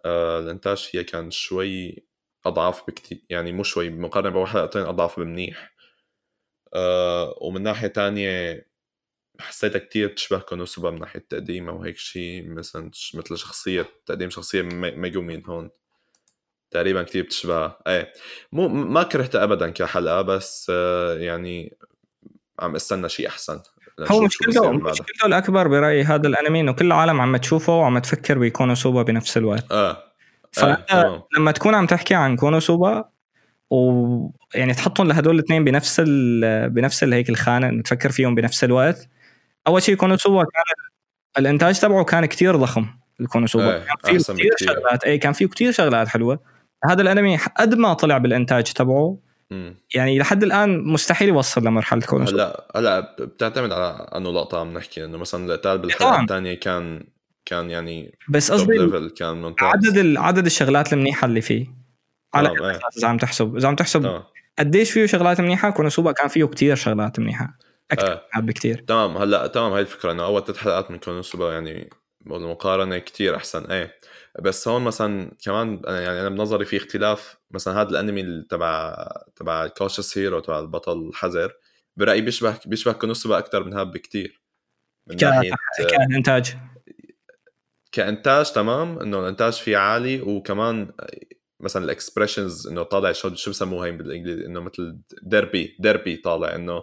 [0.06, 2.06] الإنتاج فيها كان شوي
[2.46, 5.74] أضعف بكتير يعني مو شوي مقارنة بأول حلقتين أضعف بمنيح.
[7.40, 8.66] ومن ناحية تانية
[9.40, 15.42] حسيتها كتير تشبه كونوسوبا من ناحية تقديمها وهيك شيء مثلا مثل شخصية تقديم شخصية ميجومين
[15.46, 15.70] هون.
[16.70, 17.72] تقريبا كتير بتشبه.
[17.86, 18.12] إيه.
[18.52, 21.76] مو ما كرهتها ابدا كحلقة بس آه يعني
[22.60, 23.60] عم استنى شيء أحسن
[24.00, 29.02] هو مشكلته مشكلته الأكبر برأيي هذا الأنمي إنه كل العالم عم تشوفه وعم تفكر بكونوسوبا
[29.02, 29.72] بنفس الوقت.
[29.72, 30.02] آه.
[30.52, 31.28] فأنت آه.
[31.38, 33.04] لما تكون عم تحكي عن كونوسوبا
[33.70, 36.00] ويعني تحطهم لهدول الاثنين بنفس
[36.68, 39.08] بنفس هيك الخانة إنه تفكر فيهم بنفس الوقت
[39.66, 40.62] أول شيء كونوسوبا كان
[41.38, 42.86] الإنتاج تبعه كان كتير ضخم
[43.20, 45.04] الكونوسوبا إيه كان فيه كثير شغلات.
[45.04, 46.40] اي كان فيه كثير شغلات حلوة.
[46.84, 49.18] هذا الأنمي قد ما طلع بالإنتاج تبعه
[49.50, 49.76] مم.
[49.94, 55.04] يعني لحد الآن مستحيل يوصل لمرحلة كونوسوبا هلا هلا بتعتمد على أنه لقطة عم نحكي
[55.04, 57.06] إنه مثلا القتال بالحلقة الثانية كان
[57.44, 59.68] كان يعني بس قصدي كان ممتاز.
[59.68, 61.66] عدد عدد الشغلات المنيحة اللي فيه.
[62.34, 62.80] على إيه.
[62.98, 64.22] إذا عم تحسب إذا عم تحسب
[64.58, 67.58] قديش فيه شغلات منيحة كونوسوبا كان فيه كتير شغلات منيحة.
[67.92, 68.40] أكثر آه.
[68.40, 71.90] بكثير تمام هلأ تمام هاي الفكرة إنه أول ثلاث حلقات من Konosuba يعني
[72.20, 73.98] بالمقارنة كتير أحسن إيه.
[74.42, 79.06] بس هون مثلا كمان يعني أنا بنظري في اختلاف مثلا هذا الأنمي تبع
[79.36, 81.52] تبع Cautious Hero تبع البطل الحذر
[81.96, 84.42] برأيي بيشبه بيشبه Konosuba أكثر من هذا بكثير
[85.06, 85.54] من ناحية
[85.90, 86.56] كإنتاج.
[87.92, 90.92] كإنتاج تمام إنه الإنتاج فيه عالي وكمان
[91.60, 96.82] مثلا ال expressions إنه طالع شو شو بسموها بالإنجليزي إنه مثل derpy derpy طالع إنه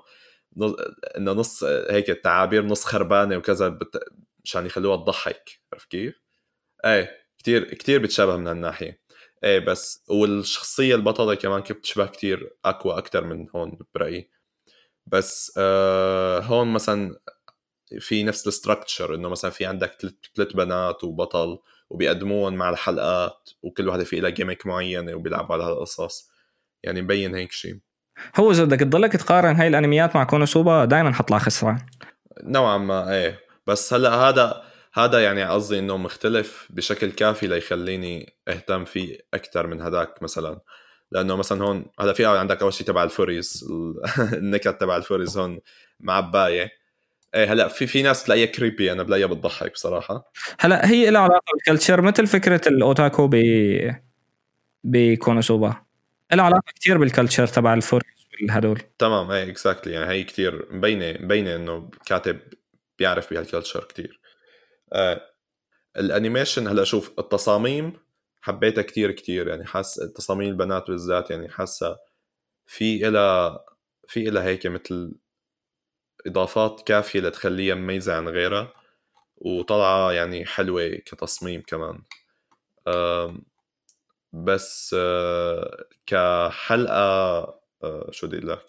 [1.18, 4.00] إنه نص هيك التعابير نص خربانة وكذا بت...
[4.44, 6.22] مشان يخلوها تضحك عرفت كيف؟
[6.86, 9.02] إيه كثير كثير بتشابه من هالناحية.
[9.44, 14.30] إيه بس والشخصية البطلة كمان كيف بتشبه كثير أقوى أكثر من هون برأيي.
[15.08, 17.20] بس آه هون مثلا
[18.00, 19.98] في نفس الستركتشر إنه مثلا في عندك
[20.36, 21.60] ثلاث بنات وبطل
[21.90, 26.32] وبيقدموهم مع الحلقات وكل وحده في لها جيمك معينة وبيلعبوا على هالقصص.
[26.84, 27.80] يعني مبين هيك شيء
[28.36, 31.78] هو اذا بدك تضلك تقارن هاي الأنميات مع كونوسوبا دائما حطلع خسران.
[32.44, 33.40] نوعا ما إيه.
[33.68, 34.62] بس هلأ هذا
[34.94, 40.60] هذا يعني قصدي إنه مختلف بشكل كافي ليخليني أهتم فيه أكثر من هداك مثلا.
[41.12, 43.66] لأنه مثلا هون هلا في عندك أول شيء تبع ال furries
[44.34, 45.60] النكت تبع ال furries هون
[46.00, 46.82] معبايه
[47.36, 50.32] إيه هلأ في في ناس تلاقيها creepy أنا بلاقيها بتضحك بصراحة.
[50.60, 53.36] هلأ هي لها علاقة بال culture مثل فكرة الأوتاكو ب
[54.84, 55.76] بكونوسوبا
[56.34, 58.12] لها علاقة كثير بال culture تبع ال furries
[58.50, 62.40] هدول تمام إيه exactly يعني هي كثير مبينة مبينة إنه كاتب
[63.00, 64.20] بيعرف بهال culture كثير
[64.94, 65.22] آه
[65.98, 67.94] ال animation هلأ شوف التصاميم
[68.42, 69.48] حبيتها كتير كتير.
[69.48, 71.98] يعني حاس تصاميم البنات بالذات يعني حاسة
[72.68, 73.58] في إلى
[74.08, 75.16] في إلى هيك مثل
[76.28, 78.74] إضافات كافية لتخليها مميزة عن غيرها
[79.38, 82.04] وطلعة يعني حلوة كتصميم كمان.
[84.34, 87.02] بس آه، كحلقة
[87.84, 88.66] آه، شو بدي لك؟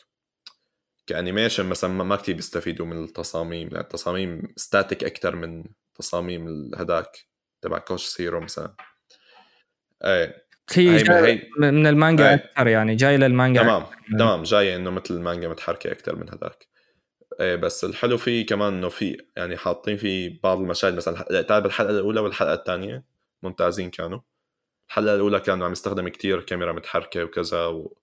[1.07, 5.65] ك animation مثلا ما كثير بيستفيدوا من التصاميم يعني التصاميم static أكثر من
[5.95, 7.27] تصاميم هداك
[7.63, 8.75] تبع كوش سيرو مثلا.
[10.05, 13.87] إيه هي, جاي من المانجا أكثر يعني جاي للمانجا تمام
[14.19, 16.67] تمام جاي إنه مثل المانجا متحركة أكثر من هداك.
[17.41, 21.91] إيه بس الحلو فيه كمان إنه في يعني حاطين فيه بعض المشاهد مثلا تعرف الحلقة
[21.91, 23.05] الأولى والحلقة الثانية؟
[23.43, 24.21] ممتازين كانوا.
[24.93, 27.97] الحلقة الأولى كانوا عم يستخدم كتير كاميرا متحركة وكذا و...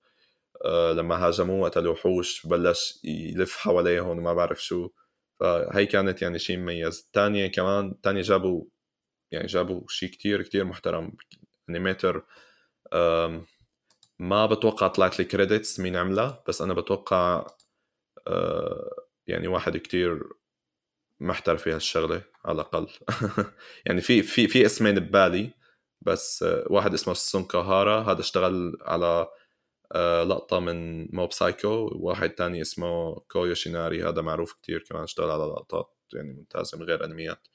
[0.66, 4.90] آه لما هاجموه قتل الوحوش بلش يلف حواليهم وما بعرف شو.
[5.40, 7.00] فهي كانت يعني شيء مميز.
[7.00, 8.66] الثانية كمان الثانية جابوا
[9.32, 11.12] يعني جابوا شيء كتير كتير محترم.
[11.70, 12.26] animator
[14.20, 17.48] ما بتوقع طلعت لي credits مين عملها بس أنا بتوقع
[18.28, 18.90] آه
[19.28, 20.24] يعني واحد كتير
[21.20, 22.88] محترف في هالشغلة على الأقل.
[23.86, 25.59] يعني في في في اسمين ببالي.
[26.02, 29.28] بس واحد اسمه سونكاهارا هذا اشتغل على
[29.92, 35.32] آه، لقطة من موب سايكو وواحد تاني اسمه كويو شيناري هذا معروف كتير كمان اشتغل
[35.32, 37.48] على لقطات يعني ممتازة من غير أنميات.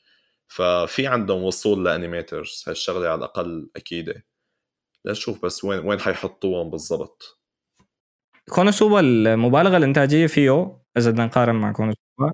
[0.48, 4.26] ففي عندهم وصول ل animators هالشغلة على الأقل اكيده
[5.04, 7.40] لنشوف بس وين وين حيحطوهم بالضبط.
[8.50, 12.32] كونوسوبا المبالغة الإنتاجية فيه إذا بدنا نقارن مع كونوسوبا.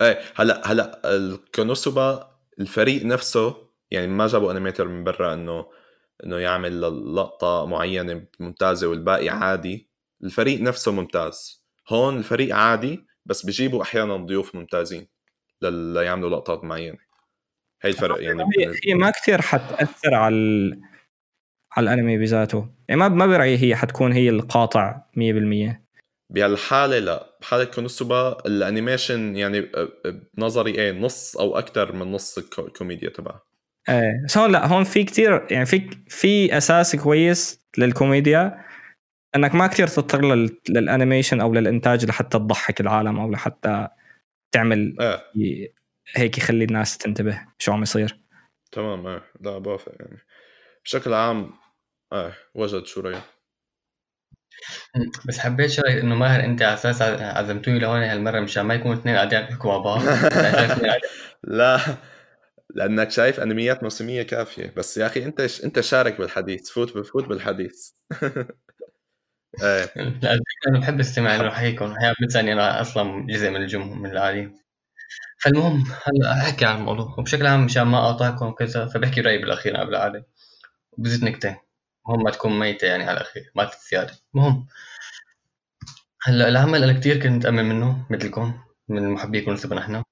[0.00, 2.30] إيه هلا هلا الكونوسوبا
[2.60, 5.66] الفريق نفسه يعني ما جابوا انيميتر من برا إنه
[6.24, 6.80] إنه يعمل
[7.16, 9.88] لقطة معينة ممتازة والباقي عادي.
[10.24, 11.64] الفريق نفسه ممتاز.
[11.88, 15.08] هون الفريق عادي بس بيجيبوا أحيانا ضيوف ممتازين
[15.62, 16.98] ليعملوا لقطات معينة.
[17.82, 18.44] هي الفرق يعني
[18.86, 20.80] هي ما كثير حتأثر على.
[21.72, 22.68] على الأنمي بذاته.
[22.88, 25.88] يعني ما ما برأيي هي حتكون هي القاطع 100%
[26.30, 27.36] بهالحالة لا.
[27.40, 29.70] بحالة كونوسوبا ال animation يعني
[30.34, 33.47] بنظري إيه نص أو أكثر من نص الكوميديا تبعها
[33.88, 34.24] إيه.
[34.24, 38.64] بس هون لا هون في كتير يعني في في أساس كويس للكوميديا
[39.36, 40.58] إنك ما كثير تضطر لل...
[40.68, 43.88] لل animation أو للإنتاج لحتى تضحك العالم أو لحتى
[44.54, 44.96] تعمل
[45.36, 45.72] إيه.
[46.16, 48.18] هيك يخلي الناس تنتبه شو عم يصير.
[48.72, 49.22] تمام إيه.
[49.40, 50.18] لا بوافق يعني.
[50.84, 51.50] بشكل عام
[52.12, 53.22] إيه وجد شو رأيك؟
[55.28, 59.14] بس حبيت شغله إنه ماهر أنت على أساس عزمتوني لهون هالمرة مشان ما يكونوا اثنين
[59.16, 60.02] قاعدين يحكوا مع بعض؟
[61.58, 61.78] لا.
[62.74, 64.72] لأنك شايف أنميات موسمية كافية.
[64.76, 67.90] بس يا أخي أنت أنت شارك بالحديث فوت فوت بالحديث.
[69.62, 69.92] إيه.
[70.68, 74.54] أنا بحب استمع لحكيكم هي بتسالني أنا أصلا جزء من الجمهور من العالم.
[75.38, 79.90] فالمهم هلا أحكي عن الموضوع؟ وبشكل عام مشان ما اقاطعكم وكذا فبحكي رأيي بالأخير قبل
[79.90, 80.26] العادة.
[80.92, 81.68] وبزيد نكتة.
[82.08, 84.66] مهم ما تكون ميتة يعني على الأخير ما زياده المهم
[86.22, 88.54] هلأ العمل أنا كثير كنت أمن منه مثلكم
[88.88, 90.04] من محبي كونوسوبا إحنا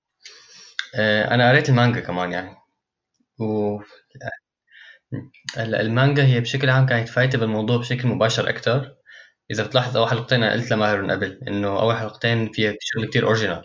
[0.95, 2.57] آه، أنا قريت المانجا كمان يعني.
[3.41, 3.79] و
[5.59, 8.95] المانجا هي بشكل عام كانت فايتة بالموضوع بشكل مباشر أكثر
[9.51, 13.27] إذا بتلاحظ أول حلقتين أنا قلت لماهر من قبل إنه أول حلقتين فيها شغل كثير
[13.27, 13.65] original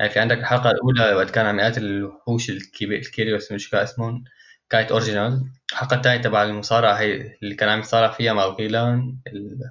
[0.00, 4.24] يعني في عندك الحلقة الأولى وقت كان عم يقاتل الوحوش الكيريوس مش اسمهم
[4.70, 9.18] كانت original الحلقة الثانية تبع المصارعة هي اللي كان عم يصارع فيها مع الغيلان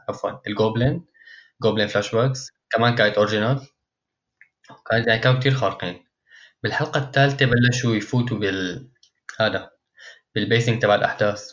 [0.09, 1.05] عفوا ال
[1.63, 3.61] goblin goblin flashbacks كمان كانت original
[4.91, 6.02] كانت يعني كانوا كثير خارقين.
[6.63, 8.89] بالحلقة الثالثة بلشوا يفوتوا بال
[9.39, 9.71] هذا
[10.35, 11.51] بال pacing تبع الأحداث.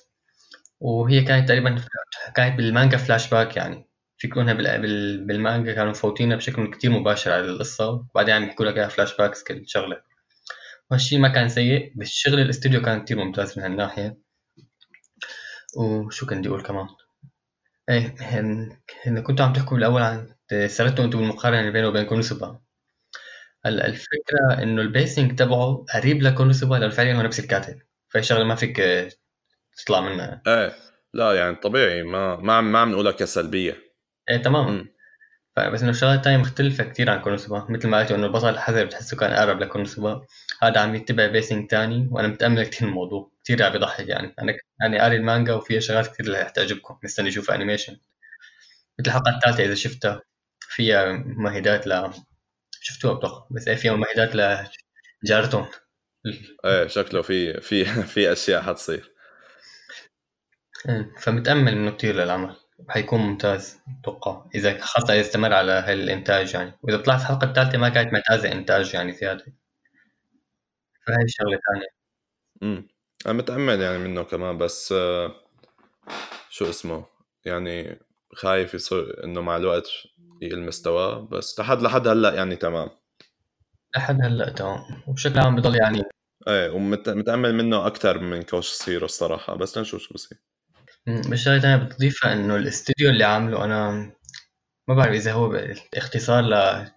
[0.80, 1.84] وهي كانت تقريبا
[2.34, 3.88] كانت بالمانجا فلاش باك يعني.
[4.18, 7.90] فيكونها بالمانجا كانوا مفوتينها بشكل كتير مباشر على القصة.
[7.90, 10.02] وبعدين عم يحكوا لك إياها flashbacks كل شغلة.
[10.90, 11.92] وهالشي ما كان سيء.
[11.96, 14.18] بس شغل الاستوديو كان كتير ممتاز من هالناحية.
[15.76, 16.86] وشو كنت بدي أقول كمان؟
[17.88, 18.14] إيه
[19.06, 20.34] هن كنتوا عم تحكوا بالأول عن
[20.66, 22.60] سردتوا أنتم بالمقارنة بينه وبين كونوسوبا.
[23.64, 27.78] هلا الفكرة إنه ال pacing تبعه قريب لكونوسوبا لأنه فعليا هو نفس الكاتب.
[28.08, 28.82] فهي شغلة ما فيك
[29.76, 30.42] تطلع منها.
[30.46, 30.72] إيه.
[31.14, 33.76] لا يعني طبيعي ما ما عم ما عم نقولها كسلبية.
[34.30, 34.88] إيه تمام
[35.56, 39.16] بس إنه الشغله الثانية مختلفة كثير عن كونوسوبا مثل ما قلت إنه البطل الحذر بتحسه
[39.16, 40.26] كان أقرب لكونوسوبا
[40.62, 43.30] هذا عم يتبع pacing ثاني وأنا متأمل كثير الموضوع.
[43.44, 44.34] كثير عم بيضحك يعني.
[44.38, 46.98] أنا يعني قاري المانجا وفيها شغلات كثير اللي تعجبكم.
[47.04, 47.92] مستني أشوف animation
[48.98, 50.22] مثل الحلقة الثالثة إذا شفتها
[50.60, 52.12] فيها ممهدات ل
[52.80, 54.36] شفتوها بتوقع بس إيه فيها ممهدات
[55.24, 55.68] لجارتهم
[56.64, 59.12] إيه شكله في في في أشياء حتصير.
[60.88, 62.56] إيه، فمتأمل منه كثير للعمل.
[62.88, 64.46] حيكون ممتاز أتوقع.
[64.54, 66.78] إذا خاصة إذا استمر على هالإنتاج يعني.
[66.82, 69.44] وإذا طلعت الحلقة الثالثة ما كانت ممتازة إنتاج يعني زيادة.
[71.06, 71.88] فهي شغلة ثانية.
[72.62, 72.88] امم
[73.26, 75.34] أنا متأمل يعني منه كمان بس آه،
[76.50, 77.06] شو اسمه؟
[77.44, 78.00] يعني
[78.34, 79.88] خايف يصير إنه مع الوقت
[80.40, 82.88] يقل مستواه بس لحد لحد هلأ يعني تمام.
[83.96, 84.82] لحد هلأ تمام.
[85.06, 86.02] وبشكل عام بضل يعني
[86.48, 90.38] إيه ومتامل منه أكثر من كوش صيرو الصراحة بس لنشوف شو بصير.
[91.06, 94.12] بس شغلة تانية بتضيفها إنه الاستوديو اللي عامله أنا
[94.88, 96.42] ما بعرف إذا هو اختصار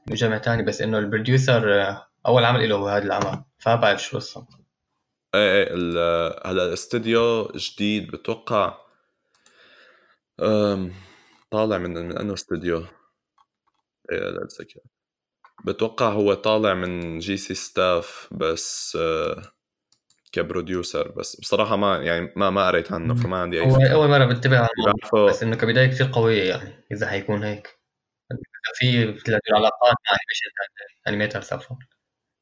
[0.08, 1.96] لمجمع تاني بس إنه ال producer
[2.26, 4.48] أول عمل له هو هذا العمل فما بعرف شو القصة
[5.36, 5.74] إيه إيه
[6.46, 8.78] هلأ الاستوديو جديد بتوقع
[11.52, 12.86] طالع من من أنه استوديو.
[14.12, 14.80] إيه لا اتذكر
[15.66, 19.42] بتوقع هو طالع من جي سي ستاف بس آه
[20.32, 21.40] ك producer بس.
[21.40, 23.94] بصراحة ما يعني ما ما قريت عنه فما عندي أي فكرة.
[23.94, 27.80] أول مرة بنتبه على الموضوع بس إنه كبداية كثير قوية يعني إذا حيكون هيك.
[28.80, 29.16] في
[29.56, 30.18] علاقات مع
[31.08, 31.76] animators عفوا.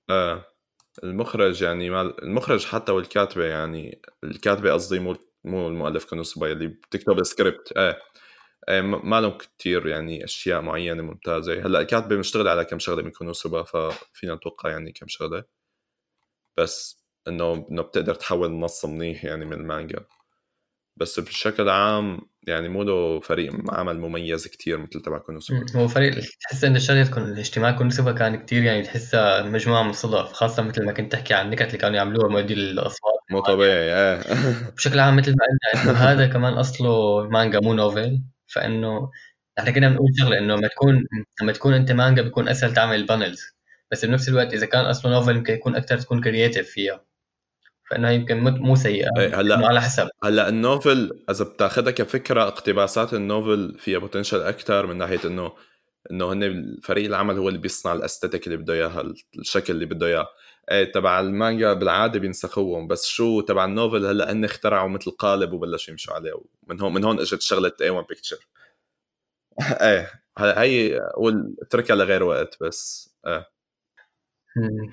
[0.10, 0.46] آه.
[1.04, 7.72] المخرج يعني المخرج حتى والكاتبة يعني الكاتبة قصدي مو مو المؤلف كونوسوبا اللي بتكتب السكريبت
[7.78, 8.00] إيه
[8.70, 11.54] ما لهم كثير يعني أشياء معينة ممتازة.
[11.54, 15.44] هلأ الكاتبه مشتغل على كم شغلة من كونوسوبا ففينا نتوقع يعني كم شغلة.
[16.58, 20.06] بس إنه إنه بتقدر تحول نص منيح يعني من المانجا.
[20.98, 26.20] بس بشكل عام يعني مو له فريق عمل مميز كتير مثل تبع كونوسوبا هو فريق
[26.42, 30.94] تحس انه شغلة الاجتماع كونوسوبا كان كتير يعني تحسها مجموعه من صدف خاصة مثل ما
[30.94, 33.20] كنت تحكي عن النكت اللي كانوا يعملوها مؤدي الأصوات.
[33.32, 34.22] مو طبيعي إيه.
[34.78, 38.22] بشكل عام مثل ما قلنا إنه هذا كمان أصله مانجا مو novel.
[38.52, 39.12] فإنه
[39.60, 41.06] إحنا كنا بنقول شغلة إنه لما تكون
[41.42, 43.42] لما تكون أنت مانجا بيكون أسهل تعمل panels
[43.92, 47.06] بس بنفس الوقت إذا كان اصله novel يمكن يكون أكثر تكون creative فيها.
[47.90, 50.10] فانها يمكن مو سيئة إيه، هلأ على حسب.
[50.24, 55.52] هلأ ال novel إذا بتاخذها كفكرة اقتباسات ال novel فيها potential أكثر من ناحية انه
[56.12, 60.08] إنه هن فريق العمل هو اللي بيصنع ال aesthetic اللي بده إياها الشكل اللي بده
[60.08, 60.28] إياه.
[60.72, 65.54] إيه تبع المانجا بالعادة بينسخوهم بس شو تبع ال novel هلأ هن اخترعوا مثل قالب
[65.54, 68.48] وبلشوا يمشوا عليه ومن هون من هون إجت شغلة A1 Picture
[69.82, 71.00] إيه هي
[71.62, 73.52] اتركها لغير وقت بس إيه.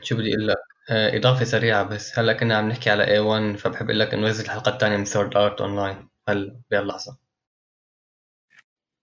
[0.02, 0.56] شو بدي أقول لك؟
[0.90, 4.44] آه، إضافة سريعة بس هلأ كنا عم نحكي على A1 فبحب أقول لك إنه نزل
[4.44, 7.18] الحلقة الثانية من Sword Art Online هلا بهاللحظة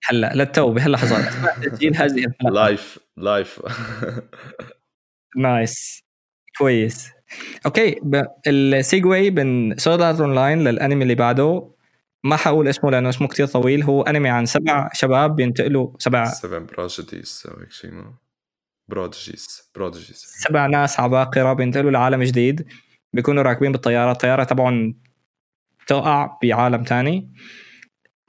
[0.03, 1.25] هلأ للتو بهاللحظات
[1.65, 3.61] تسجيل هذه live live
[5.37, 6.04] nice
[6.57, 7.11] كويس.
[7.65, 7.99] okay
[8.47, 11.71] ال segue من Sword Art Online للأنمي اللي بعده.
[12.23, 13.83] ما حقول اسمه لأنه اسمه كتير طويل.
[13.83, 17.91] هو أنمي عن سبع شباب بينتقلوا سبع سبع prodigies أو هيك شيء
[18.87, 22.67] prodigies prodigies سبع ناس عباقرة بينتقلوا لعالم جديد.
[23.13, 24.11] بيكونوا راكبين بالطيارة.
[24.11, 24.95] الطيارة تبعهم
[25.87, 27.33] تقع بعالم تاني.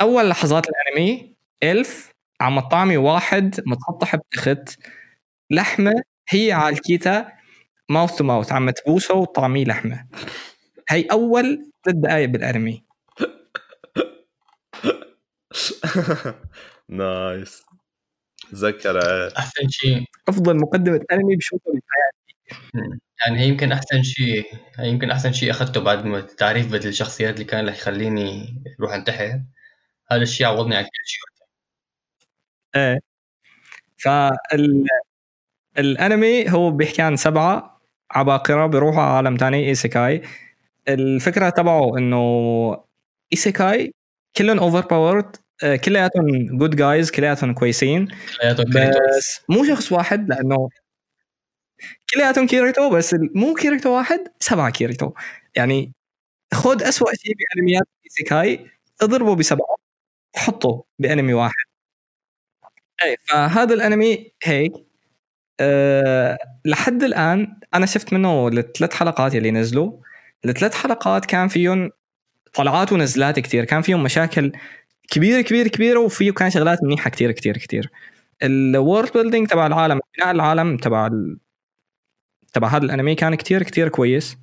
[0.01, 4.79] أول لحظات الأنمي elf عم طعمي واحد متسطح بتخت.
[5.51, 5.93] لحمة
[6.29, 7.36] هي على الكيتا.
[7.89, 10.07] mouth to mouth عم تبوسه وطعميه لحمة.
[10.91, 12.85] هي أول ثلاث دقائق بالانمي
[16.89, 17.65] nice
[18.53, 18.99] تذكر.
[19.39, 20.05] أحسن شيء.
[20.29, 22.13] أفضل مقدمة انمي بشوفها بحياتي
[23.27, 24.47] يعني هي يمكن أحسن شيء
[24.79, 28.47] هي يمكن أحسن شيء أخذته بعد ما التعريف بدل الشخصيات اللي كان رح يخليني
[28.81, 29.43] أروح انتحر.
[30.13, 31.23] هذا الشيء عوضني عن كل شيء.
[32.75, 32.99] إيه.
[33.99, 37.76] فالانمي هو بيحكي عن سبعة
[38.11, 40.23] عباقره بيروحوا على عالم ثاني isekai.
[40.89, 42.85] الفكرة تبعه إنه
[43.33, 43.95] isekai
[44.37, 48.09] كلهم overpowered آه، كلياتهم good guys كلياتهم كويسين.
[49.19, 50.69] بس مو شخص واحد لأنه
[52.15, 55.13] كلياتهم كيريتو بس مو كيريتو واحد سبعة كيريتو.
[55.57, 55.93] يعني
[56.55, 58.67] خذ أسوأ شيء بأنميات isekai
[59.03, 59.77] اضربه بسبعة
[60.37, 61.55] وحطه بأنمي واحد.
[63.05, 64.86] اي فهذا الأنمي هيك.
[65.61, 69.93] أه لحد الآن أنا شفت منه الثلاث حلقات اللي نزلوا.
[70.45, 71.91] الثلاث حلقات كان فيهم
[72.55, 74.53] طلعات ونزلات كثير كان فيهم مشاكل
[75.11, 77.91] كبيرة كبيرة كبيرة وفيه كان شغلات منيحة كثير كثير كثير
[78.43, 81.39] الورد بيلدينج تبع العالم بناء العالم تبع ال...
[82.53, 84.39] تبع هذا الأنمي كان كثير كثير كويس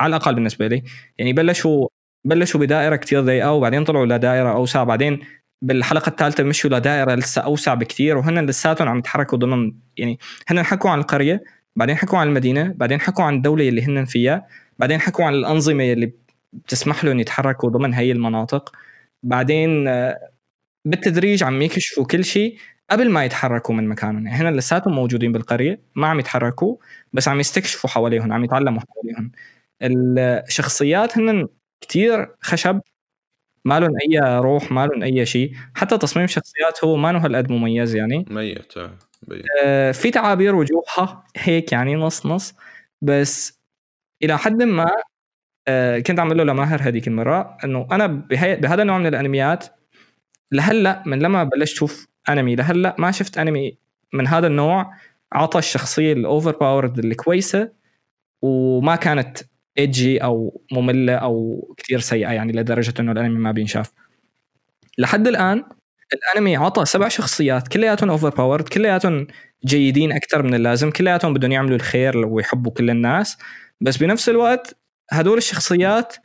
[0.00, 0.82] على الأقل بالنسبة لي.
[1.18, 1.88] يعني بلشوا
[2.24, 5.20] بلشوا بدائرة كثير ضيقة وبعدين طلعوا لدائرة أوسع بعدين
[5.62, 10.18] بالحلقة الثالثة مشوا لدائره لسه اوسع بكثير وهن لساتهم عم يتحركوا ضمن يعني
[10.48, 11.44] هن حكوا عن القرية
[11.76, 14.46] بعدين حكوا عن المدينة بعدين حكوا عن الدولة اللي هن فيها
[14.78, 16.12] بعدين حكوا عن الأنظمة اللي
[16.52, 18.72] بتسمح لهم يتحركوا ضمن هي المناطق.
[19.22, 20.30] بعدين آه،
[20.84, 22.58] بالتدريج عم يكشفوا كل شيء
[22.90, 24.26] قبل ما يتحركوا من مكانهم.
[24.26, 26.76] يعني لساتهم موجودين بالقرية ما عم يتحركوا
[27.12, 29.32] بس عم يستكشفوا حواليهم عم يتعلموا حواليهم.
[29.82, 31.48] الشخصيات هن
[31.80, 32.80] كتير خشب
[33.64, 35.52] ما لهم أي روح ما لهم أي شيء.
[35.74, 38.24] حتى تصميم الشخصيات هو ما له هالقد مميز يعني.
[38.30, 38.72] ميت
[39.64, 42.54] آه في تعابير وجوهها هيك يعني نص نص.
[43.02, 43.60] بس
[44.22, 44.86] إلى حد ما
[45.68, 49.66] آه كنت عم له لماهر هذيك المرة إنه أنا بهذا النوع من الأنميات
[50.52, 53.76] لهلأ من لما بلشت أشوف أنمي لهلأ ما شفت أنمي
[54.12, 54.94] من هذا النوع
[55.32, 57.70] عطى الشخصية الأوفر باورد الكويسة
[58.42, 59.38] وما كانت
[59.78, 63.92] ايجي أو مملة أو كثير سيئة يعني لدرجة إنه الأنمي ما بينشاف.
[64.98, 65.64] لحد الآن
[66.12, 69.26] الأنمي عطى سبع شخصيات كلياتهم overpowered كلياتهم
[69.66, 73.38] جيدين أكثر من اللازم كلياتهم بدهم يعملوا الخير ويحبوا كل الناس.
[73.80, 74.76] بس بنفس الوقت
[75.10, 76.16] هدول الشخصيات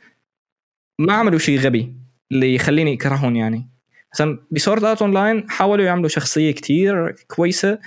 [0.98, 1.94] ما عملوا شيء غبي
[2.32, 3.70] اللي يخليني أكرههم يعني.
[4.14, 7.78] مثلا ب Sword Art Online حاولوا يعملوا شخصية كتير كويسة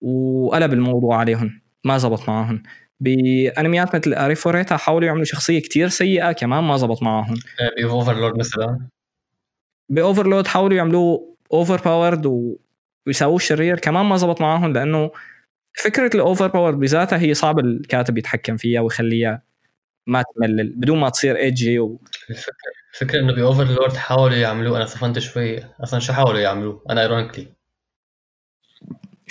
[0.00, 2.62] وقلب الموضوع عليهم ما زبط معهم
[3.02, 7.34] بانميات مثل Arifureta حاولوا يعملوا شخصية كتير سيئة كمان ما زبط معهم
[7.76, 8.88] ب Overlord مثلا.
[9.88, 12.56] ب Overlord حاولوا يعملوه overpowered
[13.06, 15.10] ويساووه شرير كمان ما زبط معهم لأنه
[15.84, 19.42] فكرة ال overpowered بذاتها هي صعب الكاتب يتحكم فيها ويخليها
[20.06, 22.00] ما تملل بدون ما تصير ايجي و...
[22.30, 27.02] الفكرة الفكرة إنه ب Overlord حاولوا يعملوه أنا صفنت شوي أصلا شو حاولوا يعملوه؟ أنا
[27.02, 27.61] ironically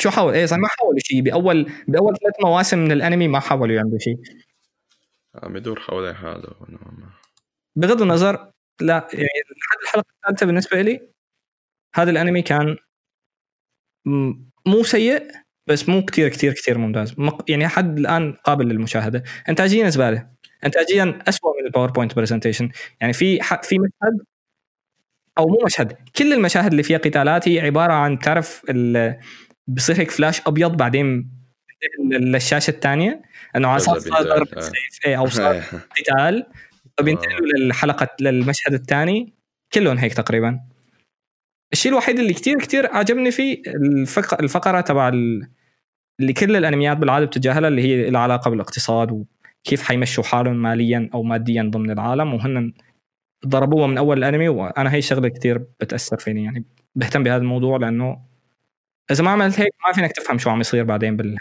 [0.01, 3.99] شو حاول؟ إيه ما حاولوا شيء باول بأول ثلاث مواسم من الأنمي ما حاولوا يعملوا
[3.99, 4.17] شيء
[5.43, 6.55] عم يدور حوالين حاله.
[7.75, 8.51] بغض النظر
[8.81, 9.25] لا يعني
[9.61, 11.09] لحد الحلقة الثالثة بالنسبة لي
[11.95, 12.77] هذا الأنمي كان
[14.65, 15.31] مو سيء
[15.67, 17.15] بس مو كتير كتير كتير ممتاز.
[17.49, 19.23] يعني حد الآن قابل للمشاهدة.
[19.49, 20.29] انتاجيا زبالة.
[20.65, 22.69] انتاجيا اسوء من ال PowerPoint presentation
[23.01, 24.25] يعني في في مشهد
[25.37, 28.65] أو مو مشهد كل المشاهد اللي فيها قتالات هي عبارة عن تعرف
[29.75, 31.31] بصير هيك فلاش أبيض بعدين
[32.11, 33.21] للشاشه الثانية
[33.55, 34.59] إنه على صار ضرب آه.
[34.59, 35.61] سيف إيه أو صار إيه.
[35.97, 36.45] قتال.
[36.97, 39.33] فبينتقلوا للحلقة للمشهد الثاني
[39.73, 40.59] كلهم هيك تقريبا.
[41.73, 44.41] الشيء الوحيد اللي كتير كتير عجبني فيه الفق...
[44.41, 45.47] الفقرة تبع ال...
[46.19, 51.23] اللي كل الأنميات بالعاده بتتجاهلها اللي هي لها علاقة بالاقتصاد وكيف حيمشوا حالهم ماليا أو
[51.23, 52.33] ماديا ضمن العالم.
[52.33, 52.73] وهن
[53.47, 56.65] ضربوها من أول الأنمي وأنا هي الشغلة كتير بتأثر فيني يعني
[56.95, 58.30] بهتم بهذا الموضوع لأنه
[59.11, 61.37] إذا ما عملت هيك ما فينك تفهم شو عم يصير بعدين بال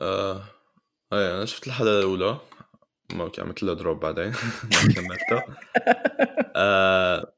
[0.00, 0.44] آه.
[1.12, 2.40] إيه أنا شفت الحلقة الأولى.
[3.12, 4.32] ما عملت لها دروب بعدين.
[4.72, 5.44] ما كملتها
[6.56, 7.34] آه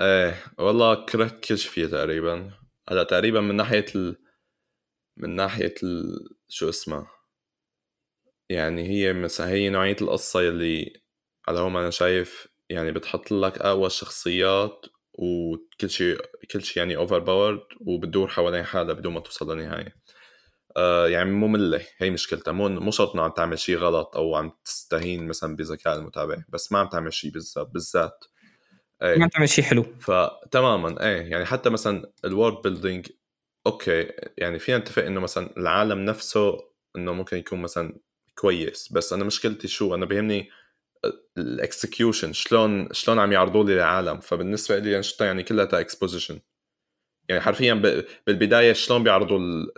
[0.00, 0.44] إيه.
[0.58, 2.50] والله كرهت كل شيء فيها تقريبا.
[2.90, 4.16] هلا تقريبا من ناحية ال...
[5.16, 6.28] من ناحية ال...
[6.48, 7.10] شو اسمها
[8.50, 11.02] يعني هي مثلا هي نوعية القصة يلي
[11.48, 14.86] على هم أنا شايف يعني بتحط لك أقوى الشخصيات
[15.18, 16.20] وكل شيء
[16.50, 19.96] كل شيء يعني overpowered وبتدور حوالين حالها بدون ما توصل للنهاية.
[20.76, 22.52] آه يعني مملة هي مشكلتها.
[22.52, 26.72] مو مو شرط إنه عم تعمل شيء غلط أو عم تستهين مثلا بذكاء المتابع بس
[26.72, 28.24] ما عم تعمل شيء بالذات بالذات.
[29.02, 29.84] ما تعمل شيء حلو.
[30.00, 33.06] فتماما إيه يعني حتى مثلا ال world building
[33.66, 36.58] okay يعني فينا نتفق إنه مثلا العالم نفسه
[36.96, 37.98] إنه ممكن يكون مثلا
[38.34, 40.50] كويس بس أنا مشكلتي شو؟ أنا بيهمني
[41.38, 46.40] ال execution شلون شلون عم يعرضوا لي العالم فبالنسبة لي انشطه يعني كلها exposition
[47.28, 49.72] يعني حرفيا ب- بالبداية شلون بيعرضوا ال-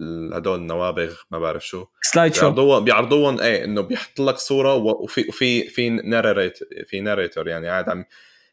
[0.00, 1.86] ال- هدول النوابغ ما بعرف شو.
[2.02, 7.68] slideshow بيعرضوهم بيعرضوهم إيه إنه بيحط لك صورة وفي وفي في narrat- في narrator يعني
[7.68, 8.04] قاعد عم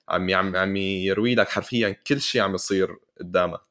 [0.09, 3.61] عم عم عم يروي لك حرفيا كل شيء عم يصير قدامك.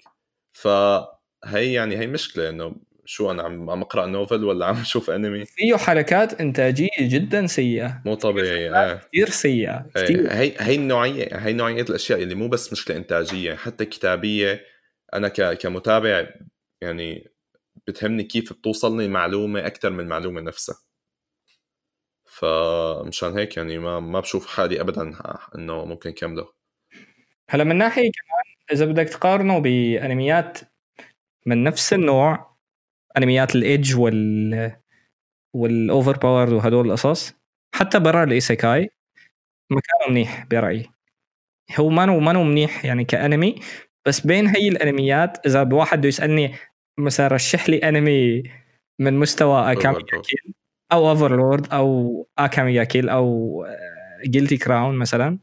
[0.53, 2.77] فهي يعني هي مشكلة إنه
[3.07, 8.03] شو أنا عم عم أقرأ novel ولا عم أشوف انمي فيه حركات إنتاجية جدا سيئة.
[8.07, 9.87] مو طبيعي إيه كثير سيئة.
[9.97, 14.65] إيه، كثير هي هي النوعيه هي نوعية الأشياء اللي مو بس مشكلة إنتاجية حتى كتابية.
[15.15, 16.29] أنا ك كمتابع
[16.81, 17.29] يعني
[17.87, 20.77] بتهمني كيف بتوصلني المعلومه أكثر من المعلومه نفسها.
[22.25, 25.13] فمشان هيك يعني ما ما بشوف حالي ابدا
[25.55, 26.53] إنه ممكن كمله
[27.51, 30.59] هلا من ناحية كمان إذا بدك تقارنه بأنميات
[31.47, 32.56] من نفس النوع
[33.17, 34.73] أنميات ال edge وال
[35.55, 37.35] وال overpower وهدول القصص.
[37.75, 38.91] حتى برا ال isekai
[39.71, 40.91] مكانه منيح برأيي.
[41.77, 43.55] هو مانو مانو منيح يعني كأنمي
[44.07, 46.55] بس بين هي الأنميات إذا بواحد بده يسألني
[46.99, 48.43] مثلا رشح لي أنمي
[48.99, 50.21] من مستوى أكامي Overlord.
[50.21, 50.55] كيل
[50.93, 53.67] أو Overlord أو Akame ga Kill أو
[54.25, 55.39] Guilty Crown مثلا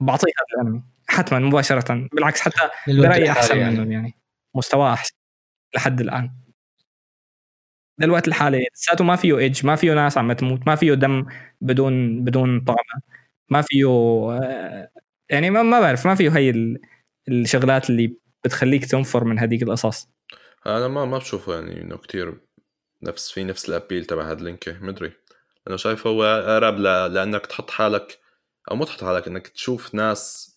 [0.00, 2.08] بعطيه هذا الأنمي حتما مباشرة.
[2.12, 3.74] بالعكس حتى برأيي أحسن يعني.
[3.74, 4.14] منهم يعني.
[4.56, 5.14] مستواه أحسن
[5.74, 6.45] لحد الآن.
[7.98, 11.26] للوقت الحالي لساته ما فيه ايدج ما فيه ناس عم تموت ما فيه دم
[11.60, 13.02] بدون بدون طعمه
[13.48, 13.86] ما فيه
[14.32, 14.90] آه،
[15.30, 16.80] يعني ما, ما بعرف ما فيه هي ال-
[17.28, 20.08] الشغلات اللي بتخليك تنفر من هذيك القصص
[20.66, 22.40] أنا ما ما بشوفه يعني إنه كتير
[23.02, 25.12] نفس في نفس الأبيل تبع هاد لينكي مدري
[25.68, 26.78] أنا شايف هو أقرب.
[27.12, 28.18] لأنك تحط حالك
[28.70, 30.56] أو مو تحط حالك إنك تشوف ناس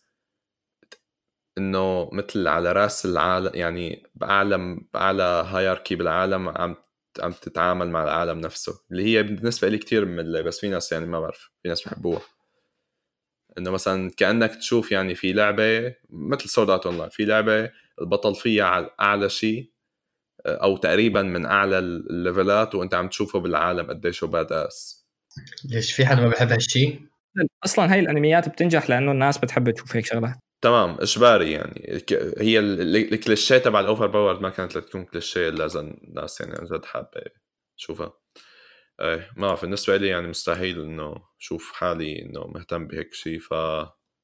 [1.57, 6.75] إنه مثل على رأس العالم يعني باعلى بأعلى hierarchy بالعالم عم
[7.19, 11.05] عم تتعامل مع العالم نفسه اللي هي بالنسبة لي كتير ممله بس في ناس يعني
[11.05, 12.21] ما بعرف في ناس بحبوها.
[13.57, 17.71] إنه مثلا كأنك تشوف يعني في لعبة مثل Sword Art Online في لعبة
[18.01, 19.71] البطل فيها على أعلى شيء
[20.45, 25.07] أو تقريبا من أعلى الليفلات وأنت عم تشوفه بالعالم قديش هو badass
[25.65, 27.01] ليش؟ في حدا ما بحب هالشيء؟
[27.65, 30.35] أصلا هاي الأنميات بتنجح لأنه الناس بتحب تشوف هيك شغلات.
[30.61, 32.03] تمام إجباري يعني.
[32.37, 36.65] هي ال- ال- الكليشيه تبع ال overpower ما كانت لتكون كليشيه إذا الناس يعني عن
[36.65, 37.21] جد حابة
[37.77, 38.13] تشوفها.
[39.01, 43.53] إيه ما بعرف بالنسبة لي يعني مستحيل إنه شوف حالي إنه مهتم بهيك شيء ف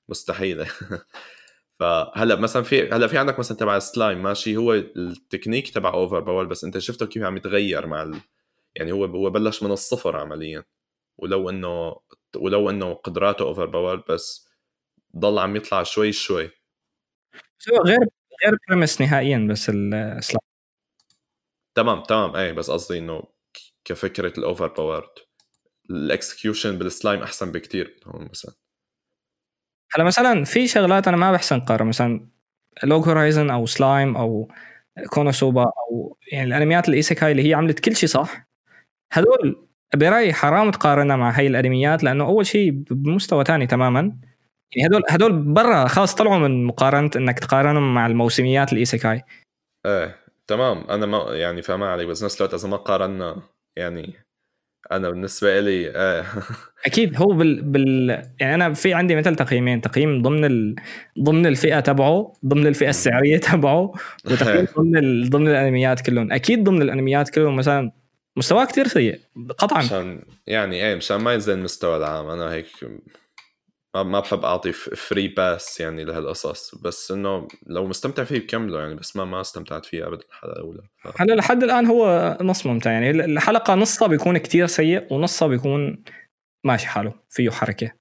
[0.10, 0.66] مستحيل
[1.80, 6.64] فهلأ مثلا في هلأ في عندك مثلا تبع السلايم ماشي هو التكنيك تبع overpower بس
[6.64, 8.22] أنت شفته كيف عم يتغير مع ال...
[8.76, 10.64] يعني هو هو بلش من الصفر عمليا.
[11.18, 11.96] ولو إنه
[12.38, 14.50] ولو إنه قدراته overpower بس
[15.18, 16.50] ضل عم يطلع شوي شوي.
[17.86, 18.00] غير
[18.46, 20.40] غير premise نهائيا بس السلايم
[21.76, 22.36] تمام تمام.
[22.36, 23.24] إيه بس قصدي إنه
[23.86, 25.10] كفكرة ال overpowered
[25.90, 28.54] ال execution بال Slime أحسن بكتير هون مثلا.
[29.94, 31.88] هلا مثلا في شغلات أنا ما بحسن قارن.
[31.88, 32.28] مثلا
[32.84, 34.52] Log Horizon أو سلايم أو
[35.10, 38.48] KonoSuba أو يعني الأنميات ال isekai اللي هي عملت كل شيء صح.
[39.14, 44.20] هذول برأيي حرام تقارنها مع هاي الأنميات لأنه أول شيء بمستوى ثاني تماما.
[44.72, 49.22] يعني هدول هدول برا خلاص طلعوا من مقارنة إنك تقارنهم مع الموسميات ال isekai
[49.86, 50.84] إيه تمام.
[50.90, 53.42] أنا ما يعني فاهمان عليك بس نفس الوقت إذا ما قارنا
[53.76, 54.14] يعني
[54.92, 56.26] أنا بالنسبة لي إيه.
[56.86, 58.10] أكيد هو بال, بال
[58.40, 59.82] يعني أنا في عندي مثل تقييمين.
[59.82, 60.76] تقييم ضمن ال...
[61.20, 63.94] ضمن الفئة تبعه ضمن الفئة السعرية تبعه
[64.26, 65.30] وتقييم ضمن ال...
[65.30, 66.32] ضمن الأنميات كلهم.
[66.32, 67.92] أكيد ضمن الأنميات كلهم مثلا
[68.38, 69.20] مستواه كثير سيء
[69.58, 69.84] قطعا.
[69.84, 72.28] مشان يعني إيه مشان ما ينزل المستوى العام.
[72.28, 72.68] أنا هيك
[73.96, 76.76] ما ما بحب أعطي free pass يعني لهالقصص.
[76.76, 80.82] بس إنه لو مستمتع فيه بكمله يعني بس ما ما استمتعت فيه ابدا الحلقة الأولى.
[80.98, 81.22] ف...
[81.22, 83.10] هلا لحد الآن هو نص ممتع يعني.
[83.10, 86.04] الحلقة نصها بيكون كتير سيء ونصها بيكون
[86.64, 87.92] ماشي حاله فيه حركة.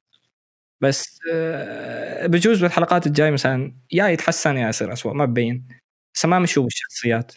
[0.81, 5.69] بس آه، بجوز بالحلقات الجاي مثلا يا يتحسن يا يصير اسوء ما ببين.
[6.15, 7.33] بس ما مشوا بالشخصيات.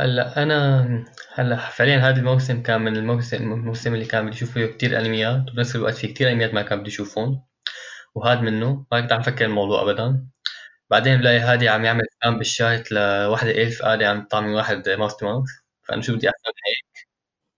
[0.00, 0.86] هلا أنا
[1.34, 5.50] هلا فعليا هذا الموسم كان من الموسم الموسم اللي كان بدي أشوف فيه كثير انميات
[5.50, 7.51] وبنفس الوقت في كثير انميات ما كان بدي أشوفهم.
[8.14, 10.26] وهذا منه ما كنت عم فكر الموضوع ابدا.
[10.90, 15.26] بعدين بلاقي هادي عم يعمل سبام بالشات لوحدة إلف قاعدة عم تعطي واحد ماوس تو
[15.26, 15.50] ماوس
[15.82, 17.08] فأنا شو بدي أحسن هيك؟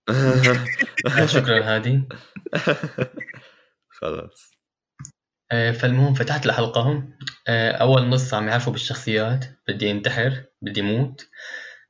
[1.35, 2.03] شكرا هادي.
[3.89, 4.51] خلاص.
[5.51, 7.03] آه، فالمهم فتحت الحلقة.
[7.47, 9.45] آه، أول نص عم يعرفوا بالشخصيات.
[9.67, 11.29] بدي انتحر بدي موت.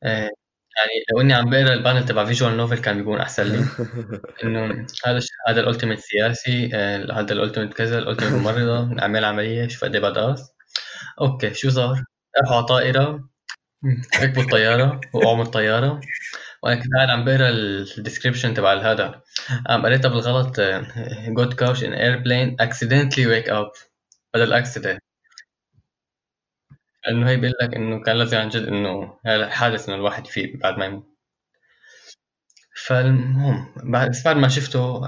[0.03, 0.31] آه،
[0.77, 3.65] يعني لو إني عم بقرأ ال panel تبع visual novel كان بيكون أحسن لي.
[4.43, 6.69] إنه هذا هذا ال ultimate سياسي
[7.13, 10.35] هذا ال ultimate كذا ال ultimate ممرضة نعمل عملية شوف قد إيه
[11.21, 12.03] okay شو صار؟
[12.41, 13.29] راحوا على طائرة
[14.21, 16.01] ركبوا الطيارة وقعوا من الطيارة.
[16.63, 17.49] وأنا كنت قاعد عم بقرأ
[17.97, 19.21] الديسكربشن تبع هذا
[19.69, 20.61] عم قريتها بالغلط
[21.27, 23.71] جود كاوش ان ايربلين اكسيدنتلي ويك اب
[24.33, 25.04] بدل اكسيدنت
[27.09, 30.57] انه هي بيقول لك إنه كان لازم عن جد إنه هذا حادث إنه الواحد يفيق
[30.57, 31.15] بعد ما يموت.
[32.87, 35.01] فالمهم بعد بس بعد ما شفته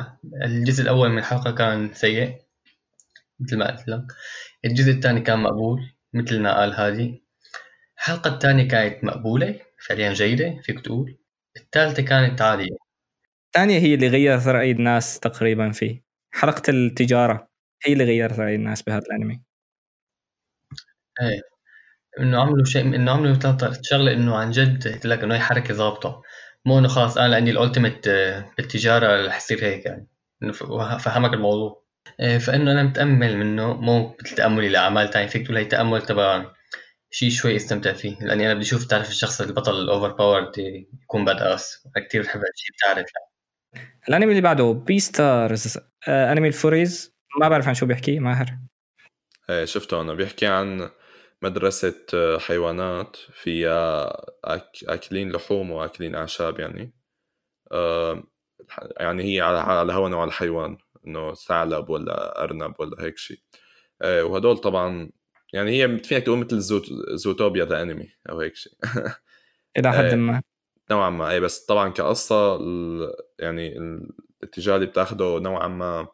[0.45, 2.41] الجزء الأول من الحلقة كان سيء
[3.39, 4.03] مثل ما قلت لك.
[4.65, 5.79] الجزء الثاني كان مقبول
[6.13, 7.23] مثل ما قال هادي.
[7.97, 11.17] الحلقة الثانية كانت مقبولة فعليا جيدة فيك تقول.
[11.57, 12.77] الثالثة كانت عادية.
[13.47, 16.03] الثانية هي اللي غيرت رأي الناس تقريبا فيه.
[16.33, 17.49] حلقة التجارة
[17.85, 19.41] هي اللي غيرت رأي الناس بهذا الأنمي.
[21.21, 21.56] إيه.
[22.19, 25.73] إنه عملوا شيء إنه عملوا ثلاث شغلة إنه عن جد قلت لك إنه هي حركة
[25.73, 26.21] ظابطه
[26.65, 28.09] مو إنه خلاص أنا عندي الالتيميت
[28.57, 30.07] بالتجاره رح يصير هيك يعني.
[30.43, 30.51] إنه
[30.97, 31.87] فهمك الموضوع.
[32.19, 36.45] إيه، فإنه أنا متأمل منه مو مثل تاملي لاعمال ثانية فيك تقول هي تأمل تبع
[37.11, 38.17] شيء شوي استمتع فيه.
[38.21, 40.57] لأني أنا بدي أشوف تعرف الشخص البطل ال overpowered
[41.03, 43.09] يكون badass كثير بحب هالشيء بتعرف
[44.09, 48.57] الأنمي اللي بعده Beastars آه أنمي ال furries ما بعرف عن شو بيحكي ماهر.
[49.49, 50.13] إيه شفته أنا.
[50.13, 50.89] بيحكي عن
[51.41, 54.07] مدرسة آه، حيوانات فيها
[54.43, 54.71] أك...
[54.83, 56.93] أكلين لحوم وأكلين أعشاب يعني.
[57.71, 58.23] آه
[58.99, 60.77] يعني هي على على هوا نوع الحيوان
[61.07, 63.39] إنه ثعلب ولا أرنب ولا هيك شيء
[64.01, 65.11] آه وهدول طبعا
[65.53, 66.85] يعني هي فيك تقول مثل Zoot...
[67.13, 68.73] Zootopia the أنمي أو هيك شيء
[69.77, 70.41] إلى حد ما.
[70.91, 71.29] نوعا ما.
[71.29, 73.11] اي بس طبعا كقصة ال...
[73.39, 73.77] يعني
[74.43, 76.07] الاتجاه اللي بتاخده نوعا ما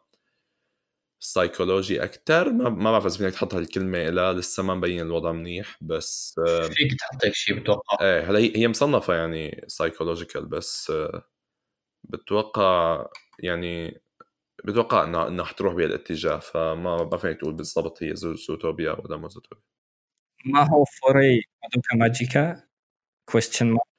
[1.24, 5.78] سايكولوجي أكثر ما ما بعرف إذا فيك تحط هالكلمه لها لسه ما مبين الوضع منيح
[5.80, 7.98] بس فيك تحط هيك شيء بتوقع.
[8.00, 10.92] إيه هلا هي مصنفة يعني psychological بس
[12.04, 13.06] بتوقع
[13.38, 14.00] يعني
[14.64, 19.62] بتوقع انها إنها حتروح بهالاتجاه فما ما فيك تقول بالضبط هي Zootopia ولا مو Zootopia.
[20.44, 22.62] ما هو furry Madoka Magica
[23.24, 23.94] question mark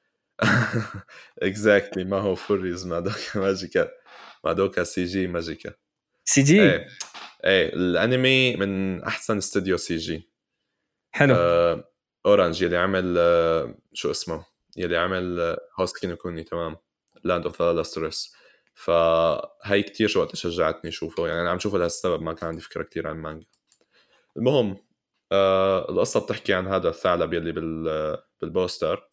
[1.44, 3.92] exactly ما هو furries Madoka Magica
[4.44, 5.74] Madoka CG Magica
[6.26, 6.88] CG إيه.
[7.44, 10.30] إيه الأنمي من أحسن استوديو CG.
[11.12, 11.36] حلو.
[11.36, 11.92] آه
[12.26, 14.46] Orange يلي عمل آه شو اسمه؟
[14.78, 16.78] يلي عمل آه Houseki no Kuni تمام.
[17.24, 18.12] Land of the
[18.74, 21.28] فهي كتير شو وقت شجعتني أشوفه.
[21.28, 23.48] يعني أنا عم شوفه لهالسبب ما كان عندي فكرة كتير عن المانجا.
[24.38, 24.78] المهم
[25.32, 29.10] آه القصة بتحكي عن هذا الثعلب يلي بال بال poster.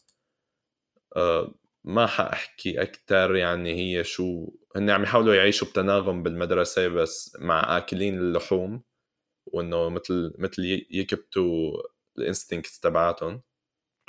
[1.16, 1.55] آه
[1.85, 8.19] ما حأحكي أكثر يعني هي شو هن عم يحاولوا يعيشوا بتناغم بالمدرسة بس مع آكلين
[8.19, 8.82] اللحوم
[9.47, 11.82] وإنه مثل مثل يكبتوا
[12.19, 13.43] الانستنكت تبعاتهم.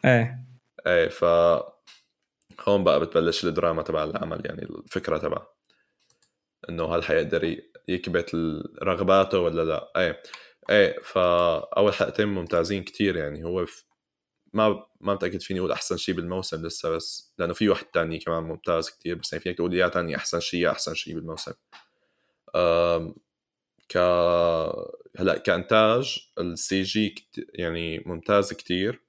[0.05, 0.45] إيه.
[0.87, 1.23] إيه ف
[2.67, 5.41] هون بقى بتبلش الدراما تبع العمل يعني الفكرة تبع
[6.69, 7.57] إنه هل حيقدر
[7.87, 8.35] يكبت
[8.83, 9.91] رغباته ولا لا.
[9.97, 10.23] إيه.
[10.69, 13.65] إيه فاول حلقتين ممتازين كتير يعني هو
[14.53, 18.43] ما ما متأكد فيني أقول أحسن شيء بالموسم لسه بس لأنه في واحد تاني كمان
[18.43, 21.53] ممتاز كتير بس يعني فيك تقول يا تاني أحسن شيء أحسن شيء بالموسم.
[23.89, 23.97] ك
[25.19, 27.47] هلأ كإنتاج ال CG كت...
[27.53, 29.01] يعني ممتاز كتير.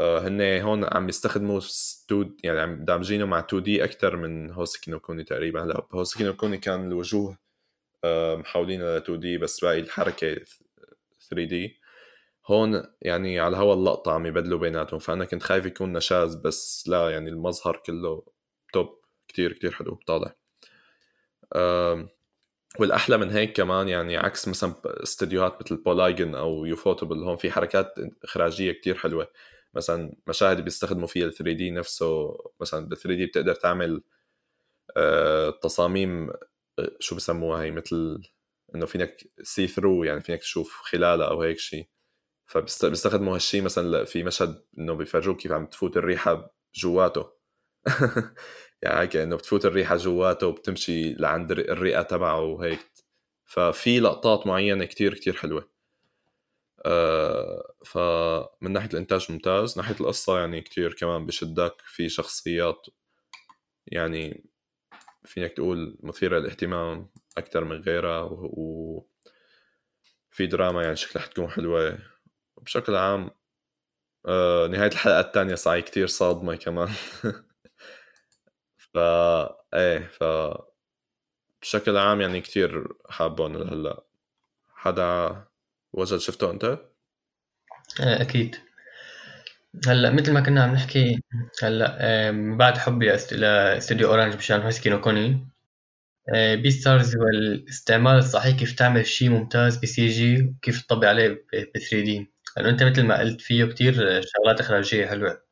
[0.00, 5.00] آه، هن هون عم يستخدموا ستود يعني عم دامجينه مع 2D أكثر من هوسكي نو
[5.00, 5.64] كوني تقريبا.
[5.64, 7.38] هلأ هوسكي نو كوني كان الوجوه
[8.04, 10.34] آه، محولين ل 2D بس باقي الحركة
[11.30, 11.85] 3D.
[12.46, 17.10] هون يعني على هوا اللقطة عم يبدلوا بيناتهم فأنا كنت خايف يكون نشاز بس لا
[17.10, 18.22] يعني المظهر كله
[18.72, 20.34] top كتير كتير حلو طالع
[22.78, 27.94] والأحلى من هيك كمان يعني عكس مثلا استديوهات مثل Polygon أو ufotable هون في حركات
[28.24, 29.30] إخراجية كتير حلوة.
[29.74, 34.02] مثلا مشاهد بيستخدموا فيها ال 3D نفسه مثلا بال 3D بتقدر تعمل
[34.96, 36.30] آه، تصاميم
[36.78, 38.22] آه، شو بسموها هي؟ مثل
[38.74, 41.88] إنه فينك see through يعني فينك تشوف خلالها أو هيك شيء
[42.46, 47.36] فبيستخدموا هالشيء مثلا في مشهد إنه بيفرجوك كيف عم تفوت الريحة جواته
[48.82, 52.80] يعني هيك إنه بتفوت الريحة جواته وبتمشي لعند الرئة تبعه وهيك.
[53.44, 55.70] ففي لقطات معينة كتير كتير حلوة.
[56.86, 59.78] آه فمن ناحية الإنتاج ممتاز.
[59.78, 61.74] ناحية القصة يعني كتير كمان بشدك.
[61.86, 62.86] في شخصيات
[63.86, 64.44] يعني
[65.24, 68.34] فينك تقول مثيرة للاهتمام أكثر من غيرها و...
[68.44, 69.06] و...
[70.30, 71.98] في دراما يعني شكلها حتكون حلوة.
[72.66, 73.30] بشكل عام
[74.26, 76.88] آه نهاية الحلقة الثانية صاي كتير صادمة كمان.
[78.94, 80.24] فا إيه ف
[81.62, 84.04] بشكل عام يعني كتير حابون لهلا
[84.74, 85.44] حدا
[85.92, 86.64] وجد شفته أنت؟
[88.00, 88.56] آه، أكيد.
[89.86, 91.22] هلأ مثل ما كنا عم نحكي
[91.62, 95.48] هلأ بعد حبي لاستوديو أورانج مشان هوسكي نو كوني
[96.34, 102.35] Beastars هو الاستعمال الصحيح كيف تعمل شيء ممتاز ب CG وكيف تطبق عليه ب 3D
[102.56, 105.42] لأنه أنت مثل ما قلت فيه كتير شغلات إخراجية حلوة.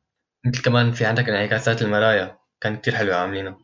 [0.45, 3.57] مثل كمان في عندك انعكاسات المرايا كان كتير حلوة عاملينها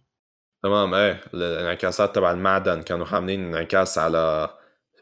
[0.64, 4.50] تمام إيه الانعكاسات تبع المعدن كانوا عاملين انعكاس على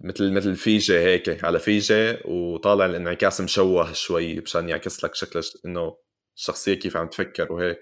[0.01, 5.97] مثل مثل فيجة هيك على فيجة وطالع الانعكاس مشوه شوي مشان يعكس لك شكل إنه
[6.37, 7.79] الشخصية كيف عم تفكر وهيك.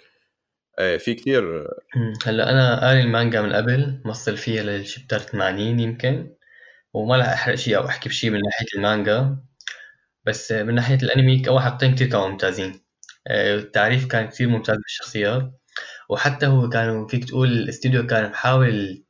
[0.80, 1.68] إيه في كثير
[2.26, 6.36] هلأ أنا قاري المانجا من قبل موصل فيها للشابتر 80 يمكن
[6.94, 9.38] وما رح أحرق شيء أو أحكي بشيء من ناحية المانجا.
[10.28, 12.88] بس من ناحية الأنمي اول حلقتين كثير كانوا ممتازين
[13.28, 15.52] آه، التعريف كان كثير ممتاز بالشخصيات.
[16.10, 19.06] وحتى هو كانوا فيك تقول الاستوديو كان محاول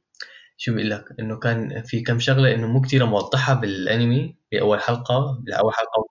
[0.57, 5.43] شو بقول لك؟ إنه كان في كم شغلة إنه مو كثير موضحها بالأنمي بأول حلقة
[5.47, 6.07] باول حلقة.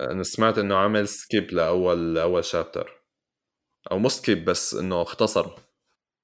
[0.00, 2.90] أنا سمعت إنه عمل skip لأول اول chapter
[3.92, 5.50] أو مو skip بس إنه اختصر.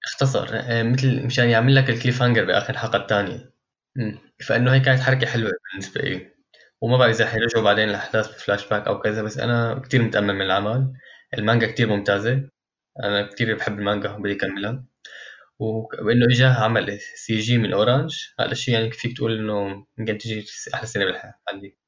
[0.05, 0.49] اختصر.
[0.53, 3.53] آه، مثل مشان يعمل لك ال cliffhanger بآخر الحلقة الثانية.
[4.47, 6.33] فإنه هي كانت حركة حلوة بالنسبة لي
[6.83, 10.43] وما بعرف إذا حيرجعوا بعدين الاحداث بفلاش باك أو كذا بس أنا كثير متأمل من
[10.43, 10.93] العمل
[11.39, 12.49] المانجا كثير ممتازة.
[13.05, 14.85] أنا كثير بحب المانجا وبدي أكملها.
[15.59, 20.87] وإنه اجى عمل CG من اورانج هذا الشيء يعني فيك تقول إنه يمكن تجي أحلى
[20.87, 21.79] سنه بالحياة عندي.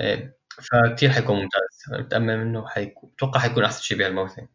[0.00, 2.00] إيه، فكتير حيكون ممتاز.
[2.00, 4.46] متأمل منه حيكون أتوقع حيكون أحسن شيء بهالموسم.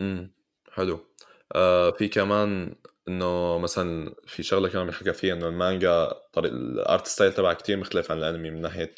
[0.00, 0.34] امم
[0.72, 1.06] حلو.
[1.54, 2.74] آه في كمان
[3.08, 7.76] إنه مثلا في شغلة كمان بنحكى فيها إنه المانجا طريق ال art style تبعها كتير
[7.76, 8.94] مختلف عن الأنمي من ناحية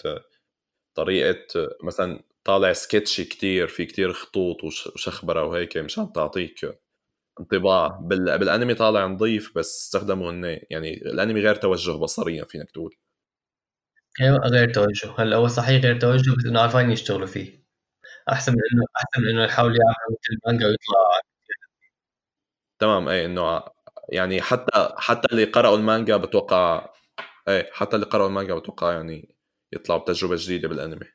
[0.95, 1.47] طريقة
[1.85, 6.81] مثلا طالع sketchy كتير في كتير خطوط وشخبرة وهيك مشان تعطيك
[7.41, 7.87] انطباع.
[7.89, 8.39] بال...
[8.39, 12.97] بالأنمي طالع نظيف بس استخدموا هن يعني الأنمي غير توجه بصريا فينك تقول.
[14.21, 15.15] أيوه غير توجه.
[15.19, 17.65] هلا هو صحيح غير توجه بس إنه عارفين يشتغلوا فيه.
[18.33, 21.21] أحسن من انه أحسن من إنه يحاول يعمل مثل المانجا ويطلع.
[22.79, 23.63] تمام أي إنه
[24.13, 26.91] يعني حتى حتى اللي قرأوا المانجا بتوقع
[27.49, 29.37] إيه حتى اللي قرأوا المانجا بتوقع يعني
[29.73, 31.07] يطلعوا بتجربة جديدة بالأنمي.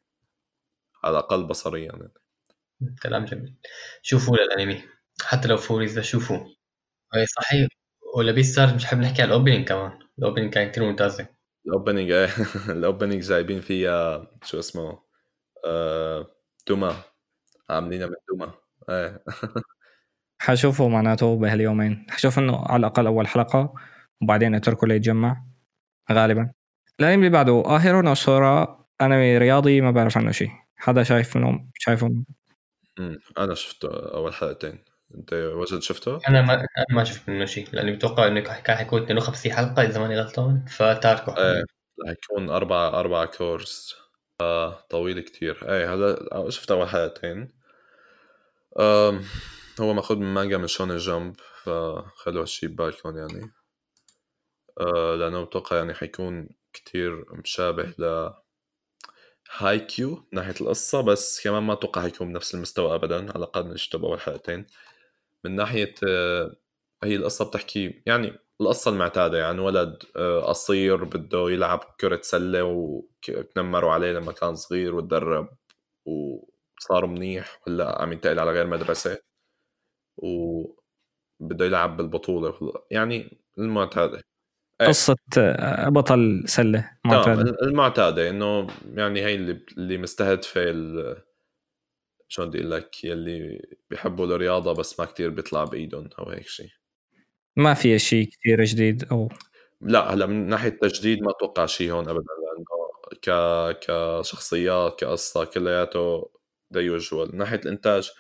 [1.04, 2.14] على الأقل بصريا يعني.
[3.04, 3.56] كلام جميل.
[4.02, 4.84] شوفوا للأنمي.
[5.22, 6.38] حتى لو furries شوفوا.
[7.16, 7.68] اي صحيح.
[8.16, 11.28] ولا Beastars مش حابب نحكي على ال opening كمان؟ ال opening كان كثير ممتازه
[11.68, 12.30] ال opening إيه
[12.78, 15.04] ال opening جايبين فيها شو اسمه
[15.66, 16.36] آه...
[16.68, 16.96] دوما.
[17.70, 18.54] عاملينها من دوما.
[18.90, 19.24] إيه.
[20.46, 22.06] حشوفه معناته بهاليومين.
[22.10, 23.74] حشوف إنه على الأقل أول حلقة
[24.22, 25.44] وبعدين اتركه ليتجمع.
[26.12, 26.52] غالبا.
[27.00, 27.64] الانمي اللي بعده.
[27.66, 30.50] اهيرو نو سورا انمي رياضي ما بعرف عنه شيء.
[30.76, 32.08] حدا شايف انه شايفه؟
[33.00, 34.84] امم أنا شفته أول حلقتين.
[35.16, 37.68] أنت وجد شفته؟ أنا ما أنا ما شفت منه شيء.
[37.74, 41.38] لأني بتوقع إنه كان حيكون 52 حلقة إذا ماني غلطان فتاركه.
[41.38, 41.64] إيه
[42.08, 43.96] حيكون أربع أربع cours.
[44.42, 45.58] آه طويل كتير.
[45.70, 47.52] إيه هذا شفت أول حلقتين.
[49.80, 53.52] هو ماخذ من مانجا من شونن جامب فخلوا هالشي ببالكم يعني.
[54.80, 58.30] آه لأنه بتوقع يعني حيكون كتير مشابه ل
[59.58, 63.76] هاي كيو ناحية القصة بس كمان ما أتوقع هيكون بنفس المستوى ابدا على الأقل من
[64.02, 64.66] بأول حلقتين.
[65.46, 66.56] من ناحية آه،
[67.04, 73.92] هي القصة بتحكي يعني القصة المعتادة يعني ولد آه، قصير بده يلعب كرة سلة وتنمروا
[73.94, 75.50] عليه لما كان صغير وتدرب
[76.06, 79.35] وصار منيح ولا عم ينتقل على غير مدرسة.
[80.18, 82.54] وبده يلعب بالبطولة.
[82.92, 84.22] يعني المعتادة.
[84.82, 84.88] إيه.
[84.88, 87.58] قصة آه، بطل سلة معتادة.
[87.62, 90.62] المعتادة إنه يعني هي اللي اللي مستهدفة
[92.28, 96.70] شلون بدي أقول لك يلي بيحبوا الرياضة بس ما كتير بيطلع بإيدهم أو هيك شيء
[97.56, 99.30] ما في شيء كثير جديد أو
[99.82, 102.66] لا هلأ من ناحية تجديد ما أتوقع شيء هون ابدا لأنه
[103.22, 106.32] ك كشخصيات كقصة كلياته
[106.74, 108.12] ذا يوجوال من ناحية الإنتاج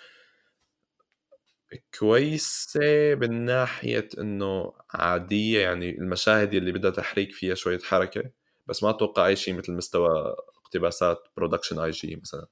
[1.99, 8.31] كويسة من ناحية إنه عادية يعني المشاهد اللي بدها تحريك فيها شوية حركة
[8.67, 10.35] بس ما أتوقع أي شيء مثل مستوى
[10.65, 12.47] اقتباسات Production I.G مثلا.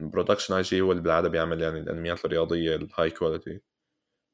[0.00, 3.60] Production I.G هو اللي بالعادة بيعمل يعني الأنميات الرياضية ال high quality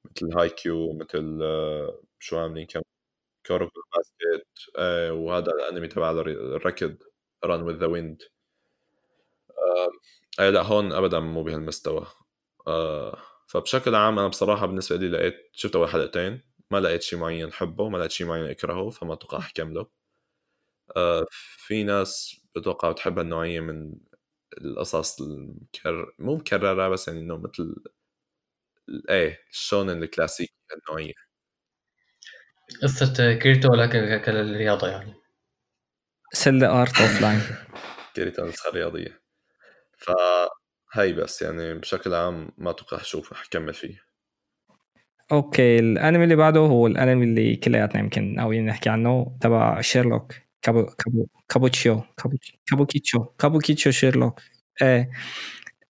[0.05, 2.83] مثل هاي كيو مثل آه، شو عاملين كم؟
[3.47, 4.49] كوروكو باسكت
[5.13, 6.97] وهذا الأنمي تبع الركض
[7.45, 8.23] Run with the Wind
[10.39, 12.01] لا هون ابدا مو بهالمستوى.
[12.01, 12.24] آه
[13.47, 17.89] فبشكل عام أنا بصراحة بالنسبة لي لقيت شفت أول حلقتين ما لقيت شيء معين حبه
[17.89, 19.87] ما لقيت شيء معين أكرهه فما أتوقع اكمله
[20.97, 23.95] آه في ناس بتوقع بتحب هالنوعية من
[24.61, 27.75] القصص المكرر مو مكررة بس يعني إنه مثل
[29.11, 31.13] إيه الشونن الكلاسيكي النوعيه
[32.83, 35.15] قصة كيريتو لكن كالرياضة يعني.
[36.33, 37.41] Sword Art Offline
[38.15, 39.21] كيريتو النسخة الرياضية.
[40.95, 44.05] فهي بس يعني بشكل عام ما أتوقع أشوف حكمل فيه.
[45.33, 50.35] Okay الأنمي اللي بعده هو الأنمي اللي كلياتنا يمكن ناويين نحكي عنه تبع شيرلوك.
[50.63, 52.03] كابو كابو كابوتشيو
[52.71, 54.41] كابوكيتشو كابوكيتشو شيرلوك.
[54.83, 55.11] إيه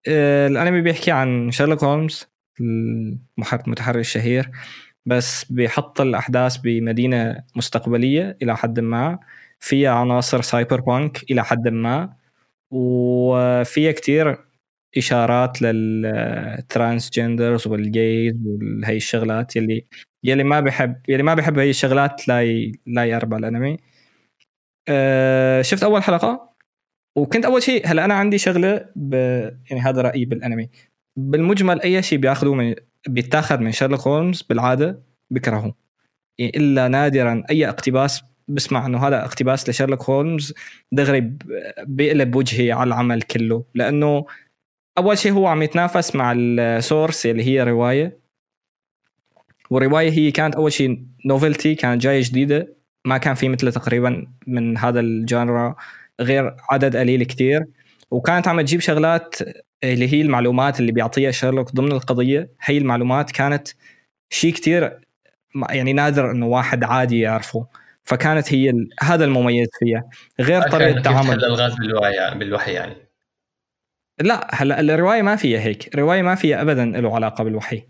[0.08, 2.28] آه، الأنمي بيحكي عن شيرلوك هولمز
[2.60, 4.50] المتحري الشهير
[5.06, 9.18] بس بيحط الأحداث بمدينة مستقبلية إلى حد ما.
[9.60, 12.16] فيها عناصر cyberpunk إلى حد ما
[12.70, 14.53] وفيها كتير
[14.96, 19.86] إشارات لل transgenders وال gays وهي الشغلات يلي
[20.24, 22.72] يلي ما بحب يلي ما بحب هي الشغلات لا ي...
[22.86, 23.76] لا يربى الأنمي.
[24.88, 26.54] أه شفت أول حلقة؟
[27.16, 29.14] وكنت أول شيء هلا أنا عندي شغلة ب...
[29.70, 30.70] يعني هذا رأيي بالأنمي.
[31.16, 32.74] بالمجمل أي شيء بياخذوه من
[33.08, 35.74] بيتاخذ من شيرلوك هولمز بالعادة بكرهه
[36.38, 40.54] يعني إلا نادرا أي اقتباس بسمع إنه هذا اقتباس لشيرلوك هولمز
[40.92, 41.32] دغري
[41.86, 43.64] بيقلب وجهي على العمل كله.
[43.74, 44.26] لأنه
[44.98, 48.18] أول شيء هو عم يتنافس مع ال source اللي هي رواية.
[49.70, 52.76] والروايه هي كانت أول شيء novelty كانت جاية جديدة.
[53.04, 55.76] ما كان في مثله تقريبا من هذا ال genre
[56.20, 57.64] غير عدد قليل كتير.
[58.10, 59.34] وكانت عم تجيب شغلات
[59.84, 62.50] اللي هي المعلومات اللي بيعطيها شيرلوك ضمن القضية.
[62.62, 63.68] هي المعلومات كانت
[64.30, 65.00] شيء كتير
[65.70, 67.66] يعني نادر إنه واحد عادي يعرفه.
[68.04, 68.72] فكانت هي
[69.02, 70.04] هذا المميز فيها.
[70.40, 71.38] غير طريقة التعامل
[71.80, 72.94] بالوحي يعني بالوحي يعني.
[74.20, 75.94] لا هلا الرواية ما فيها هيك.
[75.94, 77.82] الرواية ما فيها ابدا له علاقة بالوحي.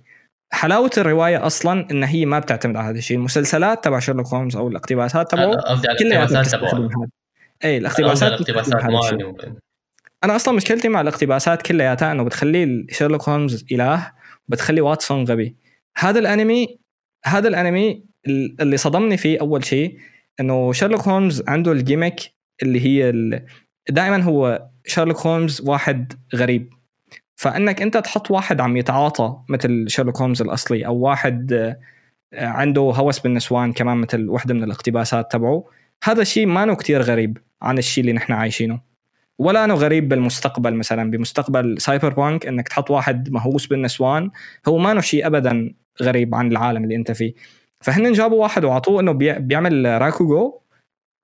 [0.53, 3.17] حلاوة الرواية أصلا إن هي ما بتعتمد على هذا الشيء.
[3.17, 7.09] المسلسلات تبع شيرلوك هولمز أو الاقتباسات تبعه الاقتباسات تبعه.
[7.65, 8.83] اي الاقتباسات الاقتباسات
[10.25, 14.13] أنا أصلا مشكلتي مع الاقتباسات كلياتها إنه بتخلي شيرلوك هولمز إله
[14.49, 15.57] بتخلي واتسون غبي.
[15.99, 16.79] هذا الأنمي
[17.25, 18.05] هذا الأنمي
[18.61, 19.99] اللي صدمني فيه أول شيء
[20.41, 22.21] إنه شيرلوك هولمز عنده ال gimmick
[22.63, 23.11] اللي هي
[23.91, 26.75] دائما هو شيرلوك هولمز واحد غريب.
[27.37, 31.53] فإنك أنت تحط واحد عم يتعاطى مثل شيرلوك هولمز الأصلي أو واحد
[32.33, 35.65] آه، عنده هوس بالنسوان كمان مثل وحده من الاقتباسات تبعه
[36.05, 38.81] هذا الشيء ما كتير غريب عن الشيء اللي نحن عايشينه.
[39.39, 44.31] ولا إنه غريب بالمستقبل مثلا بمستقبل cyberpunk إنك تحط واحد مهووس بالنسوان
[44.69, 47.35] هو ما شيء ابدا غريب عن العالم اللي أنت فيه.
[47.81, 50.63] فهن جابوا واحد وعطوه إنه بيعمل راكوغو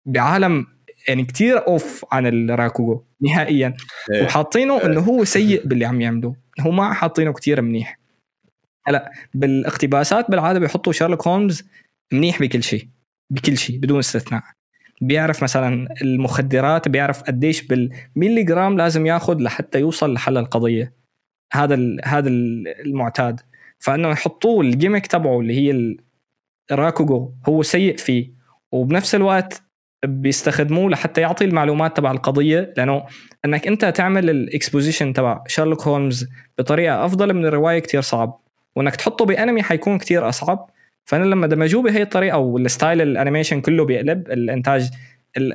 [0.06, 0.66] بعالم
[1.10, 3.74] يعني كتير off عن الراكوغو نهائيا.
[4.12, 4.24] إيه.
[4.24, 7.98] وحاطينه إنه هو سيء باللي عم يعمله هو ما حاطينه كتير منيح.
[8.86, 11.64] هلأ بالاقتباسات بالعادة بيحطوا شارلوك هولمز
[12.12, 12.88] منيح بكل شيء
[13.30, 14.42] بكل شيء بدون استثناء.
[15.00, 20.92] بيعرف مثلا المخدرات بيعرف قديش بالميلي جرام لازم ياخذ لحتى يوصل لحل القضية.
[21.52, 23.40] هذا هذا المعتاد.
[23.78, 25.96] فإنه يحطوه ال gimmick تبعه اللي هي
[26.72, 28.30] الراكوغو هو سيء فيه.
[28.72, 29.62] وبنفس الوقت
[30.06, 33.06] بيستخدموه لحتى يعطي المعلومات تبع القضية لأنه
[33.44, 36.28] إنك أنت تعمل ال exposition تبع شارلوك هولمز
[36.58, 38.40] بطريقة أفضل من الرواية كتير صعب
[38.76, 40.70] وإنك تحطه بأنمي حيكون كتير أصعب.
[41.04, 44.90] فأنا لما دمجوه بهي الطريقة وال style ال animation كله بيقلب الإنتاج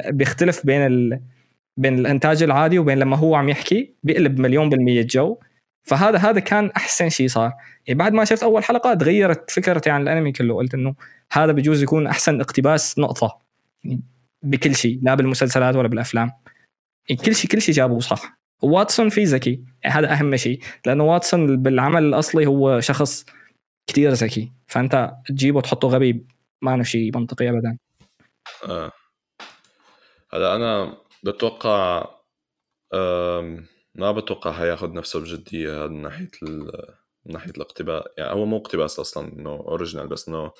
[0.09, 1.09] بيختلف بين
[1.77, 5.37] بين الإنتاج العادي وبين لما هو عم يحكي بيقلب مليون بالمية جو.
[5.83, 7.53] فهذا هذا كان أحسن شيء صار.
[7.87, 10.95] يعني بعد ما شفت أول حلقة تغيرت فكرتي عن الأنمي كله قلت إنه
[11.31, 13.41] هذا بجوز يكون أحسن اقتباس نقطة.
[13.83, 14.01] يعني
[14.45, 16.31] بكل شيء لا بالمسلسلات ولا بالأفلام.
[17.09, 18.39] يعني كل شيء كل شيء جابوه صح.
[18.61, 19.63] واتسون في ذكي.
[19.85, 20.59] هذا أهم شيء.
[20.85, 23.25] لأنه واتسون بالعمل الأصلي هو شخص
[23.87, 24.51] كثير ذكي.
[24.67, 26.25] فأنت تجيبه تحطه غبي
[26.61, 27.77] ما شيء منطقي ابدا.
[28.69, 28.91] آه.
[30.33, 32.09] هلا أنا بتوقع
[33.95, 38.03] ما بتوقع حياخذ نفسه بجدية من ناحية من ناحية الاقتباس.
[38.17, 40.51] يعني هو مو اقتباس أصلا إنه اوريجينال بس إنه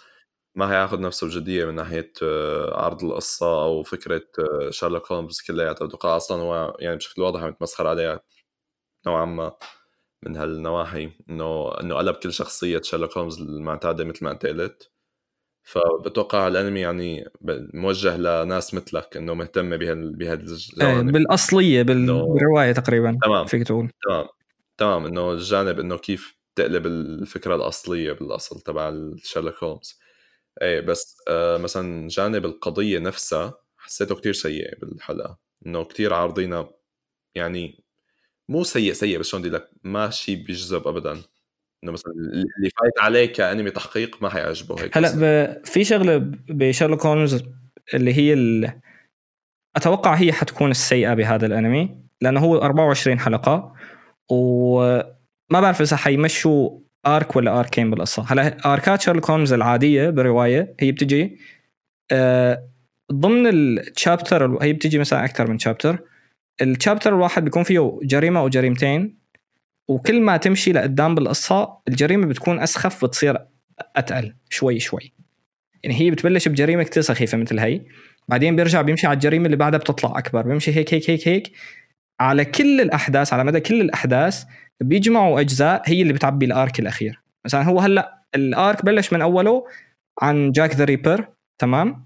[0.55, 4.21] ما هياخذ نفسه بجدية من ناحية آه، عرض القصة أو فكرة
[4.69, 5.85] شارلوك هولمز كلياتها.
[5.87, 8.21] بتوقع أصلا هو يعني بشكل واضح عم يتمسخر عليها
[9.07, 9.53] نوعا ما
[10.23, 14.91] من هالنواحي إنه إنه قلب كل شخصية شارلوك هولمز المعتادة مثل ما أنت قلت.
[15.63, 17.29] فبتوقع الأنمي يعني
[17.73, 21.11] موجه لناس مثلك إنه مهتمة بهالجوانب.
[21.11, 23.91] بالأصلية بالرواية تقريبا تمام فيك تقول.
[24.07, 24.27] تمام
[24.77, 29.99] تمام إنه الجانب إنه كيف تقلب الفكرة الأصلية بالأصل تبع شارلوك هولمز.
[30.61, 36.69] إيه بس آه مثلا جانب القضية نفسها حسيته كتير سيء بالحلقة إنه كتير عارضينا
[37.35, 37.83] يعني
[38.49, 41.21] مو سيء سيء بس شلون بدي لك ماشي بيجذب ابدا.
[41.83, 45.65] إنه مثلا اللي فايت عليه كأنمي تحقيق ما حيعجبه هيك هلأ ب...
[45.65, 46.17] في شغلة
[46.49, 47.43] بشارلوك هولمز
[47.93, 48.81] اللي هي ال...
[49.75, 53.75] أتوقع هي حتكون السيئة بهذا الأنمي لأنه هو 24 حلقة
[54.29, 60.91] وما بعرف إذا حيمشوا آرك ولا اركين بالقصة هلا آركات شارلوك هولمز العادية بالرواية هي
[60.91, 61.37] بتجي
[62.11, 62.69] آه
[63.13, 65.99] ضمن الشابتر هي بتجي مثلا أكثر من شابتر
[66.61, 69.17] الشابتر الواحد بيكون فيه جريمة أو جريمتين
[69.87, 73.37] وكل ما تمشي لقدام بالقصة الجريمة بتكون أسخف بتصير
[73.95, 75.13] أتقل شوي شوي.
[75.83, 77.81] يعني هي بتبلش بجريمة كثير سخيفة مثل هي.
[78.27, 81.51] بعدين بيرجع بيمشي على الجريمة اللي بعدها بتطلع أكبر بيمشي هيك هيك هيك هيك.
[82.19, 84.43] على كل الأحداث على مدى كل الأحداث
[84.81, 87.21] بيجمعوا أجزاء هي اللي بتعبي ال arc الأخير.
[87.45, 89.65] مثلا هو هلأ ال arc بلش من أوله
[90.21, 91.27] عن جاك ذا ريبر
[91.57, 92.05] تمام؟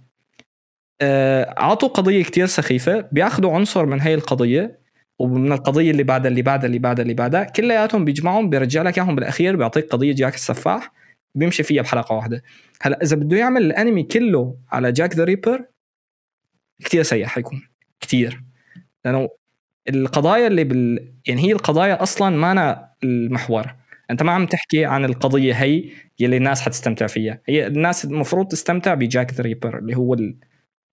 [1.01, 4.79] آه، أعطوا قضية كتير سخيفة بياخذوا عنصر من هي القضية
[5.19, 9.15] ومن القضية اللي بعدها اللي بعدها اللي بعدها اللي بعدها كلياتهم بيجمعهم بيرجع لك إياهم
[9.15, 10.91] بالأخير بيعطيك قضية جاك السفاح
[11.35, 12.43] بيمشي فيها بحلقة واحدة.
[12.81, 15.65] هلأ إذا بده يعمل الأنمي كله على جاك ذا ريبر
[16.85, 17.61] كثير سيء حيكون
[17.99, 18.43] كثير
[19.05, 19.29] لأنه
[19.89, 23.76] القضايا اللي بال يعني هي القضايا أصلا ما أنا المحور.
[24.11, 25.89] أنت ما عم تحكي عن القضية هي
[26.19, 27.41] يلي الناس حتستمتع فيها.
[27.45, 30.18] هي الناس المفروض تستمتع بجاك ذا ريبر اللي هو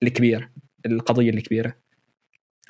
[0.03, 0.51] الكبير
[0.87, 1.75] القضية الكبيرة.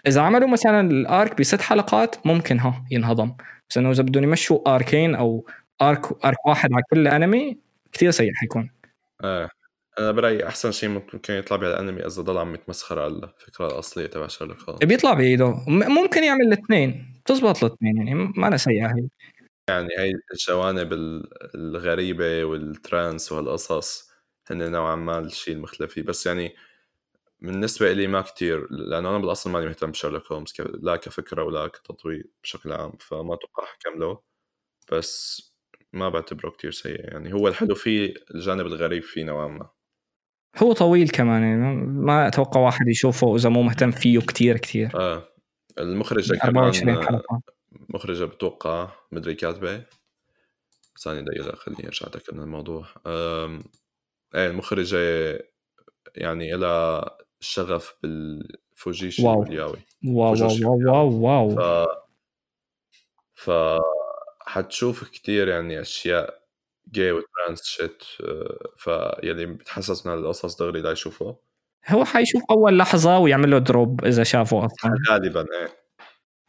[0.06, 3.32] إذا عملوا مثلا الأرك بست حلقات ممكن ها ينهضم.
[3.70, 5.46] بس إنه إذا بدهم يمشوا أركين أو
[5.82, 7.58] ارك أرك واحد على كل انمي
[7.92, 8.70] كثير سيء حيكون.
[9.24, 9.48] إيه
[9.98, 14.26] أنا برأيي أحسن شيء ممكن يطلع بالانمي إذا ضل عم يتمسخر على الفكرة الأصلية تبع
[14.26, 14.84] شارلوك هولمز.
[14.84, 17.20] بيطلع بايده ممكن يعمل الاثنين.
[17.24, 19.08] بتزبط الاثنين يعني ما أنا سيئة هي.
[19.70, 20.92] يعني هي الجوانب
[21.54, 24.10] الغريبة والترانس وهالقصص
[24.50, 26.54] هن نوعا ما الشيء المختلفي بس يعني
[27.40, 32.26] بالنسبة لي ما كتير لأنه أنا بالأصل ماني مهتم بشارلوك هولمز لا كفكرة ولا كتطوير
[32.42, 34.20] بشكل عام فما أتوقع حكمله
[34.92, 35.42] بس
[35.92, 37.32] ما بعتبره كتير سيء يعني.
[37.34, 39.75] هو الحلو فيه الجانب الغريب فيه نوعا ما.
[40.58, 45.28] هو طويل كمان يعني ما أتوقع واحد يشوفه إذا مو مهتم فيه كتير كتير آه
[45.78, 47.42] المخرجة كمان حلقة.
[47.88, 49.82] مخرجة بتوقع مدري كاتبة
[51.04, 52.86] ثانية دقيقة خليني أرجع أتأكد من الموضوع
[54.34, 54.98] إيه المخرجة
[56.14, 57.02] يعني إلى
[57.40, 59.40] شغف بالفوجيشي واو.
[59.40, 61.86] والياوي واو واو واو واو, واو.
[63.34, 63.50] ف...
[63.50, 63.50] ف
[64.40, 66.45] حتشوف كتير يعني أشياء
[66.88, 68.02] جاي وترانس شيت
[68.76, 71.36] فيلي بتحسس من القصص دغري لا يشوفه.
[71.88, 74.90] هو حيشوف أول لحظة ويعمل له دروب إذا شافه أصلا.
[75.10, 75.68] غالبا إيه.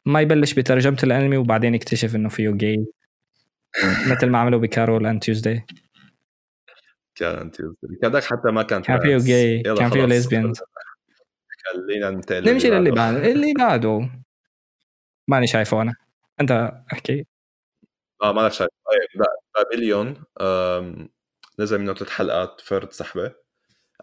[0.06, 2.86] ما يبلش بترجمة الأنمي وبعدين يكتشف إنه فيه جاي
[4.12, 5.66] مثل ما عملوا بكارول اند تيوزداي
[7.16, 10.62] كان تيوزداي هذاك حتى ما كان كان فيه gay كان فيه lesbians
[11.68, 13.32] خلينا ننتقل نمشي للي بعده.
[13.32, 14.10] اللي بعده.
[15.28, 15.94] ماني شايفه أنا.
[16.42, 17.26] أنت أحكي.
[18.24, 19.26] آه مالك شايف طيب
[19.58, 20.24] بابليون
[21.60, 23.34] نزل منه ثلاث حلقات فرد سحبه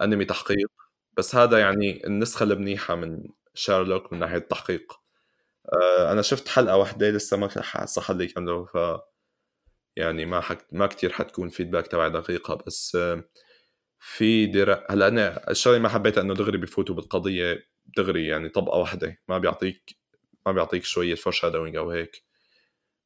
[0.03, 0.71] أنمي تحقيق.
[1.19, 3.25] بس هذا يعني النسخة المنيحة من
[3.55, 4.93] شارلوك من ناحية التحقيق.
[5.75, 7.49] آه، أنا شفت حلقة واحدة لسه ما
[7.87, 8.79] صح لي كامله ف
[9.97, 10.67] يعني ما حك...
[10.73, 12.57] ما كثير حتكون feedback تبعي دقيقة.
[12.67, 12.99] بس
[14.01, 17.65] في درا هلا أنا الشغلة ما حبيتها إنه دغري بفوتوا بالقضية
[17.99, 19.19] دغري يعني طبقة واحدة.
[19.29, 19.97] ما بيعطيك
[20.47, 22.24] ما بيعطيك شوية foreshadowing أو هيك.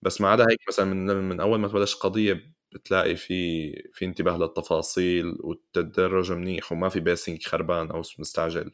[0.03, 4.37] بس ما عدا هيك مثلا من, من أول ما تبلش قضية بتلاقي في في انتباه
[4.39, 8.73] للتفاصيل والتدرج منيح وما في pacing خربان أو مستعجل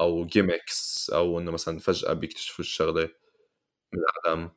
[0.00, 3.10] أو gimmicks أو إنه مثلا فجأة بيكتشفوا الشغلة
[3.94, 4.50] من العدم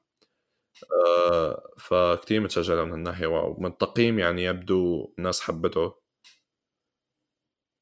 [1.08, 5.96] آه فكتير متشجع من الناحيه ومن التقييم يعني يبدو الناس حبته.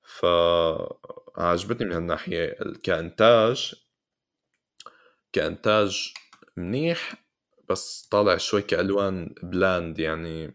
[0.04, 3.74] فعجبتني من هالناحية كإنتاج
[5.34, 6.14] كإنتاج
[6.58, 7.14] منيح
[7.72, 10.54] بس طالع شوي كألوان bland يعني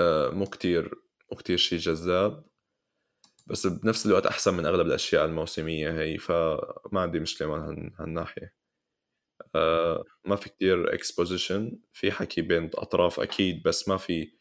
[0.00, 0.94] آه مو كتير
[1.32, 2.44] مو كتير شي جذاب.
[3.46, 8.54] بس بنفس الوقت أحسن من أغلب الأشياء الموسمية هي فما عندي مشكلة مع هالناحية.
[9.54, 14.32] آه ما في كتير exposition في حكي بين أطراف أكيد بس ما في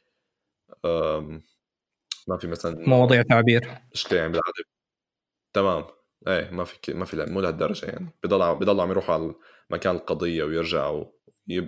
[2.27, 3.77] ما في مثلا مواضيع تعبير.
[3.93, 4.63] اشتي يعني بالعادة.
[5.53, 5.85] تمام.
[6.27, 8.09] إيه ما في ما في مو لهالدرجة يعني.
[8.23, 9.35] بضل بضل عم يروحوا على
[9.69, 11.05] مكان القضية ويرجعوا.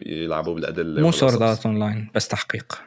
[0.06, 2.82] يلعبوا بالادله مو سوردات أونلاين بس تحقيق.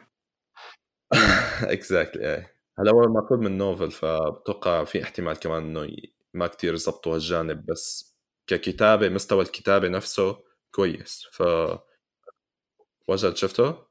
[1.61, 2.57] exactly إيه.
[2.79, 5.95] هلا هو ماخوذ من novel فبتوقع في احتمال كمان إنه
[6.33, 8.15] ما كتير زبطوا هالجانب بس
[8.47, 10.37] ككتابة مستوى الكتابة نفسه
[10.71, 11.27] كويس.
[11.31, 11.43] ف
[13.07, 13.87] وجد شفته؟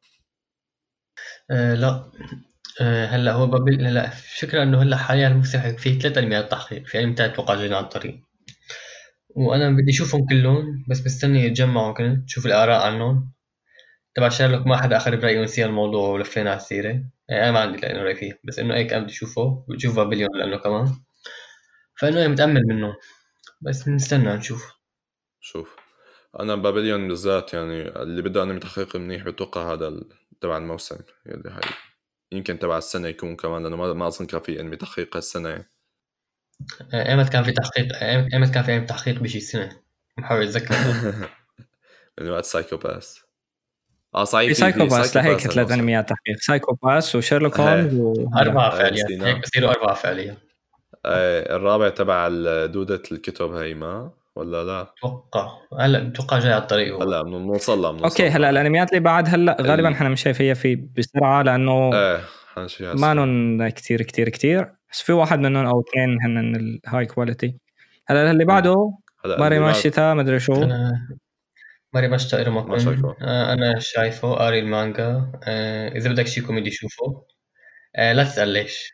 [1.50, 2.12] أه لا.
[2.80, 5.42] أه هلا هو بابل هلا الفكرة إنه هلا حاليا
[5.78, 8.25] في ثلاث انميات تحقيق في انمي أتوقع جايين على الطريق
[9.36, 13.32] وأنا بدي أشوفهم كلهم بس مستني يتجمعوا كنت شوف الآراء عنهم.
[14.14, 16.88] تبع شارلوك ما حدا أخذ برايي ونسي الموضوع ولفينا على السيرة.
[17.28, 20.28] يعني أنا ما عندي لأنه رأي فيه بس إنه هيك أنا بدي أشوفه بشوف بابليون
[20.38, 20.94] لأنه كمان.
[22.00, 22.96] فإنه أنا متأمل منه.
[23.60, 24.72] بس نستنى نشوف.
[25.40, 25.76] شوف
[26.40, 30.00] أنا بابليون بالذات يعني اللي بده انمي تحقيق منيح بتوقع هذا
[30.40, 30.96] تبع الموسم.
[31.26, 31.60] يلي هي
[32.32, 35.64] يمكن تبع السنة يكون كمان لأنه ما أظن كان في انمي تحقيق هالسنة
[36.94, 39.70] ايمت كان في تحقيق ايمت كان في انمي تحقيق بشي سنة.
[40.18, 40.74] بحاول اتذكر
[42.20, 43.20] من وقت Psycho-Pass.
[44.14, 46.36] آه صحيح في Psycho-Pass لهيك ثلاث انميات تحقيق.
[46.36, 49.04] سايكو Pass وشيرلوك هولمز أربعة فعليا.
[49.10, 50.36] هيك بصيروا أربعة فعليا.
[51.06, 52.28] إيه الرابع تبع
[52.66, 58.04] دودة الكتب هي ما؟ ولا لا؟ أتوقع هلا بتوقع جاي على الطريق هلا بنوصل لها
[58.04, 62.20] أوكي هلا الأنميات اللي بعد هلا غالبا إحنا مش شايفيها في بسرعة لأنه إيه
[62.80, 67.56] مانون كثير كثير كثير بس في واحد منهم أو اثنين هن ال high quality
[68.08, 70.68] هلا اللي بعده؟ Mairimashita مدري شو.
[71.92, 75.32] Mairimashita Iruma-kun آه أنا شايفه قاري المانجا.
[75.44, 77.24] آه إذا بدك شيء كوميدي شوفه.
[77.96, 78.92] آه لا تسأل ليش.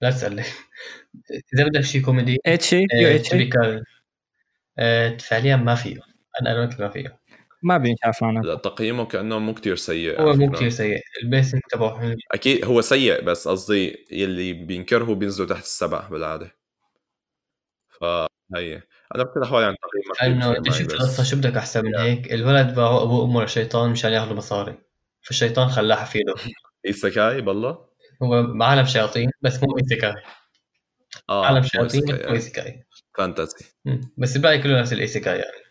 [0.00, 0.46] لا تسأل ليش.
[1.54, 2.38] إذا بدك شيء كوميدي.
[2.46, 2.86] ecchi
[3.30, 3.84] تريكال
[4.78, 6.00] آه فعليا ما فيه.
[6.40, 7.18] أنا قلت ما فيه.
[7.62, 11.00] ما بينشاف معنا لا تقييمه كأنه مو كتير سيء هو مو كتير سيء.
[11.22, 16.56] ال pacing تبعه حلو أكيد هو سيء بس قصدي يلي بينكره بينزلوا تحت السبع بالعادة.
[18.00, 18.82] فهي
[19.14, 19.76] أنا بكل الاحوال يعني
[20.14, 23.90] تقييم انه انت شفت القصة شو بدك أحسن من هيك؟ الولد باعوا ابوه وامه للشيطان
[23.90, 24.78] مشان ياخذوا مصاري.
[25.22, 26.34] فالشيطان خلاه حفيده.
[26.86, 27.78] isekai بالله؟
[28.22, 30.22] هو عالم شياطين بس مو isekai.
[31.28, 32.84] آه عالم شياطين بس مو isekai.
[33.18, 33.64] fantasy
[34.16, 35.61] بس الباقي كله نفس ال isekai يعني.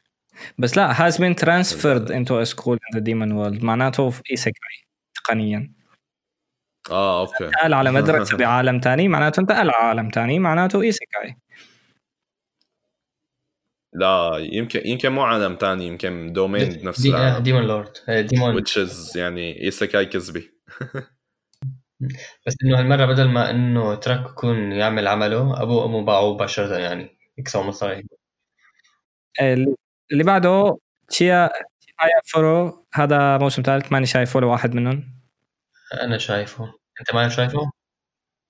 [0.58, 3.64] بس لا has been transferred into a school in the demon world.
[3.64, 4.86] معناته في isekai
[5.16, 5.74] تقنيا.
[6.92, 7.46] آه أوكي.
[7.46, 11.36] انتقل على مدرسة بعالم ثاني معناته انتقل على عالم ثاني معناته isekai
[13.94, 17.44] لا يمكن يمكن مو عالم ثاني يمكن domain بنفس العالم.
[17.44, 20.52] demon lord demon witches يعني isekai كذبي
[22.48, 27.18] بس إنه هالمرة بدل ما إنه ترك يكون يعمل عمله أبوه وامه باعوه مباشرة يعني
[27.38, 28.08] يكسبوا مصاري.
[30.12, 30.78] اللي بعده
[31.08, 35.22] Chiha Chihayafuru هذا موسم ثالث ماني شايفه ولا واحد منهم.
[36.02, 36.74] أنا شايفه.
[37.00, 37.72] أنت ما شايفه؟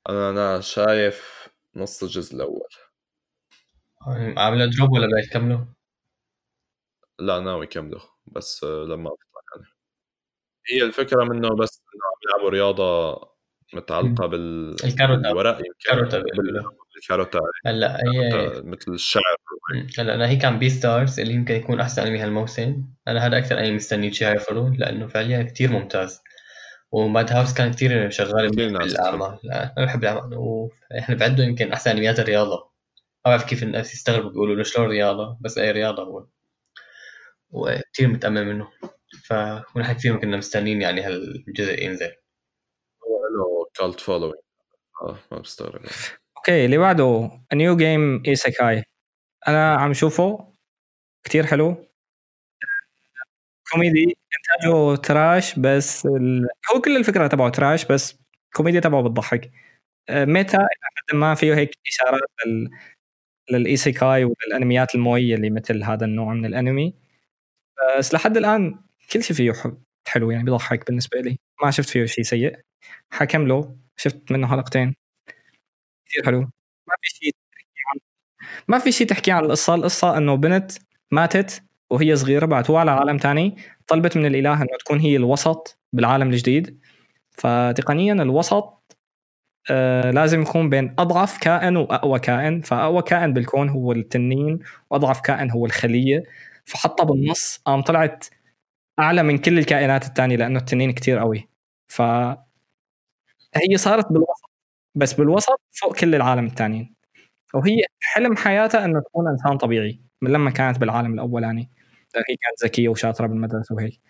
[0.10, 2.70] أنا أنا شايف نص الجزء الأول.
[4.38, 5.68] عامله drop ولا بدك تكمله؟
[7.20, 9.68] لا ناوي كمله بس لما أطلع يعني.
[10.68, 13.20] هي الفكرة منه بس إنه عم يلعبوا رياضة
[13.74, 16.81] متعلقة بال الكاروتا بالورق يمكن.
[16.98, 19.36] الكاروتا هلأ هي مثل الشعر
[20.00, 22.86] هلأ أنا هي كان Beastars اللي يمكن يكون أحسن أنمي هالموسم.
[23.08, 26.22] أنا هذا أكثر أنمي مستني Chihayafuru لأنه فعليا كثير ممتاز.
[26.92, 29.40] و Madhouse كان كثير شغال بالأعمال.
[29.52, 30.38] أنا بحب الأعمال.
[30.38, 32.72] وإحنا بعده يمكن أحسن أنميات الرياضة.
[33.26, 36.28] ما بعرف كيف الناس يستغربوا بيقولوا له شلون رياضة بس أي رياضة هو.
[37.50, 38.68] وكثير متأمل منه.
[39.76, 42.12] ونحن كثير كنا مستنيين يعني هالجزء ينزل.
[43.04, 44.36] هو له cult following
[45.02, 45.82] آه ما بستغرب.
[46.42, 48.84] أوكي اللي بعده New Game isekai
[49.48, 50.54] أنا عم شوفه.
[51.24, 51.88] كتير حلو.
[53.72, 54.04] كوميدي.
[54.38, 56.48] إنتاجه trash بس ال...
[56.74, 58.20] هو كل الفكرة تبعه trash بس
[58.56, 59.52] كوميديا تبعه بتضحك.
[60.12, 62.70] meta إلى حد ما فيه هيك إشارات لل...
[63.52, 66.96] لل isekai وللأنميات الموية اللي مثل هذا النوع من الأنمي.
[68.00, 68.80] بس لحد الآن
[69.14, 69.54] كل شيء فيه
[70.08, 71.40] حلو يعني بيضحك بالنسبة لي.
[71.64, 72.60] ما شفت فيه شيء سيء.
[73.12, 73.78] حكم له.
[73.98, 74.96] شفت منه حلقتين.
[76.12, 76.40] كثير حلو.
[76.88, 77.36] ما في شيء
[78.68, 79.76] ما في شيء تحكي عن القصة.
[79.76, 80.72] القصة إنه بنت
[81.12, 83.58] ماتت وهي صغيرة بعثوها على عالم تاني
[83.88, 86.80] طلبت من الإله إنه تكون هي الوسط بالعالم الجديد.
[87.32, 88.98] فتقنيا الوسط
[89.72, 92.62] آه لازم يكون بين أضعف كائن وأقوى كائن.
[92.62, 94.60] فأقوى كائن بالكون هو التنين
[94.90, 96.24] وأضعف كائن هو الخلية.
[96.66, 98.26] فحطها بالنص قام طلعت
[99.00, 101.50] أعلى من كل الكائنات الثانية لأنه التنين كتير قوي.
[101.88, 102.02] ف
[103.56, 104.41] هي صارت بالوسط
[104.96, 106.96] بس بالوسط فوق كل العالم الثانيين
[107.54, 111.70] وهي حلم حياتها إنه تكون إنسان طبيعي من لما كانت بالعالم الاولاني
[112.16, 114.02] هي كانت ذكية وشاطرة بالمدرسة وهيك.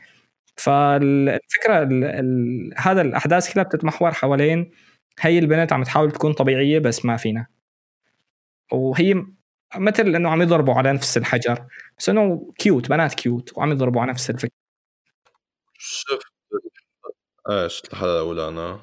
[0.57, 4.71] فالفكرة ال ال هذا الأحداث كلها بتتمحور حوالين
[5.19, 7.47] هي البنت عم تحاول تكون طبيعية بس ما فينا.
[8.71, 9.25] وهي
[9.75, 11.67] مثل إنه عم يضربوا على نفس الحجر.
[11.99, 14.51] بس إنه cute بنات cute وعم يضربوا على نفس الفكرة.
[15.79, 16.21] شفت
[17.67, 18.79] شفت الحلقة الاولى أنا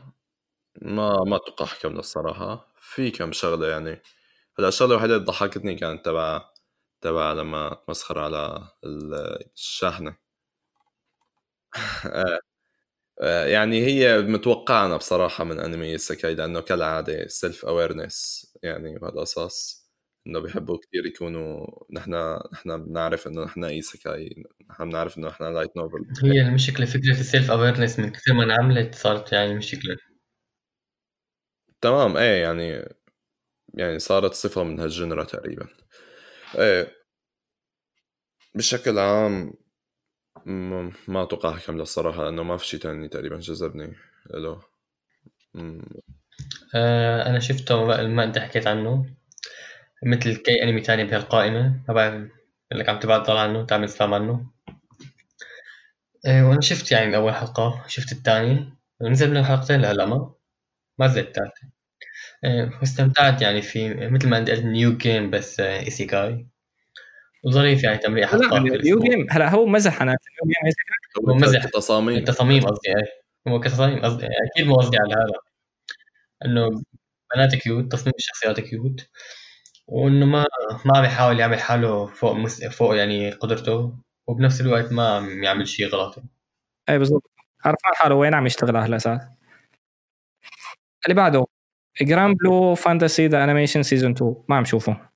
[0.83, 4.03] ما ما أتوقع احكم الصراحه في كم شغلة يعني.
[4.59, 6.51] هلأ الشغلة الوحيدة اللي ضحكتني كانت تبع
[7.01, 8.69] تبع لما مسخر على
[9.57, 10.17] الشاحنه
[12.07, 12.41] آه.
[13.23, 19.89] آه، يعني هي متوقعنا بصراحة من أنمي isekai لأنه كالعادة self awareness يعني بهالقصص
[20.27, 25.77] إنه بيحبوا كثير يكونوا نحن نحن بنعرف إنه نحن isekai نحن بنعرف إنه نحن light
[25.77, 29.97] novel هي المشكلة فكرة ال self awareness من كثر ما انعملت صارت يعني مشكلة.
[31.81, 32.89] تمام إيه يعني
[33.75, 35.69] يعني صارت صفة من هال genre تقريبا.
[36.59, 36.93] إيه
[38.55, 39.55] بشكل عام
[41.09, 43.97] ما أتوقع احكم الصراحة لأنه ما في شيء تاني تقريبا جذبني
[44.31, 44.63] له.
[46.75, 49.07] آه أنا شفته ما أنت حكيت عنه
[50.03, 52.31] مثل كي أنمي تاني بهالقائمة ما بعرف
[52.73, 54.51] لك عم تبعد ضل عنه تعمل سلام عنه.
[56.27, 60.38] آه وأنا شفت يعني اول حلقة شفت الثانية ونزل منه حلقتين لهلأ ما؟
[60.99, 61.69] ما الثالثة
[62.81, 66.47] واستمتعت يعني في مثل ما قلت New Game بس isekai
[67.45, 70.11] وظريف يعني تمرير حلقات New Game هلا هو مزح أنا.
[70.12, 71.65] New Game هو مزح.
[71.65, 72.19] تصاميم.
[72.19, 73.05] التصاميم قصدي اي
[73.49, 75.41] هو كتصاميم قصدي أكيد مو قصدي على هذا.
[76.45, 76.83] إنه
[77.35, 79.09] بنات cute تصميم الشخصيات cute
[79.87, 80.47] وإنه ما
[80.85, 82.65] ما عم يحاول يعمل حاله فوق مس...
[82.65, 83.99] فوق يعني قدرته.
[84.27, 86.23] وبنفس الوقت ما عم يعمل شيء غلط.
[86.89, 87.31] اي بالضبط.
[87.65, 89.20] عرفان حاله وين عم يشتغل على الاساس
[91.05, 91.47] اللي بعده
[92.03, 95.11] Granblue Fantasy The Animation season 2 ما عم شوفه.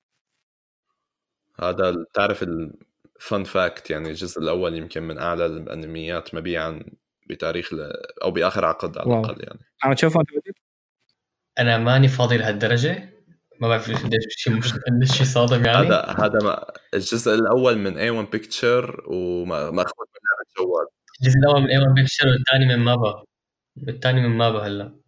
[1.59, 6.83] هذا بتعرف ال fun fact يعني الجزء الأول يمكن من أعلى الأنميات مبيعا
[7.29, 7.91] بتاريخ ل...
[8.23, 9.59] أو بآخر عقد على الأقل يعني.
[9.83, 10.29] عم تشوفه أنت
[11.59, 13.13] أنا ماني فاضي لهالدرجة.
[13.61, 15.87] ما بعرف قديش شيء مش قديش شيء صادم يعني.
[15.87, 20.87] هذا هذا ما الجزء الأول من A-1 Pictures وماخذ من لعبه جوال
[21.21, 23.23] الجزء الأول من A-1 Pictures والثاني من MAPPA.
[23.87, 25.02] الثاني من MAPPA هلا.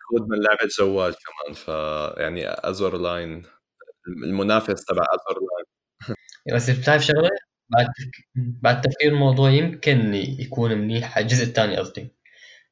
[0.00, 1.68] ماخوذ من لعبة جوال كمان ف
[2.20, 3.42] يعني Azur Lane
[4.24, 5.66] المنافس تبع Azur Lane
[6.54, 7.30] بس بتعرف شغلة؟
[7.68, 7.86] بعد
[8.36, 11.18] بعد تفكير الموضوع يمكن يكون منيح.
[11.18, 12.08] الجزء الثاني قصدي.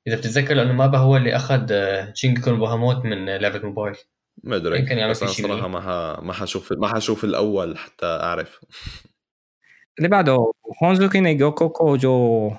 [0.07, 1.73] إذا بتتذكر لأنه MAPPA هو اللي أخذ
[2.15, 3.97] Shingeki no Bahamut من لعبة موبايل.
[4.45, 4.79] ما أدري.
[4.79, 6.21] يمكن يعمل بس أنا صراحة ما ح...
[6.23, 8.61] ما حشوف ما حشوف الأول حتى أعرف.
[9.99, 12.51] اللي بعده Honzuki no Gekokujou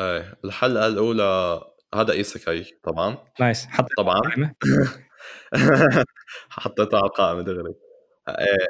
[0.00, 1.60] إيه الحلقة الأولى
[1.94, 3.18] هذا isekai طبعا.
[3.40, 3.66] nice.
[3.66, 4.20] حط طبعا.
[6.50, 7.74] حطيتها على القائمه دغري.
[8.28, 8.66] إيه،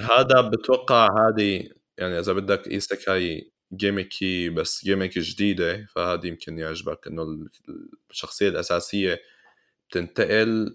[0.00, 1.68] هذا بتوقع هذه
[1.98, 7.22] يعني إذا بدك isekai gimmicky بس gimmick جديدة فهذه يمكن يعجبك إنه
[8.10, 9.20] الشخصية الأساسية
[9.90, 10.72] بتنتقل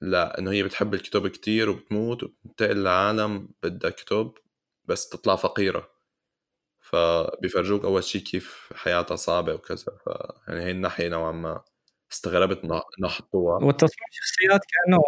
[0.00, 4.32] لأنه هي بتحب الكتب كتير وبتموت وبتنتقل لعالم بدها كتب
[4.84, 5.90] بس تطلع فقيرة.
[6.90, 10.08] فبيفرجوك أول شيء كيف حياتها صعبة وكذا ف
[10.48, 11.62] يعني هي الناحية نوعا ما
[12.12, 13.64] استغربت إنه حطوها.
[13.64, 15.02] والتصميم الشخصيات كأنه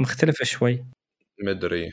[0.00, 0.84] مختلف شوي.
[1.42, 1.90] مدري.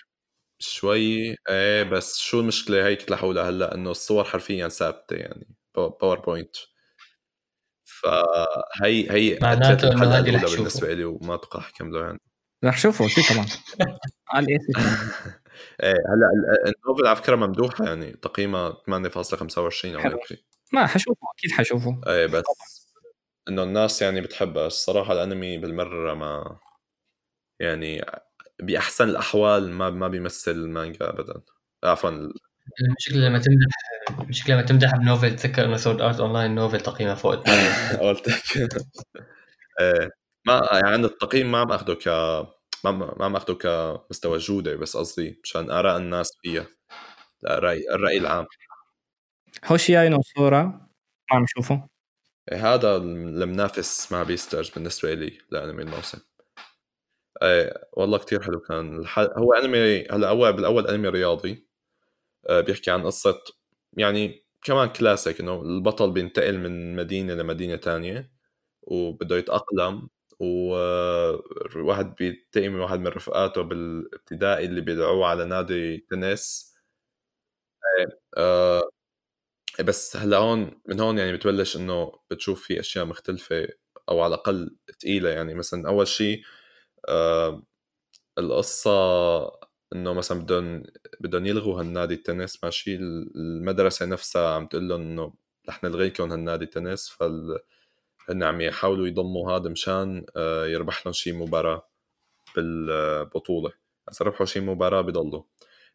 [0.60, 6.56] شوي إيه بس شو المشكلة هيك تلحقوا لهلا إنه الصور حرفيا ثابتة يعني PowerPoint
[7.84, 12.20] فهي هي معناته إنه هذه بالنسبة لي وما أتوقع أحكم له يعني.
[12.66, 13.46] رح شوفه أكيد طبعا.
[14.30, 14.60] على إيه
[15.84, 16.30] هلأ
[16.66, 20.40] ال novel على فكرة ممدوحة يعني تقييمها 8.25 أو هيك شيء
[20.74, 22.44] ما حشوفه أكيد حشوفه إيه بس
[23.50, 24.68] إنه الناس يعني بتحبها.
[24.68, 26.58] الصراحة الأنمي بالمرة ما
[27.60, 28.06] يعني
[28.62, 31.42] بأحسن الأحوال ما ما بيمثل المانجا ابدا.
[31.84, 32.10] عفوا.
[32.82, 33.68] المشكلة لما تمدح
[34.22, 37.36] المشكلة لما تمدح ب novel تذكر إنه Sword Art Online novel تقييمها فوق
[38.02, 38.28] قلت
[39.82, 40.10] إيه
[40.48, 42.08] ما يعني التقييم ما عم اخذه ك
[42.86, 46.68] ما ما عم اخذه كمستوى جودة بس قصدي مشان آراء الناس فيها
[47.48, 48.46] الراي الرأي العام.
[49.66, 50.64] Hoshiai no Sora
[51.32, 51.88] ما عم شوفه
[52.52, 56.20] إيه، هذا المنافس مع Beastars بالنسبة لي لأنمي الموسم.
[57.44, 59.00] إيه والله كتير حلو كان.
[59.00, 59.20] الح...
[59.20, 61.68] هو أنمي هلا هو بالأول أنمي رياضي.
[62.50, 63.44] آه، بيحكي عن قصة
[63.98, 68.32] يعني كمان كلاسيك إنه البطل بينتقل من مدينة لمدينة تانية
[68.82, 70.10] وبده يتأقلم.
[70.42, 76.72] وواحد بيلتقي من واحد من رفقاته بالابتدائي اللي بيدعوه على نادي تنس.
[78.38, 78.82] آه
[79.86, 83.68] بس هلا هون من هون يعني بتبلش إنه بتشوف في أشياء مختلفة
[84.10, 86.42] أو على الأقل ثقيله يعني مثلا أول شيء
[87.10, 87.64] آه
[88.40, 88.92] القصة
[89.96, 90.84] إنه مثلا بدهم
[91.22, 92.64] بدهم يلغوا هالنادي التنس.
[92.64, 95.34] ماشي المدرسة نفسها عم تقول لهم إنه
[95.70, 97.60] رح نلغيكم هالنادي التنس فال
[98.32, 101.90] هن عم يحاولوا يضموا هذا مشان آه، يربح لهم شي مباراة
[102.56, 103.72] بالبطولة.
[104.12, 105.44] إذا ربحوا شي مباراة بيضلوا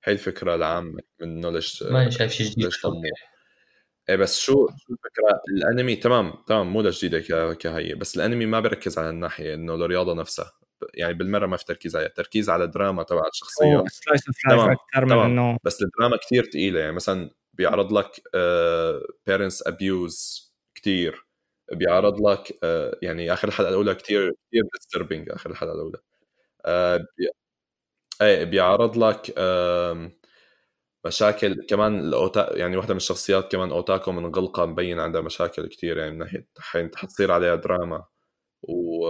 [0.05, 3.03] هي الفكرة العامة من إنه ليش ما شايف شيء جديد ليش ضموا
[4.09, 7.95] إيه بس شو شو الفكرة؟ الأنمي تمام تمام مو لجديدة كهي.
[7.95, 10.53] بس الأنمي ما بيركز على الناحية إنه الرياضة نفسها.
[10.95, 12.09] يعني بالمرة ما في تركيز عليها.
[12.09, 13.85] تركيز على الدراما تبع الشخصيات.
[14.51, 18.21] تمام أكثر من إنه بس الدراما كتير ثقيله يعني مثلا بيعرض لك
[19.27, 21.26] parents abuse كثير
[21.73, 25.99] بيعرض لك آه، يعني آخر الحلقة الأولى كثير كثير disturbing آخر الحلقة الأولى
[26.67, 27.07] آه،.
[28.23, 29.35] إيه بيعرض لك
[31.07, 32.57] مشاكل كمان الأوتا...
[32.59, 36.47] يعني واحدة من الشخصيات كمان أوتاكو منغلقة مبين عندها مشاكل كثير يعني من ناحية
[36.97, 38.05] حتصير عليها دراما
[38.63, 39.09] و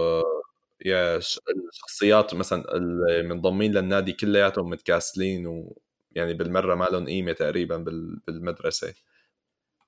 [0.85, 7.77] يا الشخصيات مثلا المنضمين للنادي كلياتهم متكاسلين ويعني بالمرة ما لهم قيمة تقريبا
[8.27, 8.93] بالمدرسة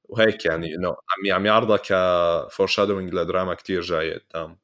[0.09, 4.59] وهيك يعني إنه عم عم يعرضها كفور شادوينج لدراما كتير جاية قدام.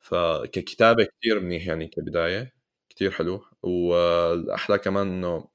[0.00, 2.54] فككتابه كتير منيح يعني كبداية
[2.90, 3.44] كتير حلو.
[3.62, 5.48] والأحلى كمان إنه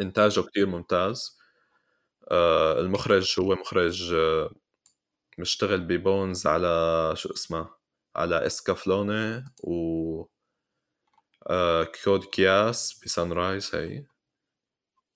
[0.00, 1.38] إنتاجه كتير ممتاز.
[2.32, 4.50] آه، المخرج هو مخرج آه،
[5.38, 6.68] مشتغل ب Bones على
[7.16, 7.68] شو اسمه
[8.16, 10.24] على Escaflowne و
[11.50, 14.04] آه، Code Geass ب Sunrise هي.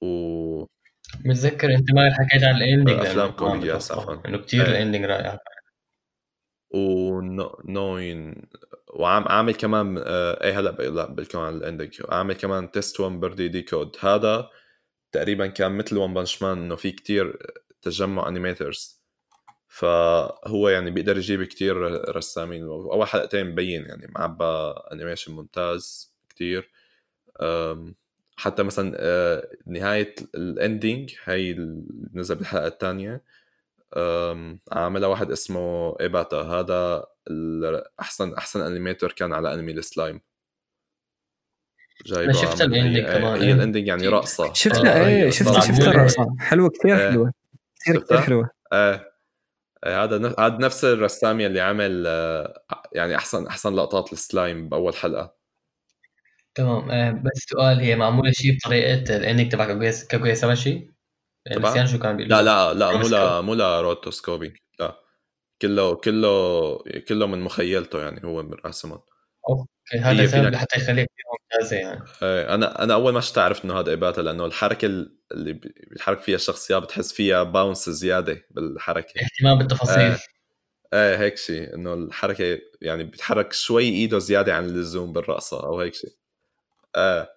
[0.01, 0.67] و
[1.25, 4.67] متذكر انت ما حكيت عن ال ending أفلام Code Geass عفوا إنه كثير.
[4.67, 5.39] ال ending رائع.
[6.71, 8.49] ونوين
[8.95, 13.49] وعم عامل كمان آه إيه هلأ لا بالكم عن الاندنج عامل كمان تيست 1 بردي
[13.49, 13.97] دي كود.
[14.01, 14.51] هذا
[15.13, 17.39] تقريبا كان مثل ون بانش مان إنه في كتير
[17.83, 19.03] تجمع انيميترز
[19.69, 21.77] فهو يعني بيقدر يجيب كتير
[22.17, 22.63] رسامين.
[22.63, 26.71] اول حلقتين مبين يعني معبى انيميشن ممتاز كتير.
[28.39, 31.57] حتى مثلا آه، نهاية الاندينج هي
[32.15, 33.23] نزل بالحلقة الثانية.
[34.73, 36.37] عاملها واحد اسمه إيباتا.
[36.37, 37.07] هذا
[38.01, 40.21] أحسن أحسن animator كان على أنمي السلايم.
[42.07, 44.53] جايبة شفت ال ending كمان هي ال ending يعني رقصة.
[44.53, 46.37] شفتها إيه شفت شفت الرقصة.
[46.39, 47.11] حلوة كثير إيه.
[47.11, 47.33] حلوة.
[47.81, 48.51] كثير كثير حلوة.
[48.73, 49.13] إيه.
[49.87, 52.63] إيه، هذا هذا نفس الرسام اللي عمل آه،
[52.93, 55.38] يعني أحسن أحسن لقطات السلايم بأول حلقة.
[56.59, 56.91] تمام.
[56.91, 60.91] آه، بس سؤال هي معمولة شيء بطريقة ال ending تبع Kaguya-sama شي
[61.57, 64.53] نسيان شو كان بيقول؟ لا لا لا مو لا مو لا rotoscoping.
[64.81, 65.01] لا.
[65.63, 66.79] كله كله
[67.09, 69.01] كله من مخيلته يعني هو من راسمهم
[69.49, 72.05] okay هذا سبب لحتى يخليها كثير ممتازة يعني.
[72.23, 74.87] إيه أنا أنا أول ما شفت عرفت إنه هذا إيباتا لأنه الحركة
[75.33, 79.13] اللي بيتحرك فيها الشخصيات بتحس فيها bounce زيادة بالحركة.
[79.21, 79.99] اهتمام بالتفاصيل.
[79.99, 80.19] إيه,
[80.95, 81.75] إيه هيك شيء.
[81.75, 86.11] إنه الحركة يعني بيتحرك شوي إيده زيادة عن اللزوم بالرقصه أو هيك شيء.
[86.99, 87.31] إيه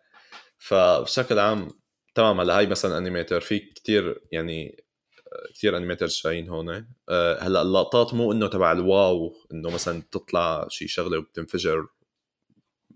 [0.57, 1.69] فبشكل عام
[2.15, 4.85] تمام هلأ هاي مثلا animator في كتير يعني
[5.55, 6.69] كثير animator جايين هون
[7.09, 7.39] أه.
[7.41, 11.88] هلأ اللقطات مو إنه تبع ال wow إنه مثلا تطلع شي شغلة وبتنفجر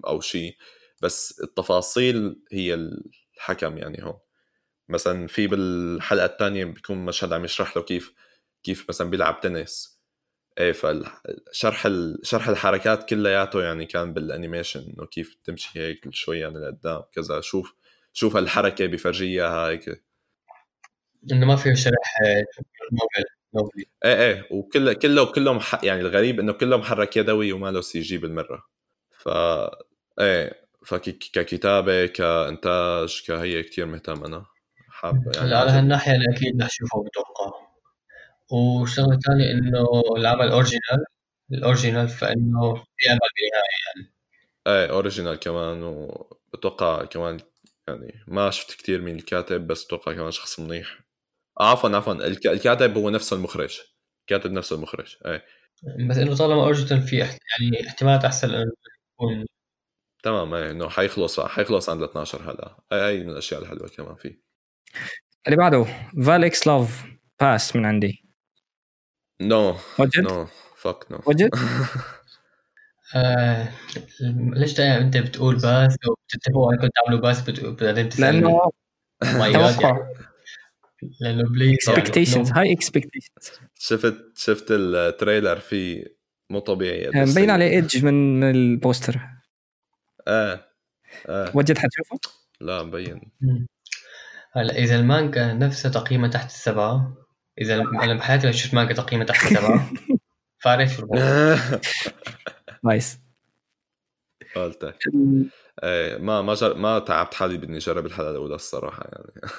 [0.07, 0.57] أو شيء
[1.01, 4.19] بس التفاصيل هي الحكم يعني هون.
[4.89, 8.13] مثلا في بالحلقة الثانية بيكون مشهد عم يشرح له كيف
[8.63, 9.94] كيف مثلا بيلعب تنس.
[10.59, 11.87] إيه فشرح
[12.23, 17.73] شرح الحركات كلياته يعني كان بال animation إنه كيف تمشي هيك شوية لقدام كذا شوف
[18.13, 20.03] شوف الحركه بفرجيها هيك.
[21.31, 22.17] إنه ما في شرح
[23.55, 28.17] نوبل إيه إيه وكله كله كله يعني الغريب إنه كله محرك يدوي وما له CG
[28.17, 28.63] بالمرة.
[29.17, 29.29] ف
[30.19, 34.45] إيه فككتابه كإنتاج كهي كثير مهتم أنا.
[34.89, 37.64] حابة يعني على هالناحية أنا أكيد رح اشوفه بتوقع.
[38.51, 39.85] وشغله ثانية إنه
[40.17, 41.05] العمل original
[41.51, 44.15] ال original فإنه في أمل بالنهايه يعني.
[44.67, 47.39] إيه original كمان وبتوقع كمان
[47.87, 50.99] يعني ما شفت كثير من الكاتب بس أتوقع كمان شخص منيح.
[51.59, 53.79] آه، عفوا عفوا الكاتب هو نفس المخرج.
[54.27, 55.45] كاتب نفس المخرج إيه.
[56.09, 58.71] بس إنه طالما original في يعني احتمالات أحسن انه
[59.13, 59.45] يكون
[60.23, 62.77] تمام إيه إنه حيخلص حيخلص عند 12 هلا.
[62.91, 64.41] هاي من الأشياء الحلوة كمان فيه.
[65.47, 65.85] اللي بعده
[66.25, 67.05] فاليكس لاف
[67.41, 68.24] باس من عندي.
[69.41, 71.49] نو وجد؟ نو فك نو وجد؟
[73.15, 73.69] آه
[74.53, 77.49] ليش دائما انت بتقول بس وبتتفقوا انكم تعملوا بس
[77.81, 78.71] بعدين لأنه
[79.21, 79.97] توقع
[81.21, 86.15] لأنه بليز اكسبكتيشنز هاي اكسبكتيشنز شفت شفت التريلر فيه
[86.49, 89.21] مو طبيعي مبين عليه ايدج من من البوستر
[90.27, 90.67] إيه
[91.29, 92.19] إيه وجد حتشوفه؟
[92.61, 93.31] لا مبين
[94.51, 97.24] هلا اذا المانجا نفسها تقييمها تحت السبعه
[97.61, 99.89] إذا أنا بحياتي شفت مانجا تقييمها تحت السبعة.
[100.63, 101.07] فعرف شو
[102.83, 103.19] nice.
[104.55, 104.97] قلتك
[105.83, 106.73] إيه ما ما جر...
[106.73, 109.51] ما تعبت حالي بدي أجرب الحلقة الأولى الصراحة يعني.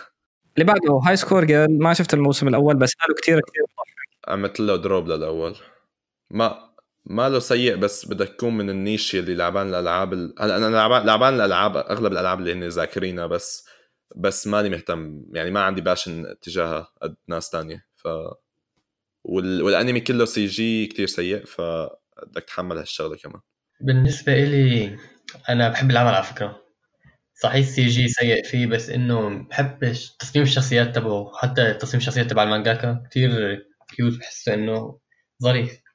[0.57, 3.65] اللي بعده High Score Girl ما شفت الموسم الأول بس قالوا كثير كثير
[4.29, 5.57] عملت له drop للأول.
[6.31, 6.67] ما
[7.05, 10.35] ما له سيء بس بدك تكون من ال niche اللي لعبان الألعاب ال...
[10.39, 13.69] هلا أنا لعبان لعبان الالعاب أغلب الألعاب اللي هن ذاكرينها بس
[14.17, 18.09] بس ماني مهتم يعني ما عندي passion تجاهها قد ناس تانية ف
[19.25, 19.63] وال...
[19.63, 23.41] والانمي كله CG كثير سيء فبدك تحمل هالشغلة كمان.
[23.81, 24.99] بالنسبة إلي
[25.49, 26.63] أنا بحب العمل على فكرة.
[27.43, 31.33] صحيح ال CG سيء فيه بس إنه بحب تصميم الشخصيات تبعه.
[31.35, 33.31] حتى تصميم الشخصيات تبع المانجاكا كثير
[33.97, 34.99] cute بحسه إنه
[35.43, 35.86] ظريف.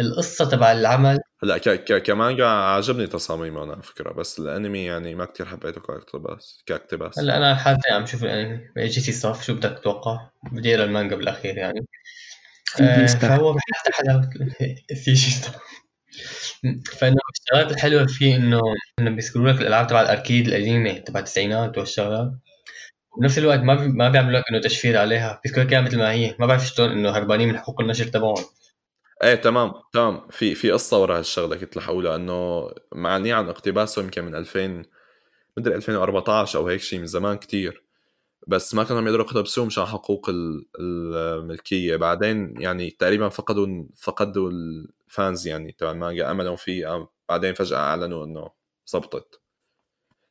[0.00, 1.18] القصة تبع العمل.
[1.42, 1.68] هلا ك...
[1.68, 2.02] ك...
[2.02, 7.18] كمانجا عجبني تصاميمه أنا على فكرة بس الأنمي يعني ما كتير حبيته كاقتباس كاقتباس.
[7.18, 8.60] هلأ أنا حالتي عم شوف الأنمي.
[8.78, 11.86] J.C.Staff شو بدك تتوقع؟ بدي اقرا المانجا بالأخير يعني.
[12.80, 14.30] آه فهو بحالته حلاوه
[14.90, 15.30] ال CG
[16.98, 18.60] فإنه الشغلات الحلوة فيه إنه
[18.98, 22.32] إنه بيذكروا لك الألعاب تبع ال arcade القديمة تبع التسعينات والشغلات.
[23.16, 23.88] وبنفس الوقت ما بي...
[23.88, 26.36] ما بيعملوا لك إنه تشفير عليها بيذكروا لك مثل ما هي.
[26.38, 28.44] ما بعرف شلون إنه هربانين من حقوق النشر تبعهم.
[29.22, 30.28] إيه تمام تمام.
[30.30, 34.82] في في قصة ورا هالشغلة كنت رح أقولها إنه معني عن اقتباسه يمكن من 2000
[35.58, 37.84] مدري 2014 أو هيك شيء من زمان كتير.
[38.48, 40.30] بس ما كانوا يقدروا يقتبسوه مشان حقوق
[40.80, 41.96] الملكية.
[41.96, 48.50] بعدين يعني تقريبا فقدوا فقدوا الفانز يعني تبع المانجا املوا فيه بعدين فجأة أعلنوا إنه
[48.86, 49.40] زبطت.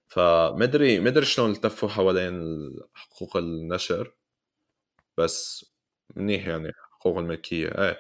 [0.10, 2.42] فمدري مدري شلون التفوا حوالين
[2.94, 4.14] حقوق النشر.
[5.18, 5.66] بس
[6.16, 6.72] منيح يعني.
[7.06, 7.68] حقوق الملكية.
[7.68, 7.98] إيه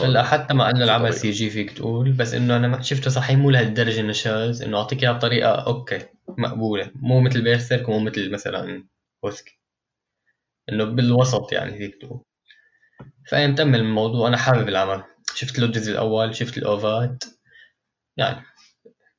[0.00, 3.50] هلا حتى مع انه العمل CG فيك تقول بس إنه أنا ما شفته صحيح مو
[3.50, 6.90] لهالدرجة إنه شاذ إنه أعطيك إياها بطريقة okay مقبولة.
[6.94, 8.84] مو مثل Berserk ومو مثل مثلا
[9.22, 9.58] وسكي
[10.68, 12.20] إنه بالوسط يعني فيك تقول.
[13.28, 14.28] فانا متأمل الموضوع.
[14.28, 15.02] أنا حابب العمل.
[15.34, 17.24] شفت له الجزء الأول شفت الاوفات
[18.16, 18.42] يعني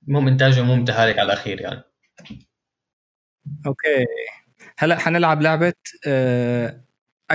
[0.07, 1.83] المهم إنتاجه مو متهالك على الأخير يعني.
[3.65, 4.05] okay.
[4.77, 5.73] هلأ حنلعب لعبة
[6.07, 6.83] أه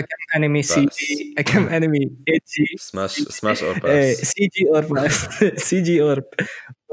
[0.00, 5.28] كم انمي سي جي؟ كم انمي G؟ smash smash or pass C G or pass
[5.68, 6.22] CG or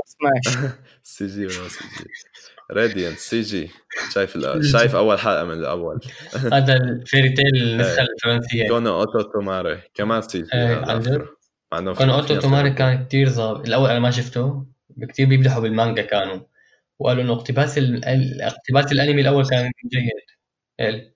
[0.06, 0.58] smash
[1.04, 2.10] CG or CG.
[2.72, 3.70] Radiant CG.
[4.14, 4.38] شايف
[4.72, 6.00] شايف أول حلقة من الأول.
[6.54, 8.68] هذا ال Fairy Tail النسخه الفرنسية.
[8.68, 9.82] كونو أوتو توماري.
[9.94, 10.48] كمان CG.
[11.70, 13.68] كونو أوتو توماري كان كثير ظابط.
[13.68, 14.66] الأول أنا ما شفته.
[15.10, 16.40] كثير بيمدحوا بالمانجا كانوا.
[17.00, 17.80] وقالوا إنه اقتباس
[18.42, 19.72] اقتباس الأنمي الأول كان
[20.80, 21.15] جيد.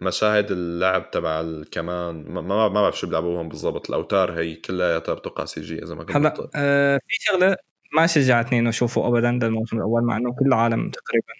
[0.00, 5.82] مشاهد اللعب تبع الكمان ما ما بعرف شو بيلعبوهم بالضبط الأوتار هي كلها بتوقع CG
[5.82, 7.56] إذا ما كنت هلا آه في شغلة
[7.92, 11.32] ما شجعتني إنه أشوفه ابدا ده الموسم الأول مع إنه كل العالم تقريبا.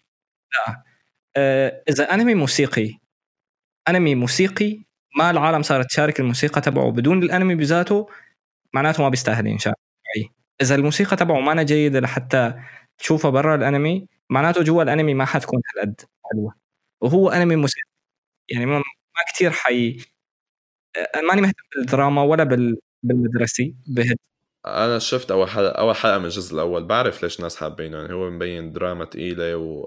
[0.69, 0.83] لا
[1.37, 2.99] آه إذا أنمي موسيقي
[3.89, 4.85] أنمي موسيقي
[5.19, 8.09] ما العالم صارت تشارك الموسيقى تبعه بدون الأنمي بذاته
[8.75, 9.75] معناته ما بيستاهل ينشاف
[10.61, 12.55] إذا الموسيقى تبعه ما جيده لحتى
[12.99, 16.01] تشوفها برا الأنمي معناته جوا الأنمي ما حتكون هالقد
[16.33, 16.55] حلوة.
[17.01, 17.96] وهو أنمي موسيقي.
[18.51, 18.83] يعني ما, ما
[19.35, 19.97] كثير حي
[21.29, 22.79] ماني مهتم بالدراما ولا بال...
[23.03, 24.17] بالمدرسي بهد
[24.67, 28.31] أنا شفت أول حلقة أول حلقة من الجزء الأول بعرف ليش الناس حابينه يعني هو
[28.31, 29.87] مبين دراما ثقيله و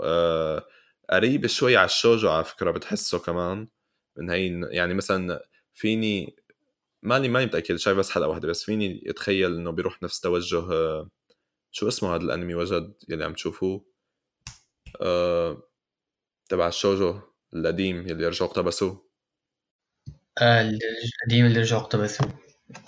[1.09, 3.67] قريب شوي على الشوجو على فكرة بتحسه كمان
[4.17, 6.35] من هي يعني مثلا فيني
[7.03, 10.61] ماني ماني متأكد شايف بس حلقة واحدة بس فيني أتخيل إنه بيروح نفس توجه
[11.71, 13.85] شو اسمه هذا الأنمي وجد يلي عم تشوفوه؟
[15.01, 15.63] أه...
[16.49, 17.21] تبع الشوجو.
[17.53, 19.09] القديم يلي رجعوا اقتبسوه؟
[20.41, 22.39] آه القديم اللي رجعوا اقتبسوه.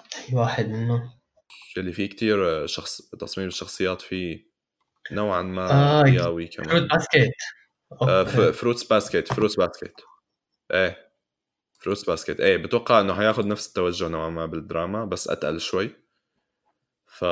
[0.10, 1.14] في واحد منه
[1.78, 4.52] اللي فيه كتير شخص تصميم الشخصيات فيه
[5.12, 6.70] نوعا ما آه رياوي كمان.
[6.70, 7.34] Fruit Basket.
[8.02, 9.94] آه Fruits Basket Fruits Basket.
[10.72, 11.12] إيه
[11.80, 12.40] Fruits Basket.
[12.40, 15.96] إيه بتوقع إنه حياخد نفس التوجه نوعا ما بالدراما بس أتقل شوي.
[17.06, 17.26] ف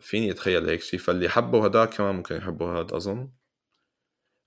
[0.00, 3.30] فيني أتخيل هيك شيء فاللي حبوا هداك كمان ممكن يحبوا هذا أظن.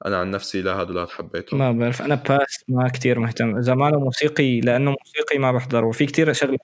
[0.05, 3.57] أنا عن نفسي لا هذا لا حبيته ما بعرف أنا pass ما كتير مهتم.
[3.57, 6.57] اذا ما له موسيقي لأنه موسيقي ما بحضر وفي كتير شغله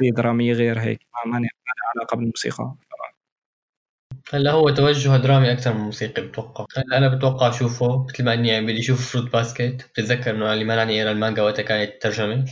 [0.00, 1.00] درامية غير هيك.
[1.14, 1.48] ما ماني
[1.96, 2.74] علاقة بالموسيقى.
[4.32, 6.66] هلا هو توجه درامي أكثر من موسيقي بتوقع.
[6.76, 10.64] هلا أنا بتوقع أشوفه مثل ما إني يعني بدي أشوف Fruit Basket بتتذكر إنه اللي
[10.64, 12.44] مانعني أقرأ المانجا وقتها كانت ترجمه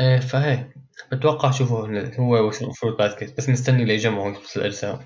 [0.00, 0.66] إيه فهيك.
[1.12, 4.98] بتوقع أشوفه هو Fruit Basket بس مستني ليجمعوا الأرسال.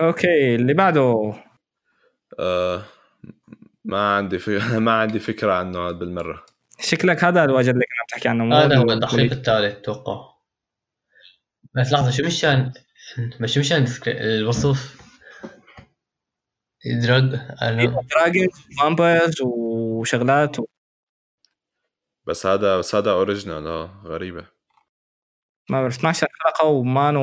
[0.00, 1.34] okay اللي بعده.
[2.38, 2.82] آه
[3.92, 4.58] ما عندي في...
[4.86, 6.46] ما عندي فكرة عنه هذا بالمرة.
[6.80, 10.32] شكلك هذا الوجه اللي كنا بتحكي عنه مو هذا هو ال- التحقيق الثالث أتوقع
[11.74, 12.72] بس لحظة شو مشان
[13.46, 15.02] شو مشان الوصف؟
[17.02, 17.22] دراج
[17.62, 18.50] أنا dragons
[18.80, 20.66] vampires وشغلات و...
[22.26, 24.46] بس هذا بس هذا original آه غريبة.
[25.70, 27.20] ما بعرف 12 حلقة ومانو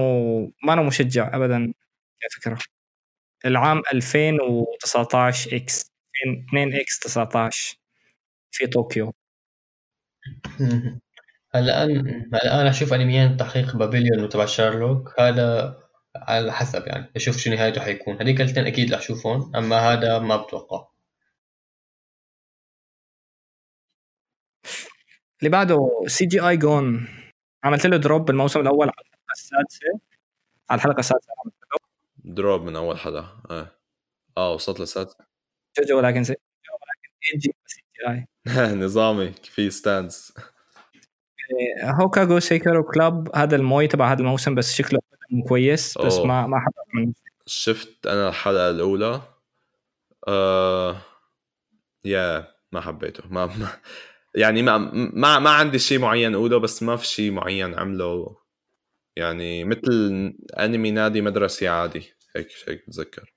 [0.64, 1.74] مانو مشجع ابدا
[2.22, 2.60] كفكره
[3.46, 5.89] العام 2019 X.
[6.50, 7.78] 2 X 19
[8.52, 9.14] في طوكيو.
[11.56, 11.84] هلا
[12.62, 15.20] أنا أشوف انميات تحقيق بابليون وتبع شارلوك.
[15.20, 15.78] هذا
[16.16, 18.22] على حسب يعني بشوف شو نهايته حيكون.
[18.22, 20.88] هذيك الاثنين أكيد رح أشوفهم أما هذا ما بتوقع.
[25.40, 25.78] اللي بعده
[26.08, 27.08] CGI جون.
[27.64, 30.00] عملت له drop بالموسم الأول على الحلقة السادسة.
[30.70, 31.80] على الحلقة السادسة عملت له
[32.34, 33.72] drop من أول حلقه آه
[34.38, 35.29] آه وصلت للسادسة.
[35.78, 36.24] جوجو ولكن
[38.08, 38.28] اي
[38.84, 40.34] نظامي في stands
[41.84, 45.00] Houkago Saikoro Club هذا ال moe تبع هذا الموسم بس شكله
[45.48, 46.28] كويس بس أوه.
[46.28, 47.14] ما ما حضرت منه
[47.50, 49.22] شفت أنا الحلقة الأولى.
[50.28, 51.02] آه
[52.06, 53.24] يا ما حبيته.
[53.30, 53.70] ما, ما
[54.36, 54.78] يعني ما
[55.14, 58.38] ما ما عندي شيء معين أقوله بس ما في شيء معين عمله.
[59.16, 62.14] يعني مثل أنمي نادي مدرسي عادي.
[62.36, 63.34] هيك هيك بتذكر.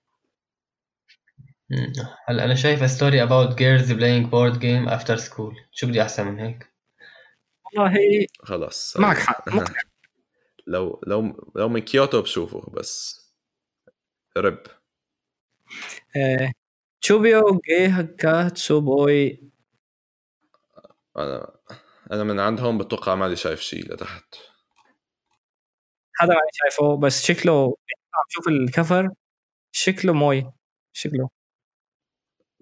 [1.73, 1.93] مم.
[2.29, 5.55] هلا أنا شايف story about girls playing board game after school.
[5.73, 6.73] شو بدي أحسن من هيك؟
[7.77, 8.97] والله خلص.
[8.97, 9.81] معك حق مقنع
[10.67, 13.23] لو لو لو من كيوتو بشوفه بس.
[14.37, 14.63] رب.
[17.01, 19.51] تشوبيو جيهكا تسوبوي
[21.17, 21.57] أنا
[22.13, 24.35] أنا من عندهم بتوقع مالي شايف شيء لتحت.
[26.21, 27.77] هذا ماني شايفه بس شكله
[28.15, 29.09] عم شوف ال cover.
[29.73, 30.53] شكله moe.
[30.93, 31.29] شكله.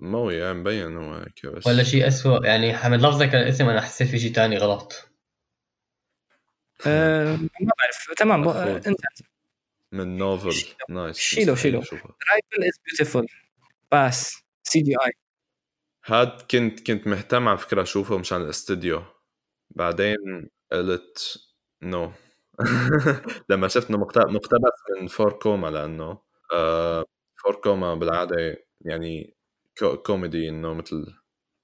[0.02, 1.66] مو يعني مبين هو هيك بس.
[1.66, 5.09] ولا شيء اسوء يعني من لفظك الاسم أنا حسيت في شيء تاني غلط.
[6.86, 7.48] آه ما
[7.78, 8.48] بعرف تمام.
[8.48, 9.01] آه، انت.
[9.93, 10.74] من novel.
[10.89, 11.52] نايس شيله.
[11.52, 11.97] أشوفه.
[12.32, 13.27] Rifle Is Beautiful
[13.93, 15.12] بس CGI
[16.06, 19.02] هاد كنت كنت مهتم على فكرة أشوفه مشان الاستوديو.
[19.70, 21.39] بعدين قلت
[21.82, 22.12] no
[23.51, 26.18] لما شفت إنه مقت- مقتبس من four koma لأنه
[26.52, 27.05] آه
[27.44, 29.35] four koma بالعادة يعني
[29.85, 31.15] كوميدي إنه مثل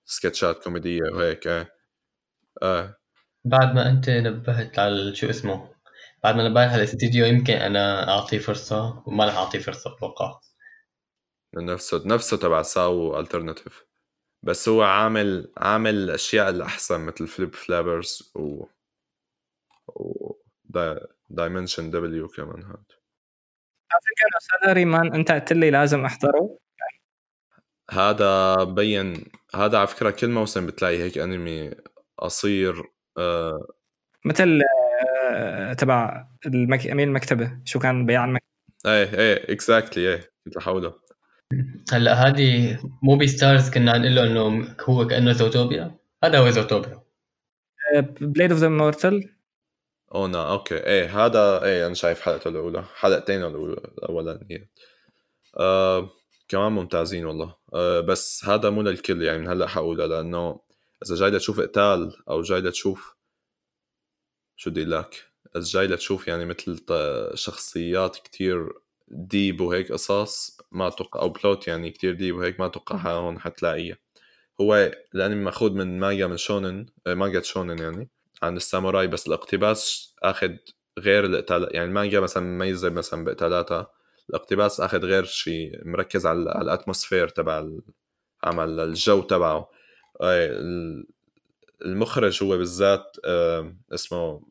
[0.04, 1.66] سكتشات كوميدية وهيك آه.
[2.62, 2.96] آه.
[3.44, 5.70] بعد ما أنت نبهت على شو اسمه
[6.22, 10.40] بعد ما نبهت على الاستديو يمكن أنا أعطيه فرصة وما رح أعطيه فرصة بتوقع
[11.56, 13.86] نفسه نفسه تبع SAO Alternative
[14.42, 18.64] بس هو عامل عامل الاشياء الأحسن مثل Flip Flappers و
[19.88, 20.32] و
[21.30, 22.84] Dimension W كمان هاد.
[23.92, 26.58] African Salaryman أنت قلت لي لازم أحضره.
[27.90, 31.70] هذا بين هذا على فكرة كل موسم بتلاقي هيك أنمي
[32.18, 32.82] قصير
[33.18, 33.66] آه
[34.24, 34.60] مثل
[35.32, 36.86] آه، تبع المك...
[36.86, 38.46] امين المكتبة شو كان بياع المكتبه
[38.86, 40.94] إيه إيه exactly إيه كنت لحوله
[41.92, 47.02] هلأ هذه مو Beastars كنا عم نقول له إنه هو كأنه زوتوبيا هذا هو زوتوبيا
[48.20, 49.36] Blade of the Immortal
[50.14, 54.70] ONA okay إيه هذا إيه أنا شايف حلقته الأولى حلقتين الأولى الاولانيه
[55.58, 56.10] آه
[56.48, 57.54] كمان ممتازين والله.
[57.74, 60.60] آه بس هذا مو للكل يعني من هلأ حقولها لأنه
[61.06, 63.16] إذا جاي لتشوف قتال أو جاي لتشوف
[64.56, 66.84] شو بدي لك؟ إذا جاي لتشوف يعني مثل
[67.34, 68.72] شخصيات كتير
[69.08, 73.96] deep وهيك قصص ما أتوقع أو plot يعني كتير deep وهيك ما أتوقع هون حتلاقيها
[74.60, 78.10] هو الانمي مأخوذ من مانجا من shounen آه، مانجا shounen يعني
[78.42, 80.50] عن الساموراي بس الاقتباس أخذ
[80.98, 83.90] غير القتال يعني المانجا مثلا مميزه مثلا بقتالاتها.
[84.30, 87.68] الاقتباس أخذ غير شيء مركز على, ال atmosphere تبع
[88.44, 89.70] العمل الجو تبعه.
[90.22, 91.06] ال-
[91.84, 93.16] المخرج هو بالذات
[93.94, 94.42] اسمه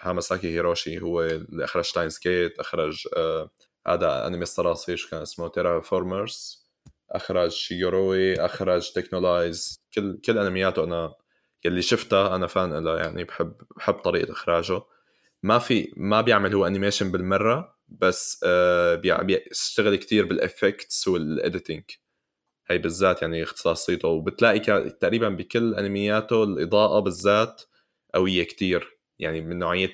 [0.00, 3.08] هاماساكي هيروشي هو اللي أخرج Steins Gate أخرج
[3.86, 6.64] هذا أنمي الصراصير شو كان اسمه؟ Terra Formars
[7.10, 11.14] أخرج شيجوروي أخرج Texhnolyze كل كل أنمياته أنا
[11.64, 14.82] يلي شفتها أنا fan لها يعني بحب بحب طريقة إخراجه.
[15.42, 21.82] ما في ما بيعمل هو animation بالمرة بس آه بيشتغل كتير بال effects وال editing
[22.70, 24.08] هي بالذات يعني اختصاصيته.
[24.08, 27.62] وبتلاقي تقريبا بكل أنمياته الإضاءة بالذات
[28.14, 28.98] قوية كتير.
[29.18, 29.92] يعني من نوعية.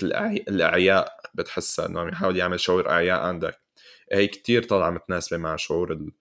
[0.48, 3.60] الأعياء بتحسها إنه عم يحاول يعمل شعور أعياء عندك.
[4.12, 6.12] هي كتير طالعة متناسبة مع شعور ال...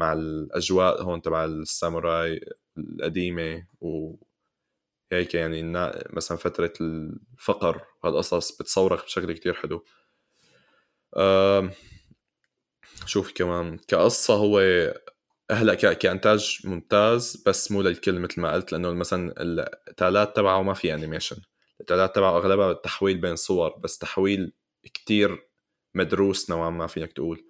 [0.00, 2.40] مع الأجواء هون تبع الساموراي
[2.78, 3.66] القديمة.
[3.80, 4.16] و
[5.12, 5.62] هيك يعني
[6.10, 9.84] مثلا فترة الفقر وهالقصص بتصورك بشكل كتير حلو.
[13.06, 14.58] شوف كمان كقصة هو
[15.50, 19.34] هلأ كإنتاج ممتاز بس مو للكل مثل ما قلت لأنه مثلا
[19.88, 21.36] التالات تبعه ما في انيميشن
[21.80, 24.52] التالات تبعه اغلبها تحويل بين صور بس تحويل
[24.82, 25.48] كتير
[25.94, 27.48] مدروس نوعا ما فيك تقول.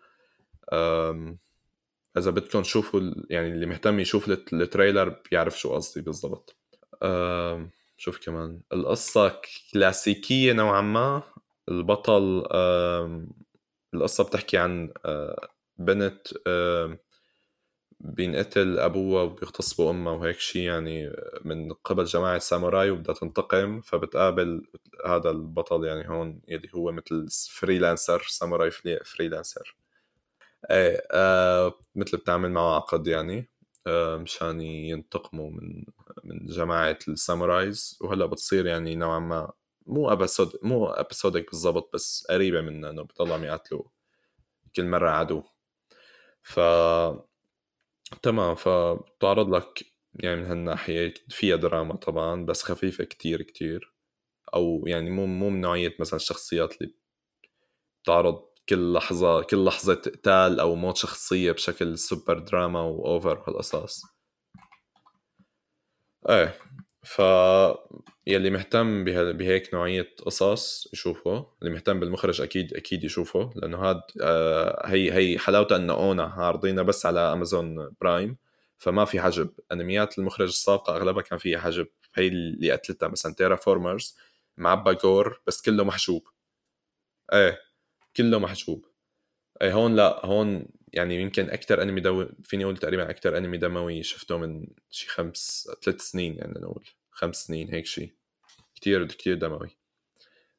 [2.18, 6.56] إذا بدكم تشوفوا يعني اللي مهتم يشوف التريلر بيعرف شو قصدي بالضبط.
[7.96, 9.40] شوف كمان القصة
[9.72, 11.22] كلاسيكية نوعا ما
[11.68, 12.46] البطل
[13.94, 15.48] القصة بتحكي عن آه،
[15.78, 16.28] بنت
[18.02, 21.12] بينقتل أبوها وبيغتصبوا أمها وهيك شيء يعني
[21.44, 24.66] من قبل جماعة ساموراي وبدها تنتقم فبتقابل
[25.06, 28.70] هذا البطل يعني هون يلي هو مثل freelancer ساموراي
[29.04, 29.76] freelancer
[30.70, 33.50] إيه آه مثل بتعمل معه عقد يعني
[33.86, 35.84] آه مشان ينتقموا من
[36.24, 39.52] من جماعة ال samurais وهلأ بتصير يعني نوعا ما
[39.86, 43.82] مو episode مو episodic بالضبط بس قريبة منه إنه بيضلوا عم يقتلوا
[44.76, 45.42] كل مرة عدو.
[46.42, 46.60] ف
[48.22, 49.84] تمام فبتعرض لك
[50.14, 53.94] يعني من هالناحية فيها دراما طبعا بس خفيفة كتير كتير.
[54.54, 56.94] أو يعني مو مو من نوعية مثلا الشخصيات اللي
[58.04, 64.02] بتعرض كل لحظة كل لحظة قتال أو موت شخصية بشكل super drama و over هالقصص.
[66.28, 66.54] إيه.
[67.02, 67.22] ف
[68.26, 74.86] يلي مهتم بهيك نوعية قصص يشوفه اللي مهتم بالمخرج أكيد أكيد يشوفه لأنه هاد آه
[74.86, 78.36] هي هي حلاوته أنه ONA عارضينه بس على Amazon Prime
[78.78, 79.50] فما في حجب.
[79.72, 81.88] أنميات المخرج السابقة أغلبها كان فيها حجب.
[82.14, 84.16] هي اللي قتلتها مثلا تيرا فورمرز
[84.56, 86.28] معبى gore بس كله محجوب.
[87.32, 87.60] إيه
[88.16, 88.86] كله محجوب.
[89.62, 94.02] إيه هون لا هون يعني يمكن أكثر أنمي دو فيني أقول تقريبا أكثر أنمي دموي
[94.02, 98.12] شفته من شي خمس ثلاث سنين يعني نقول خمس سنين هيك شيء
[98.74, 99.76] كتير كتير دموي.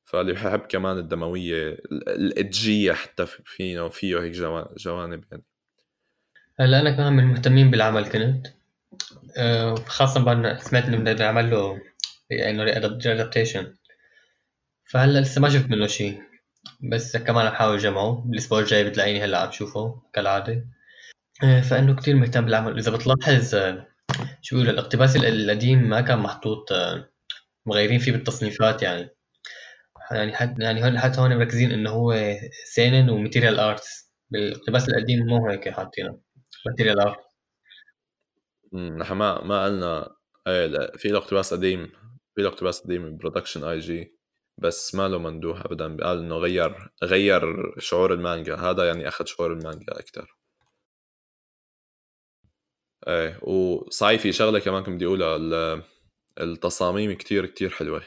[0.05, 4.31] فاللي بحب كمان الدموية ال edgy ية حتى فيه فيه هيك
[4.77, 5.43] جوانب يعني.
[6.59, 8.47] هلأ أنا كمان من المهتمين بالعمل كنت.
[9.37, 11.81] آه، خاصة بعد سمعت إنه بدنا نعمل له
[12.29, 13.75] يعني ادابتيشن
[14.85, 16.21] فهلأ لسه ما شفت منه شيء
[16.91, 20.67] بس كمان عم حاول جمعه بالاسبوع الجاي بتلاقيني هلأ عم شوفه كالعادة.
[21.43, 22.77] آه، فإنه كتير مهتم بالعمل.
[22.77, 23.87] إذا بتلاحظ آه،
[24.41, 27.09] شو بيقولوا الاقتباس القديم ما كان محطوط آه،
[27.65, 29.09] مغيرين فيه بالتصنيفات يعني.
[30.11, 35.49] يعني حتى يعني حتى هون مركزين إنه هو seinen و martial arts بالاقتباس القديم مو
[35.49, 36.19] هيك حاطينه.
[36.65, 37.19] martial art
[38.73, 40.15] نحن ما ما قلنا
[40.47, 41.91] إيه في له اقتباس قديم
[42.35, 44.12] في له اقتباس قديم Production I.G
[44.57, 45.97] بس ما له مدموج ابدا.
[46.03, 47.41] قال إنه غير غير
[47.79, 48.55] شعور المانجا.
[48.55, 50.35] هذا يعني أخذ شعور المانجا أكثر
[53.07, 55.83] إيه وصحيح في شغلة كمان كنت بدي أقولها
[56.41, 58.03] التصاميم كتير كتير حلوة.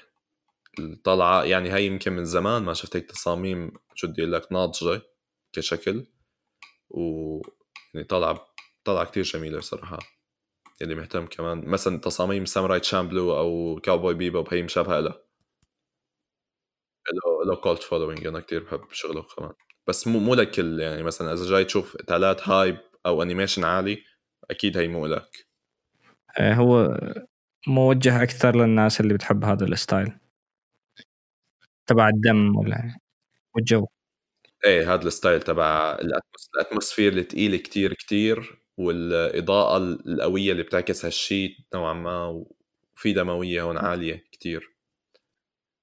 [0.78, 5.02] الطلعة يعني هي يمكن من زمان ما شفت هيك تصاميم شو بدي أقول لك ناضجة
[5.52, 6.06] كشكل.
[6.90, 7.40] و
[7.94, 8.46] يعني طالعه
[8.84, 9.98] طالعه كتير جميلة صراحة
[10.82, 11.68] اللي مهتم كمان.
[11.68, 15.25] مثلا تصاميم ساموراي تشامبلو أو كاوبوي بيبو هي مشابهة له
[17.46, 19.52] له cult following أنا كتير بحب شغله كمان.
[19.86, 24.02] بس مو مو لكل يعني مثلا إذا جاي تشوف تالات hype أو animation عالي
[24.50, 25.46] أكيد هي مو لك.
[26.38, 26.98] آه، هو
[27.66, 30.12] موجه أكثر للناس اللي بتحب هذا ال style.
[31.86, 32.98] تبع الدم ولا
[33.54, 33.86] والجو.
[34.64, 35.98] إيه هذا ال style تبع
[36.54, 42.44] ال atmosphere الثقيله كتير كتير والإضاءة القوية اللي بتعكس هالشيء نوعا ما
[42.96, 44.75] وفي دموية هون عالية كتير.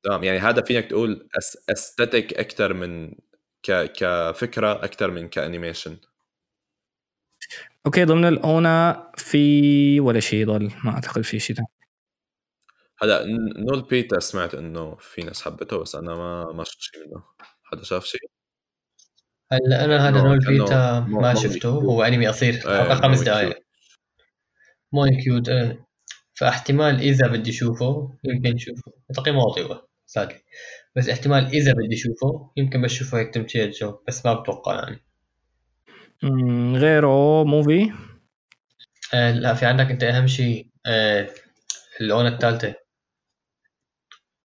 [0.03, 1.29] تمام يعني هذا فينك تقول
[1.69, 3.11] aesthetic أكثر من
[3.63, 3.91] ك...
[3.91, 5.97] كفكرة أكثر من ك animation.
[7.85, 11.55] okay ضمن ال ONA في ولا شيء ضل ما أعتقد في شيء
[13.01, 13.25] هلا
[13.57, 17.23] نول بيتا سمعت إنه في ناس حبته بس أنا ما ما شفت شيء منه.
[17.63, 18.29] حدا شاف شيء؟
[19.51, 23.57] هلأ أنا هذا نول بيتا ما شفته هو أنمي قصير حلقة خمس دقائق
[24.91, 25.85] مو cute إيه.
[26.33, 28.91] فاحتمال إذا بدي أشوفه يمكن أشوفه.
[29.15, 30.35] تقييم واطي سادي
[30.95, 34.99] بس احتمال إذا بدي أشوفه يمكن بشوفه هيك تمشي الجو بس ما بتوقع يعني.
[36.77, 37.91] غيره موفي
[39.13, 41.29] آه لا في عندك أنت أهم شيء آه
[42.01, 42.75] الاونة الثالثة.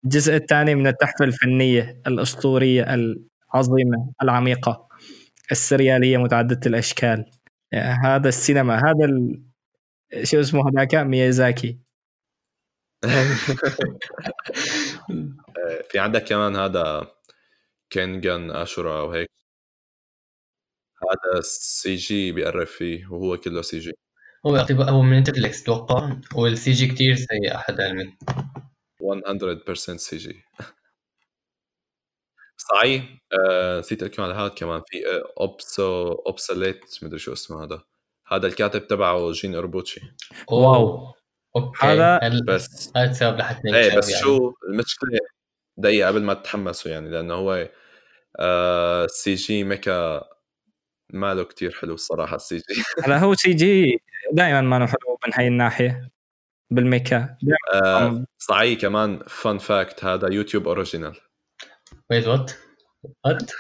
[0.04, 4.88] الجزء الثاني من التحفة الفنية الأسطورية العظيمة العميقة
[5.52, 7.26] السريالية متعددة الأشكال.
[8.04, 9.44] هذا السينما هذا ال...
[10.24, 11.89] شو اسمه هذاك؟ ميازاكي.
[15.90, 17.11] في عندك كمان هذا
[17.90, 19.30] كينجان آشورا أو هيك؟
[21.03, 23.94] هذا سي جي بيقرب فيه وهو كله سي جي.
[24.45, 26.18] هو هو من نتفلكس أتوقع.
[26.36, 28.18] والسي جي كثير سيء احد علمي
[29.02, 30.44] 100% سي جي.
[32.58, 35.03] صحيح آه، نسيت احكي على هذا كمان في
[35.40, 37.84] أوبسو اوبسليت مدري شو اسمه هذا.
[38.28, 40.02] هذا الكاتب تبعه جين اربوتشي
[40.48, 41.14] واو.
[41.56, 44.22] أوكي هذا هل- بس هذا سبب لحتى إيه بس يعني.
[44.24, 45.19] شو المشكلة؟
[45.78, 47.69] دقيقة قبل ما تتحمسوا يعني لأنه هو
[48.40, 50.24] آه سي جي ميكا
[51.14, 52.64] ماله كتير حلو الصراحة ال CG.
[53.06, 54.02] هلا هو CG
[54.34, 56.10] دائما ما حلو من هاي الناحية
[56.72, 57.38] بال mecha.
[57.74, 61.18] آه صحيح كمان fun fact هذا يوتيوب original
[62.10, 62.52] wait what
[63.26, 63.52] what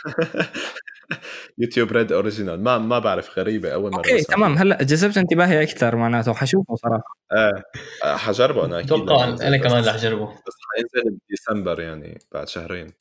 [1.57, 2.63] YouTube Red original.
[2.63, 4.57] ما ما بعرف غريبة أول مرة okay تمام.
[4.57, 7.17] هلأ جذبت انتباهي أكثر معناته حشوفه صراحة.
[7.33, 7.63] إيه
[8.15, 8.91] حجربه أنا أكيد.
[8.93, 10.25] أتوقع أنا كمان بس- رح أجربه.
[10.25, 12.93] بس حينزل بديسمبر يعني بعد شهرين.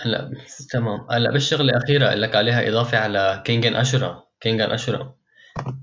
[0.00, 0.30] هلأ
[0.70, 1.06] تمام.
[1.10, 5.14] هلأ بالشغلة الأخيرة لك عليها إضافة على كينجان آشورا كينجان آشورا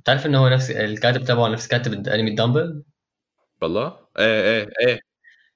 [0.01, 2.83] بتعرف إنه هو نفس الكاتب تبعه نفس كاتب الانمي دامبل
[3.61, 3.87] بالله
[4.19, 4.99] إيه إيه إيه.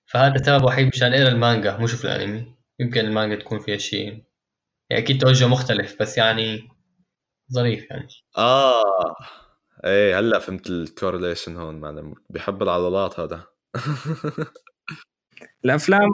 [0.06, 2.56] فهذا سبب وحيد مشان اقرا المانجا مو شوف الأنمي.
[2.80, 4.24] يمكن المانجا تكون فيها شيء.
[4.92, 6.70] يعني أكيد توجه مختلف بس يعني
[7.54, 8.08] ظريف يعني.
[8.38, 9.16] آه.
[9.86, 12.16] إيه هلأ فهمت ال correlation هون معلم.
[12.30, 13.48] بحب العضلات هذا.
[15.66, 16.12] الأفلام؟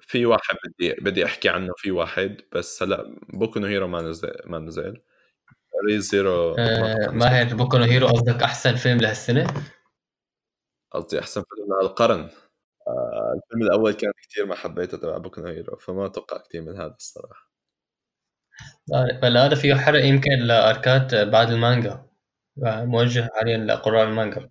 [0.00, 4.32] في واحد بدي بدي أحكي عنه في واحد بس هلأ بوكو نو هيرو ما نزل
[4.46, 5.02] ما نزل.
[5.88, 7.18] ري زيرو ما آه نزل.
[7.18, 9.46] ماهر بوكو نو هيرو قصدك أحسن فيلم لهالسنة؟
[10.92, 12.20] قصدي أحسن فيلم لهالقرن.
[12.88, 16.76] آه الفيلم الأول كان كتير ما حبيته تبع بوكو نو هيرو فما أتوقع كتير من
[16.76, 17.47] هذا الصراحة.
[19.22, 22.06] هلا هذا فيه حرق يمكن ل arc ات بعد المانجا
[22.66, 24.48] موجه حاليا لقراء المانجا.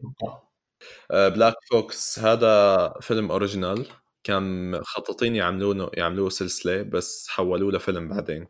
[1.12, 3.86] آه بلاك فوكس هذا فيلم original.
[4.24, 8.48] كان مخططين يعملونه يعملوه سلسلة بس حولوه لفيلم بعدين.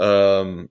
[0.00, 0.68] أم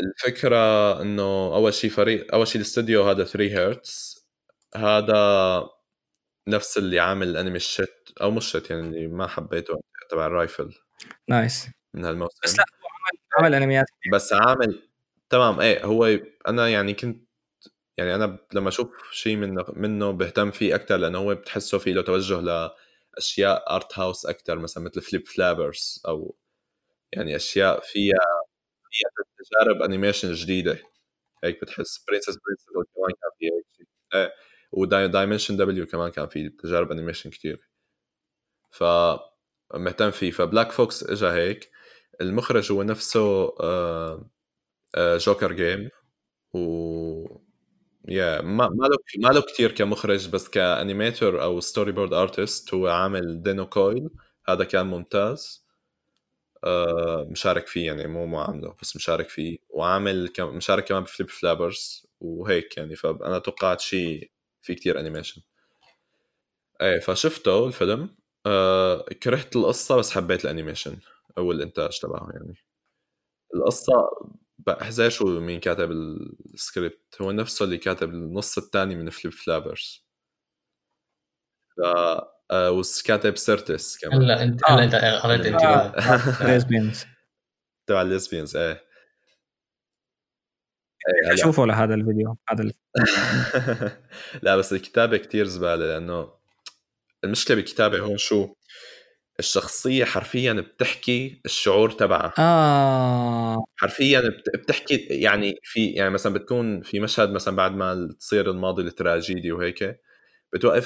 [0.00, 1.22] الفكرة إنه
[1.54, 4.26] أول شيء فريق أول شيء الاستوديو هذا 3 هيرتز
[4.76, 5.70] هذا
[6.48, 10.33] نفس اللي عامل الانمي ال shit أو مش shit يعني اللي ما حبيته تبع ال
[10.33, 10.74] rifle.
[11.28, 12.38] nice من هالموسم.
[12.44, 12.64] بس لا
[13.38, 14.82] عمل انميات بس عامل
[15.30, 15.60] تمام.
[15.60, 16.06] إيه هو
[16.48, 17.28] أنا يعني كنت
[17.98, 22.02] يعني أنا لما أشوف شيء منه منه بهتم فيه أكثر لأنه هو بتحسه فيه له
[22.02, 26.36] توجه لأشياء art house أكثر مثلا مثل فليب فلابرز أو
[27.12, 28.18] يعني أشياء فيها
[28.92, 29.10] فيها
[29.50, 30.78] تجارب animation جديدة.
[31.44, 32.04] هيك بتحس.
[32.08, 33.86] برنسس برنسبل كمان كان فيها هيك شيء.
[34.14, 34.32] إيه
[34.72, 37.68] ودايمنشن دبليو كمان كان في تجارب animation كتير.
[38.72, 38.84] ف
[39.74, 40.30] مهتم فيه.
[40.30, 41.70] فبلاك فوكس اجى هيك.
[42.20, 43.20] المخرج هو نفسه
[43.60, 44.30] آه
[44.96, 45.90] آه جوكر جيم.
[46.54, 46.60] و
[48.08, 52.88] يا ما ما له ما له كثير كمخرج بس ك animator أو storyboard artist هو
[52.88, 54.10] عامل دينو كويل.
[54.48, 55.66] هذا كان ممتاز.
[56.64, 59.58] آه مشارك فيه يعني مو ما عامله بس مشارك فيه.
[59.70, 64.30] وعامل كم مشارك كمان بفليب فلابرز وهيك يعني فأنا توقعت شيء
[64.62, 65.42] في كتير animation
[66.82, 68.16] إيه فشفته الفيلم.
[69.22, 70.96] كرهت القصة بس حبيت ال animation
[71.38, 72.54] أو الإنتاج تبعه يعني.
[73.54, 74.10] القصة
[74.58, 77.16] بحزر شو مين كاتب السكريبت.
[77.20, 80.08] هو نفسه اللي كاتب النص الثاني من Flip Flappers
[81.76, 81.80] ف
[82.50, 84.22] آه وكاتب Citrus كمان.
[84.22, 87.04] هلا انت هلا انت قريت انتباه lesbians
[87.88, 88.88] تبع ال lesbians إيه.
[91.26, 91.36] هلا.
[91.36, 92.72] شوفوا لهذا الفيديو هذا
[94.42, 96.32] لا بس الكتابة كتير زبالة لأنه
[97.24, 98.54] المشكلة بالكتابة هون شو؟
[99.38, 102.32] الشخصية حرفيا بتحكي الشعور تبعها.
[102.38, 103.64] آه.
[103.76, 108.82] حرفيا بت- بتحكي يعني في يعني مثلا بتكون في مشهد مثلا بعد ما تصير الماضي
[108.82, 110.00] التراجيدي وهيك
[110.52, 110.84] بتوقف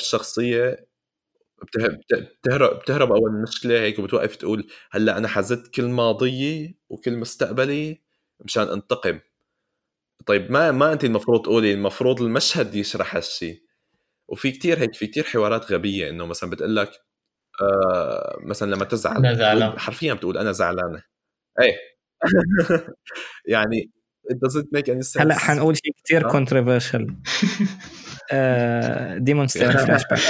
[1.89, 7.17] بت- بتهرب بتهرب أول من المشكلة هيك وبتوقف تقول هلأ أنا حزت كل ماضيي وكل
[7.17, 8.03] مستقبلي
[8.41, 9.21] مشان أنتقم.
[10.27, 13.63] طيب ما ما أنت المفروض تقولي المفروض المشهد يشرح هالشيء
[14.29, 16.91] وفي كتير هيك في كتير حوارات غبية إنه مثلا بتقول لك
[18.43, 19.79] مثلا لما تزعل أنا زعلان.
[19.79, 21.03] حرفيا بتقول أنا زعلانة.
[21.61, 21.77] إيه؟
[23.55, 23.91] يعني
[24.31, 25.21] it doesn't make any sense.
[25.21, 26.31] هلا حنقول شيء كثير آه.
[26.31, 27.17] controversial
[29.25, 30.21] Demon Slayer flashback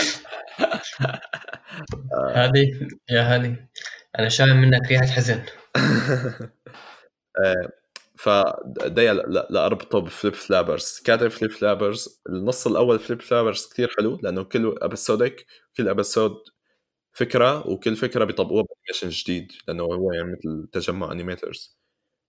[2.34, 3.56] هذه يا هذه
[4.18, 5.42] أنا شايف منك ريحة حزن.
[8.16, 8.28] ف
[8.86, 9.12] دايا
[9.50, 11.00] لاربطه ب Flip Flappers.
[11.04, 12.22] كاتب Flip Flappers.
[12.28, 15.46] النص الأول Flip Flappers كثير حلو لأنه كل episode
[15.76, 16.32] كل episode
[17.12, 21.78] فكرة وكل فكرة بيطبقوها ب animation جديد لأنه هو يعني مثل تجمع animators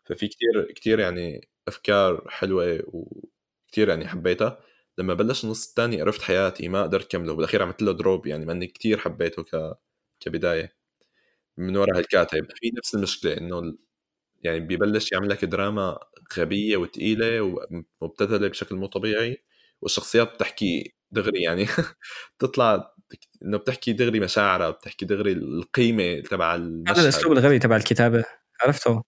[0.06, 4.60] ففي كثير كثير يعني أفكار حلوة وكثير يعني حبيتها.
[4.98, 8.68] لما بلش النص الثاني قرفت حياتي ما قدرت كمله بالأخير عملت له drop يعني ماني
[8.68, 9.76] كثير حبيته ك
[10.20, 10.76] كبداية.
[11.58, 12.48] من وراء هالكاتب.
[12.56, 13.78] في نفس المشكلة إنه
[14.44, 16.00] يعني بيبلش يعمل لك دراما
[16.40, 17.42] غبية وثقيله
[18.02, 19.44] ومبتذلة بشكل مو طبيعي
[19.82, 21.68] والشخصيات بتحكي دغري يعني.
[22.40, 22.94] تطلع
[23.44, 28.26] إنه بتحكي دغري مشاعرها بتحكي دغري القيمة تبع هذا الأسلوب الغبي تبع الكتابة
[28.62, 29.04] عرفته؟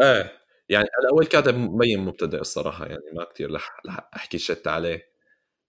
[0.00, 0.32] إيه
[0.68, 3.80] يعني أنا أول كاتب مبين مبتدئ الصراحة يعني ما كثير رح
[4.16, 5.12] أحكي شت عليه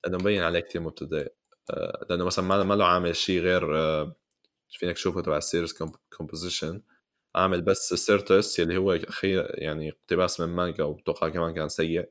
[0.06, 1.34] لأنه مبين عليه كثير مبتدئ.
[1.70, 4.16] آه، لأنه مثلا ما له عامل شيء غير آه،
[4.70, 5.74] فينك تشوفه تبع ال series
[6.18, 6.82] composition
[7.36, 12.10] عامل بس Citrus يلي هو اخير يعني اقتباس من مانجا وبتوقع كمان كان سيء.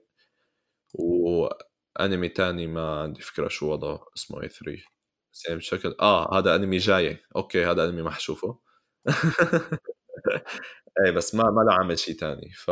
[2.01, 4.83] وانمي تاني ما عندي فكرة شو وضعه اسمه A3
[5.35, 7.19] بس يعني بشكل آه هذا أنمي جاي.
[7.37, 8.59] أوكي هذا أنمي ما حشوفه.
[11.07, 12.51] إيه بس ما ما له عامل شيء تاني.
[12.53, 12.71] ف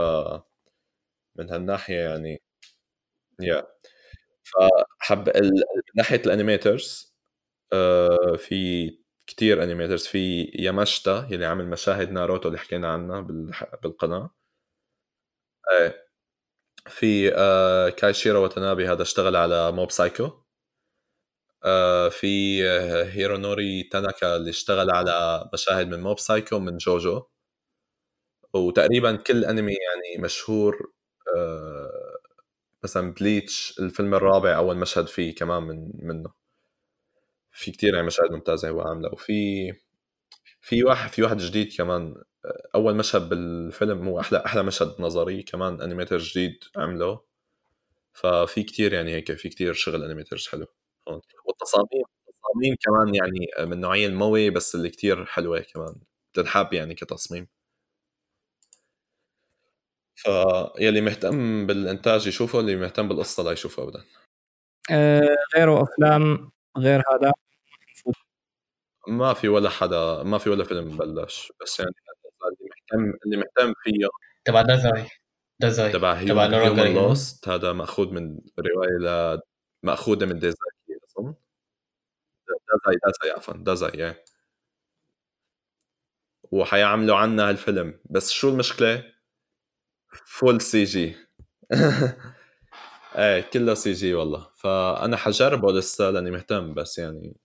[1.36, 2.42] من هالناحية يعني
[3.40, 3.66] يا
[5.00, 5.64] فحب ال...
[5.96, 7.16] ناحية ال animators
[7.74, 8.90] آه في
[9.28, 13.20] كتير animators في ياماشتا يلي عامل مشاهد ناروتو اللي حكينا عنها
[13.84, 14.30] بالقناة.
[15.72, 16.09] إيه.
[16.90, 20.30] في آه كايشيرو واتنابي هذا اشتغل على Mob Psycho.
[21.64, 22.26] آه في
[22.68, 27.22] آه هيرونوري تاناكا اللي اشتغل على مشاهد من Mob Psycho من جوجو.
[28.54, 30.92] وتقريبا كل أنمي يعني مشهور
[32.84, 36.30] مثلا Bleach الفيلم الرابع أول مشهد فيه كمان من منه.
[37.52, 39.72] في كتير يعني مشاهد ممتازة هو عامله وفي
[40.60, 42.22] في واحد في واحد جديد كمان
[42.74, 47.20] أول مشهد بالفيلم هو أحلى أحلى مشهد نظري كمان animator جديد عمله.
[48.14, 50.66] ففي كتير يعني هيك في كتير شغل animators حلو.
[51.08, 51.20] هون.
[51.44, 55.94] والتصاميم التصاميم كمان يعني من نوعية ال moe بس اللي كتير حلوة كمان.
[56.34, 57.48] بتنحب يعني كتصميم.
[60.16, 64.04] فيلي مهتم بالإنتاج يشوفه اللي مهتم بالقصة لا يشوفه ابدا.
[64.92, 67.32] آه غيره أفلام غير هذا.
[69.08, 71.94] ما في ولا حدا ما في ولا فيلم بلش بس يعني
[72.44, 74.08] اللي مهتم اللي مهتم فيه.
[74.44, 75.08] تبع دازاي
[75.60, 79.40] دازاي تبع Human Lost هذا مأخوذ من رواية ل
[79.82, 80.60] مأخوذة من ديزاكي
[81.18, 81.34] أظن.
[82.48, 84.16] دازاي دازاي عفوا دازاي يعني
[86.52, 88.00] وحيعملوا عنا هالفيلم.
[88.04, 89.12] بس شو المشكلة؟
[90.26, 91.16] full CG
[93.16, 94.50] إيه كله CG والله.
[94.56, 97.36] فأنا حجربه لسه لأني مهتم بس يعني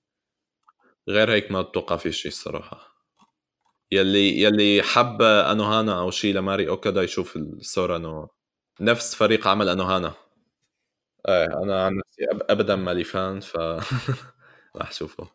[1.09, 2.95] غير هيك ما أتوقع في شيء الصراحة.
[3.91, 8.29] يلي يلي حب أنوهانا أو شيء لماري أوكادا يشوف السورانو
[8.81, 10.13] نفس فريق عمل أنوهانا.
[11.27, 13.57] إيه أنا عن نفسي ابدا مالي فان ف
[14.77, 15.27] راح أشوفه.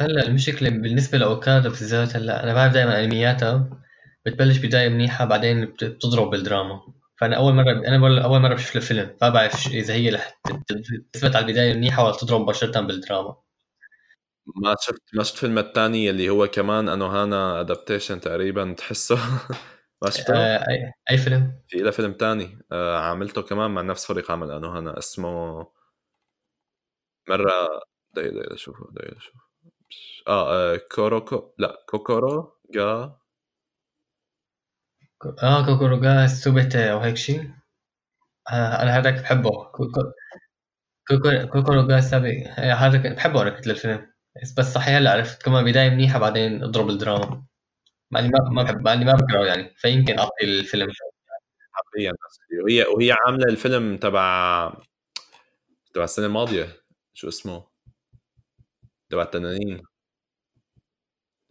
[0.00, 3.70] هلا المشكلة بالنسبة لأوكادا بالذات هلا أنا بعرف دائما انمياتها
[4.26, 6.80] بتبلش بداية منيحة بعدين بتضرب بالدراما.
[7.20, 10.40] فأنا أول مرة أنا أول مرة بشوف الفيلم ما بعرف إذا هي رح
[11.12, 13.36] تثبت على البداية منيحة ولا تضرب مباشرة بالدراما.
[14.54, 19.16] ما شفت ما شفت الفيلم الثاني اللي هو كمان انه هانا ادابتيشن تقريبا تحسه.
[20.02, 24.06] ما شفته؟ آه أي أي فيلم؟ في له فيلم ثاني آه عاملته كمان مع نفس
[24.06, 25.66] فريق عمل انه هانا اسمه
[27.28, 27.52] مرة
[28.16, 29.34] دقيقة دقيقة شوفه دقيقة شوف
[30.28, 33.16] آه, آه كوروكو لا كوكورو جا.
[35.42, 37.50] آه كوكورو جا سوبيتا أو هيك شيء
[38.52, 39.50] آه أنا هذاك بحبه.
[41.52, 44.15] كوكورو جا سابي هذاك بحبه أنا كنت للفيلم
[44.58, 45.42] بس صحيح هلا عرفت.
[45.42, 47.44] كمان بداية منيحة بعدين اضرب الدراما.
[48.10, 49.74] مع إني ما ما بحب مع إني ما بكرهه يعني.
[49.76, 50.88] فيمكن أعطي الفيلم
[51.72, 52.12] حرفيا
[52.64, 54.72] وهي وهي عاملة الفيلم تبع
[55.94, 56.82] تبع السنة الماضية.
[57.14, 57.66] شو اسمه؟
[59.10, 59.82] تبع التنانين.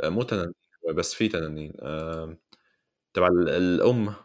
[0.03, 0.53] آه، مو تنانين
[0.95, 1.73] بس في تنانين.
[3.13, 4.15] تبع الأم.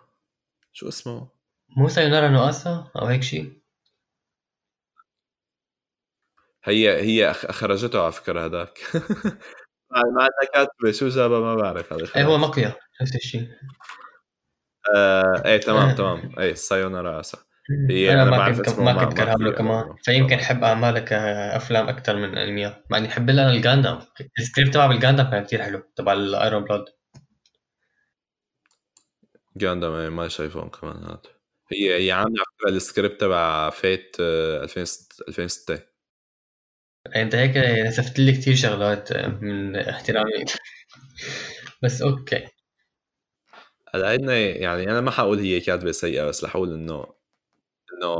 [0.72, 1.28] شو اسمه؟
[1.76, 3.59] مو سايونارا نوآسا أو هيك شيء
[6.64, 8.78] هي هي خرجته على فكرة هذاك
[9.92, 13.48] مع إنها كاتبه شو جابها ما بعرف هذا إيه هو مقيا نفس الشيء.
[14.96, 16.32] آه إيه تمام تمام.
[16.38, 17.38] إيه سايونارا اسا
[17.90, 19.94] هي أنا, أنا ما كنت ما كنت كرهان له كمان.
[20.04, 23.98] فيمكن احب اعمالك افلام أكثر من انميات مع إني احب لها ال Gundam
[24.38, 26.84] ال script تبع ال Gundam كان كثير حلو تبع ال Iron Blood
[29.56, 31.26] Gundam إيه ما شايفهم كمان هاد
[31.72, 35.89] هي هي عاملة على السكريبت تبع Fate 2006
[37.16, 37.56] انت هيك
[37.86, 39.12] نسفت لي كثير شغلات
[39.42, 40.44] من احترامي.
[41.82, 42.48] بس أوكي.
[43.94, 44.14] هلا
[44.50, 47.06] يعني أنا ما حقول هي كاتبة سيئة بس رح أقول إنه
[47.94, 48.18] إنه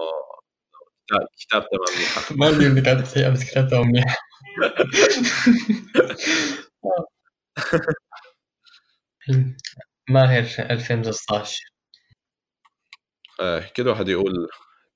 [1.38, 4.16] كتابتها ما منيحه ما بدي اني كاتبة سيئة بس كتابتها منيحه
[10.10, 11.64] ماهر 2016
[13.40, 14.48] آه كل واحد يقول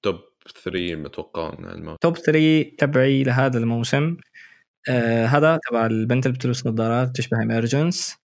[0.02, 0.20] توب
[0.52, 1.54] 3 متوقع
[2.00, 4.16] top 3 تبعي لهذا الموسم.
[4.88, 8.16] آه هذا تبع البنت اللي بتلبس نظارات تشبه Emergence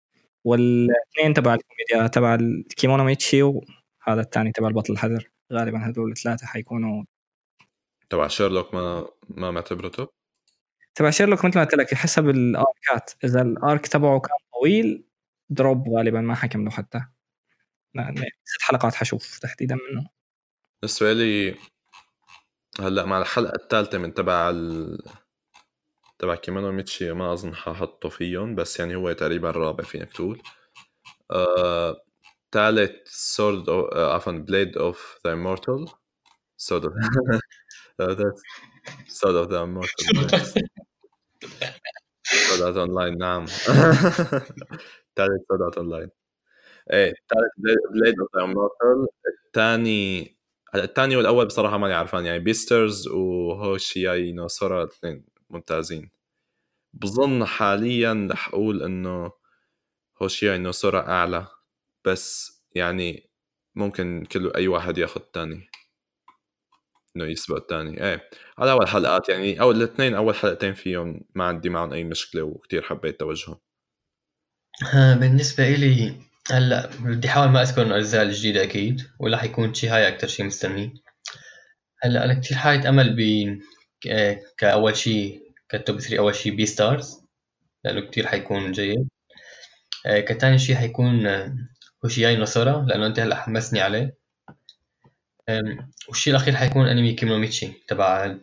[0.43, 5.30] والاثنين تبع الكوميديا تبع الكيمونو ميتشي وهذا الثاني تبع البطل الحذر.
[5.53, 7.03] غالبا هذول الثلاثة حيكونوا
[8.09, 10.09] تبع شيرلوك ما ما معتبره top
[10.95, 15.03] تبع شيرلوك مثل ما قلت لك حسب الاركات إذا ال arc تبعه كان طويل
[15.49, 17.01] drop غالبا ما حكمله حتى.
[18.45, 20.09] ست حلقات حشوف تحديدا منه.
[20.81, 21.56] بالنسبة لي
[22.80, 24.98] هلأ مع الحلقة الثالثه من تبع ال...
[26.19, 30.41] تبع كيمونو ميتشي ما أظن ححطه فيهم بس يعني هو تقريبا الرابع فينك تقول.
[32.51, 33.88] ثالث Sword أو...
[34.14, 35.85] عفوا Blade of the Immortal
[36.58, 36.93] Sword of
[39.08, 40.06] Sword of the Immortal
[42.24, 43.45] Sword Art Online نعم.
[45.16, 46.09] ثالث Sword Art Online
[46.93, 49.08] إيه ثالث Blade of the Immortal
[49.48, 50.39] الثاني
[50.75, 56.11] الثاني والأول بصراحة ماني عارفان يعني Beastars و Hoshiai no Sora الاثنين ممتازين.
[56.93, 59.31] بظن حاليا رح أقول إنه
[60.22, 61.48] Hoshiai no Sora أعلى
[62.06, 63.30] بس يعني
[63.75, 65.69] ممكن كل أي واحد ياخذ الثاني
[67.15, 69.61] إنه يسبق الثاني إيه على أول حلقات يعني.
[69.61, 73.57] أو الاثنين أول حلقتين فيهم ما عندي معهم أي مشكلة وكتير حبيت توجههم
[74.93, 80.28] بالنسبة إلي هلا بدي أحاول ما أذكر الاجزاء الجديدة أكيد ولا حيكون شي هاي أكثر
[80.28, 80.94] شي مستني.
[82.03, 83.19] هلا أنا كثير حاطط أمل ب
[84.58, 87.22] كأول شي ك top 3 أول شي Beastars
[87.84, 89.10] لأنه كثير حيكون جيد.
[90.06, 91.28] آه، كثاني شي حيكون
[92.06, 94.19] Hoshiai no Sora لأنه أنت هلا حمسني عليه.
[96.10, 98.36] والشيء الأخير حيكون أنمي Kemono Michi تبع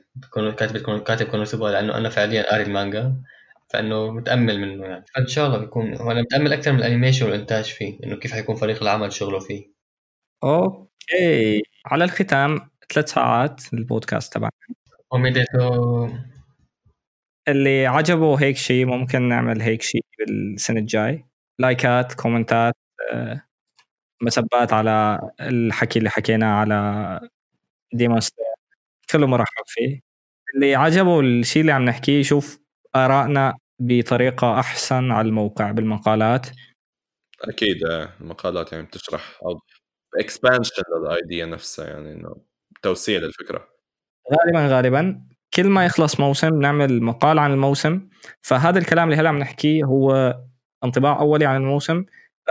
[0.59, 3.23] كاتب كاتب Konosuba لأنه أنا فعليا قاري المانجا.
[3.73, 5.05] فإنه متأمل منه يعني.
[5.15, 8.55] فإن شاء الله بيكون وأنا متأمل أكثر من ال animation والإنتاج فيه إنه كيف حيكون
[8.57, 9.73] فريق العمل شغله فيه.
[10.45, 11.63] okay.
[11.87, 14.51] على الختام ثلاث ساعات البودكاست تبعنا.
[15.13, 16.09] おめでとう.
[17.49, 21.25] اللي عجبه هيك شيء ممكن نعمل هيك شيء بالسنة الجاي.
[21.59, 22.75] لايكات كومنتات
[23.13, 23.43] آه،
[24.23, 27.21] مسبات على الحكي اللي حكيناه على
[27.95, 28.21] Demon
[29.11, 30.01] كله مرحب فيه
[30.55, 32.66] اللي عجبه الشيء اللي عم نحكيه يشوف
[33.05, 36.47] آرائنا بطريقة أحسن على الموقع بالمقالات.
[37.41, 39.61] أكيد آه، المقالات يعني بتشرح أو
[40.21, 42.37] اكسبانشن للأيديا نفسها يعني إنه
[42.83, 43.69] توسيع للفكرة.
[44.33, 45.23] غالبا غالبا.
[45.55, 48.09] كل ما يخلص موسم نعمل مقال عن الموسم.
[48.43, 50.35] فهذا الكلام اللي هلأ عم نحكيه هو
[50.85, 52.05] انطباع أولي عن الموسم.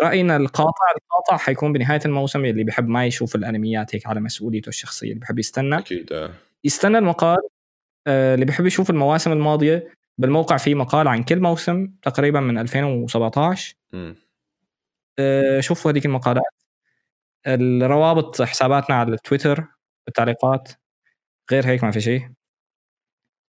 [0.03, 5.09] رأينا القاطع القاطع حيكون بنهاية الموسم اللي بيحب ما يشوف الأنميات هيك على مسؤوليته الشخصية
[5.09, 5.77] اللي بيحب يستنى.
[5.77, 6.29] أكيد آه.
[6.63, 7.37] يستنى المقال
[8.07, 9.87] آه، اللي بيحب يشوف المواسم الماضية.
[10.17, 14.13] بالموقع في مقال عن كل موسم تقريبا من 2017 م.
[15.19, 16.43] آه، شوفوا هذيك المقالات.
[17.47, 19.65] الروابط حساباتنا على التويتر
[20.07, 20.71] بالتعليقات
[21.51, 22.29] غير هيك ما في شيء.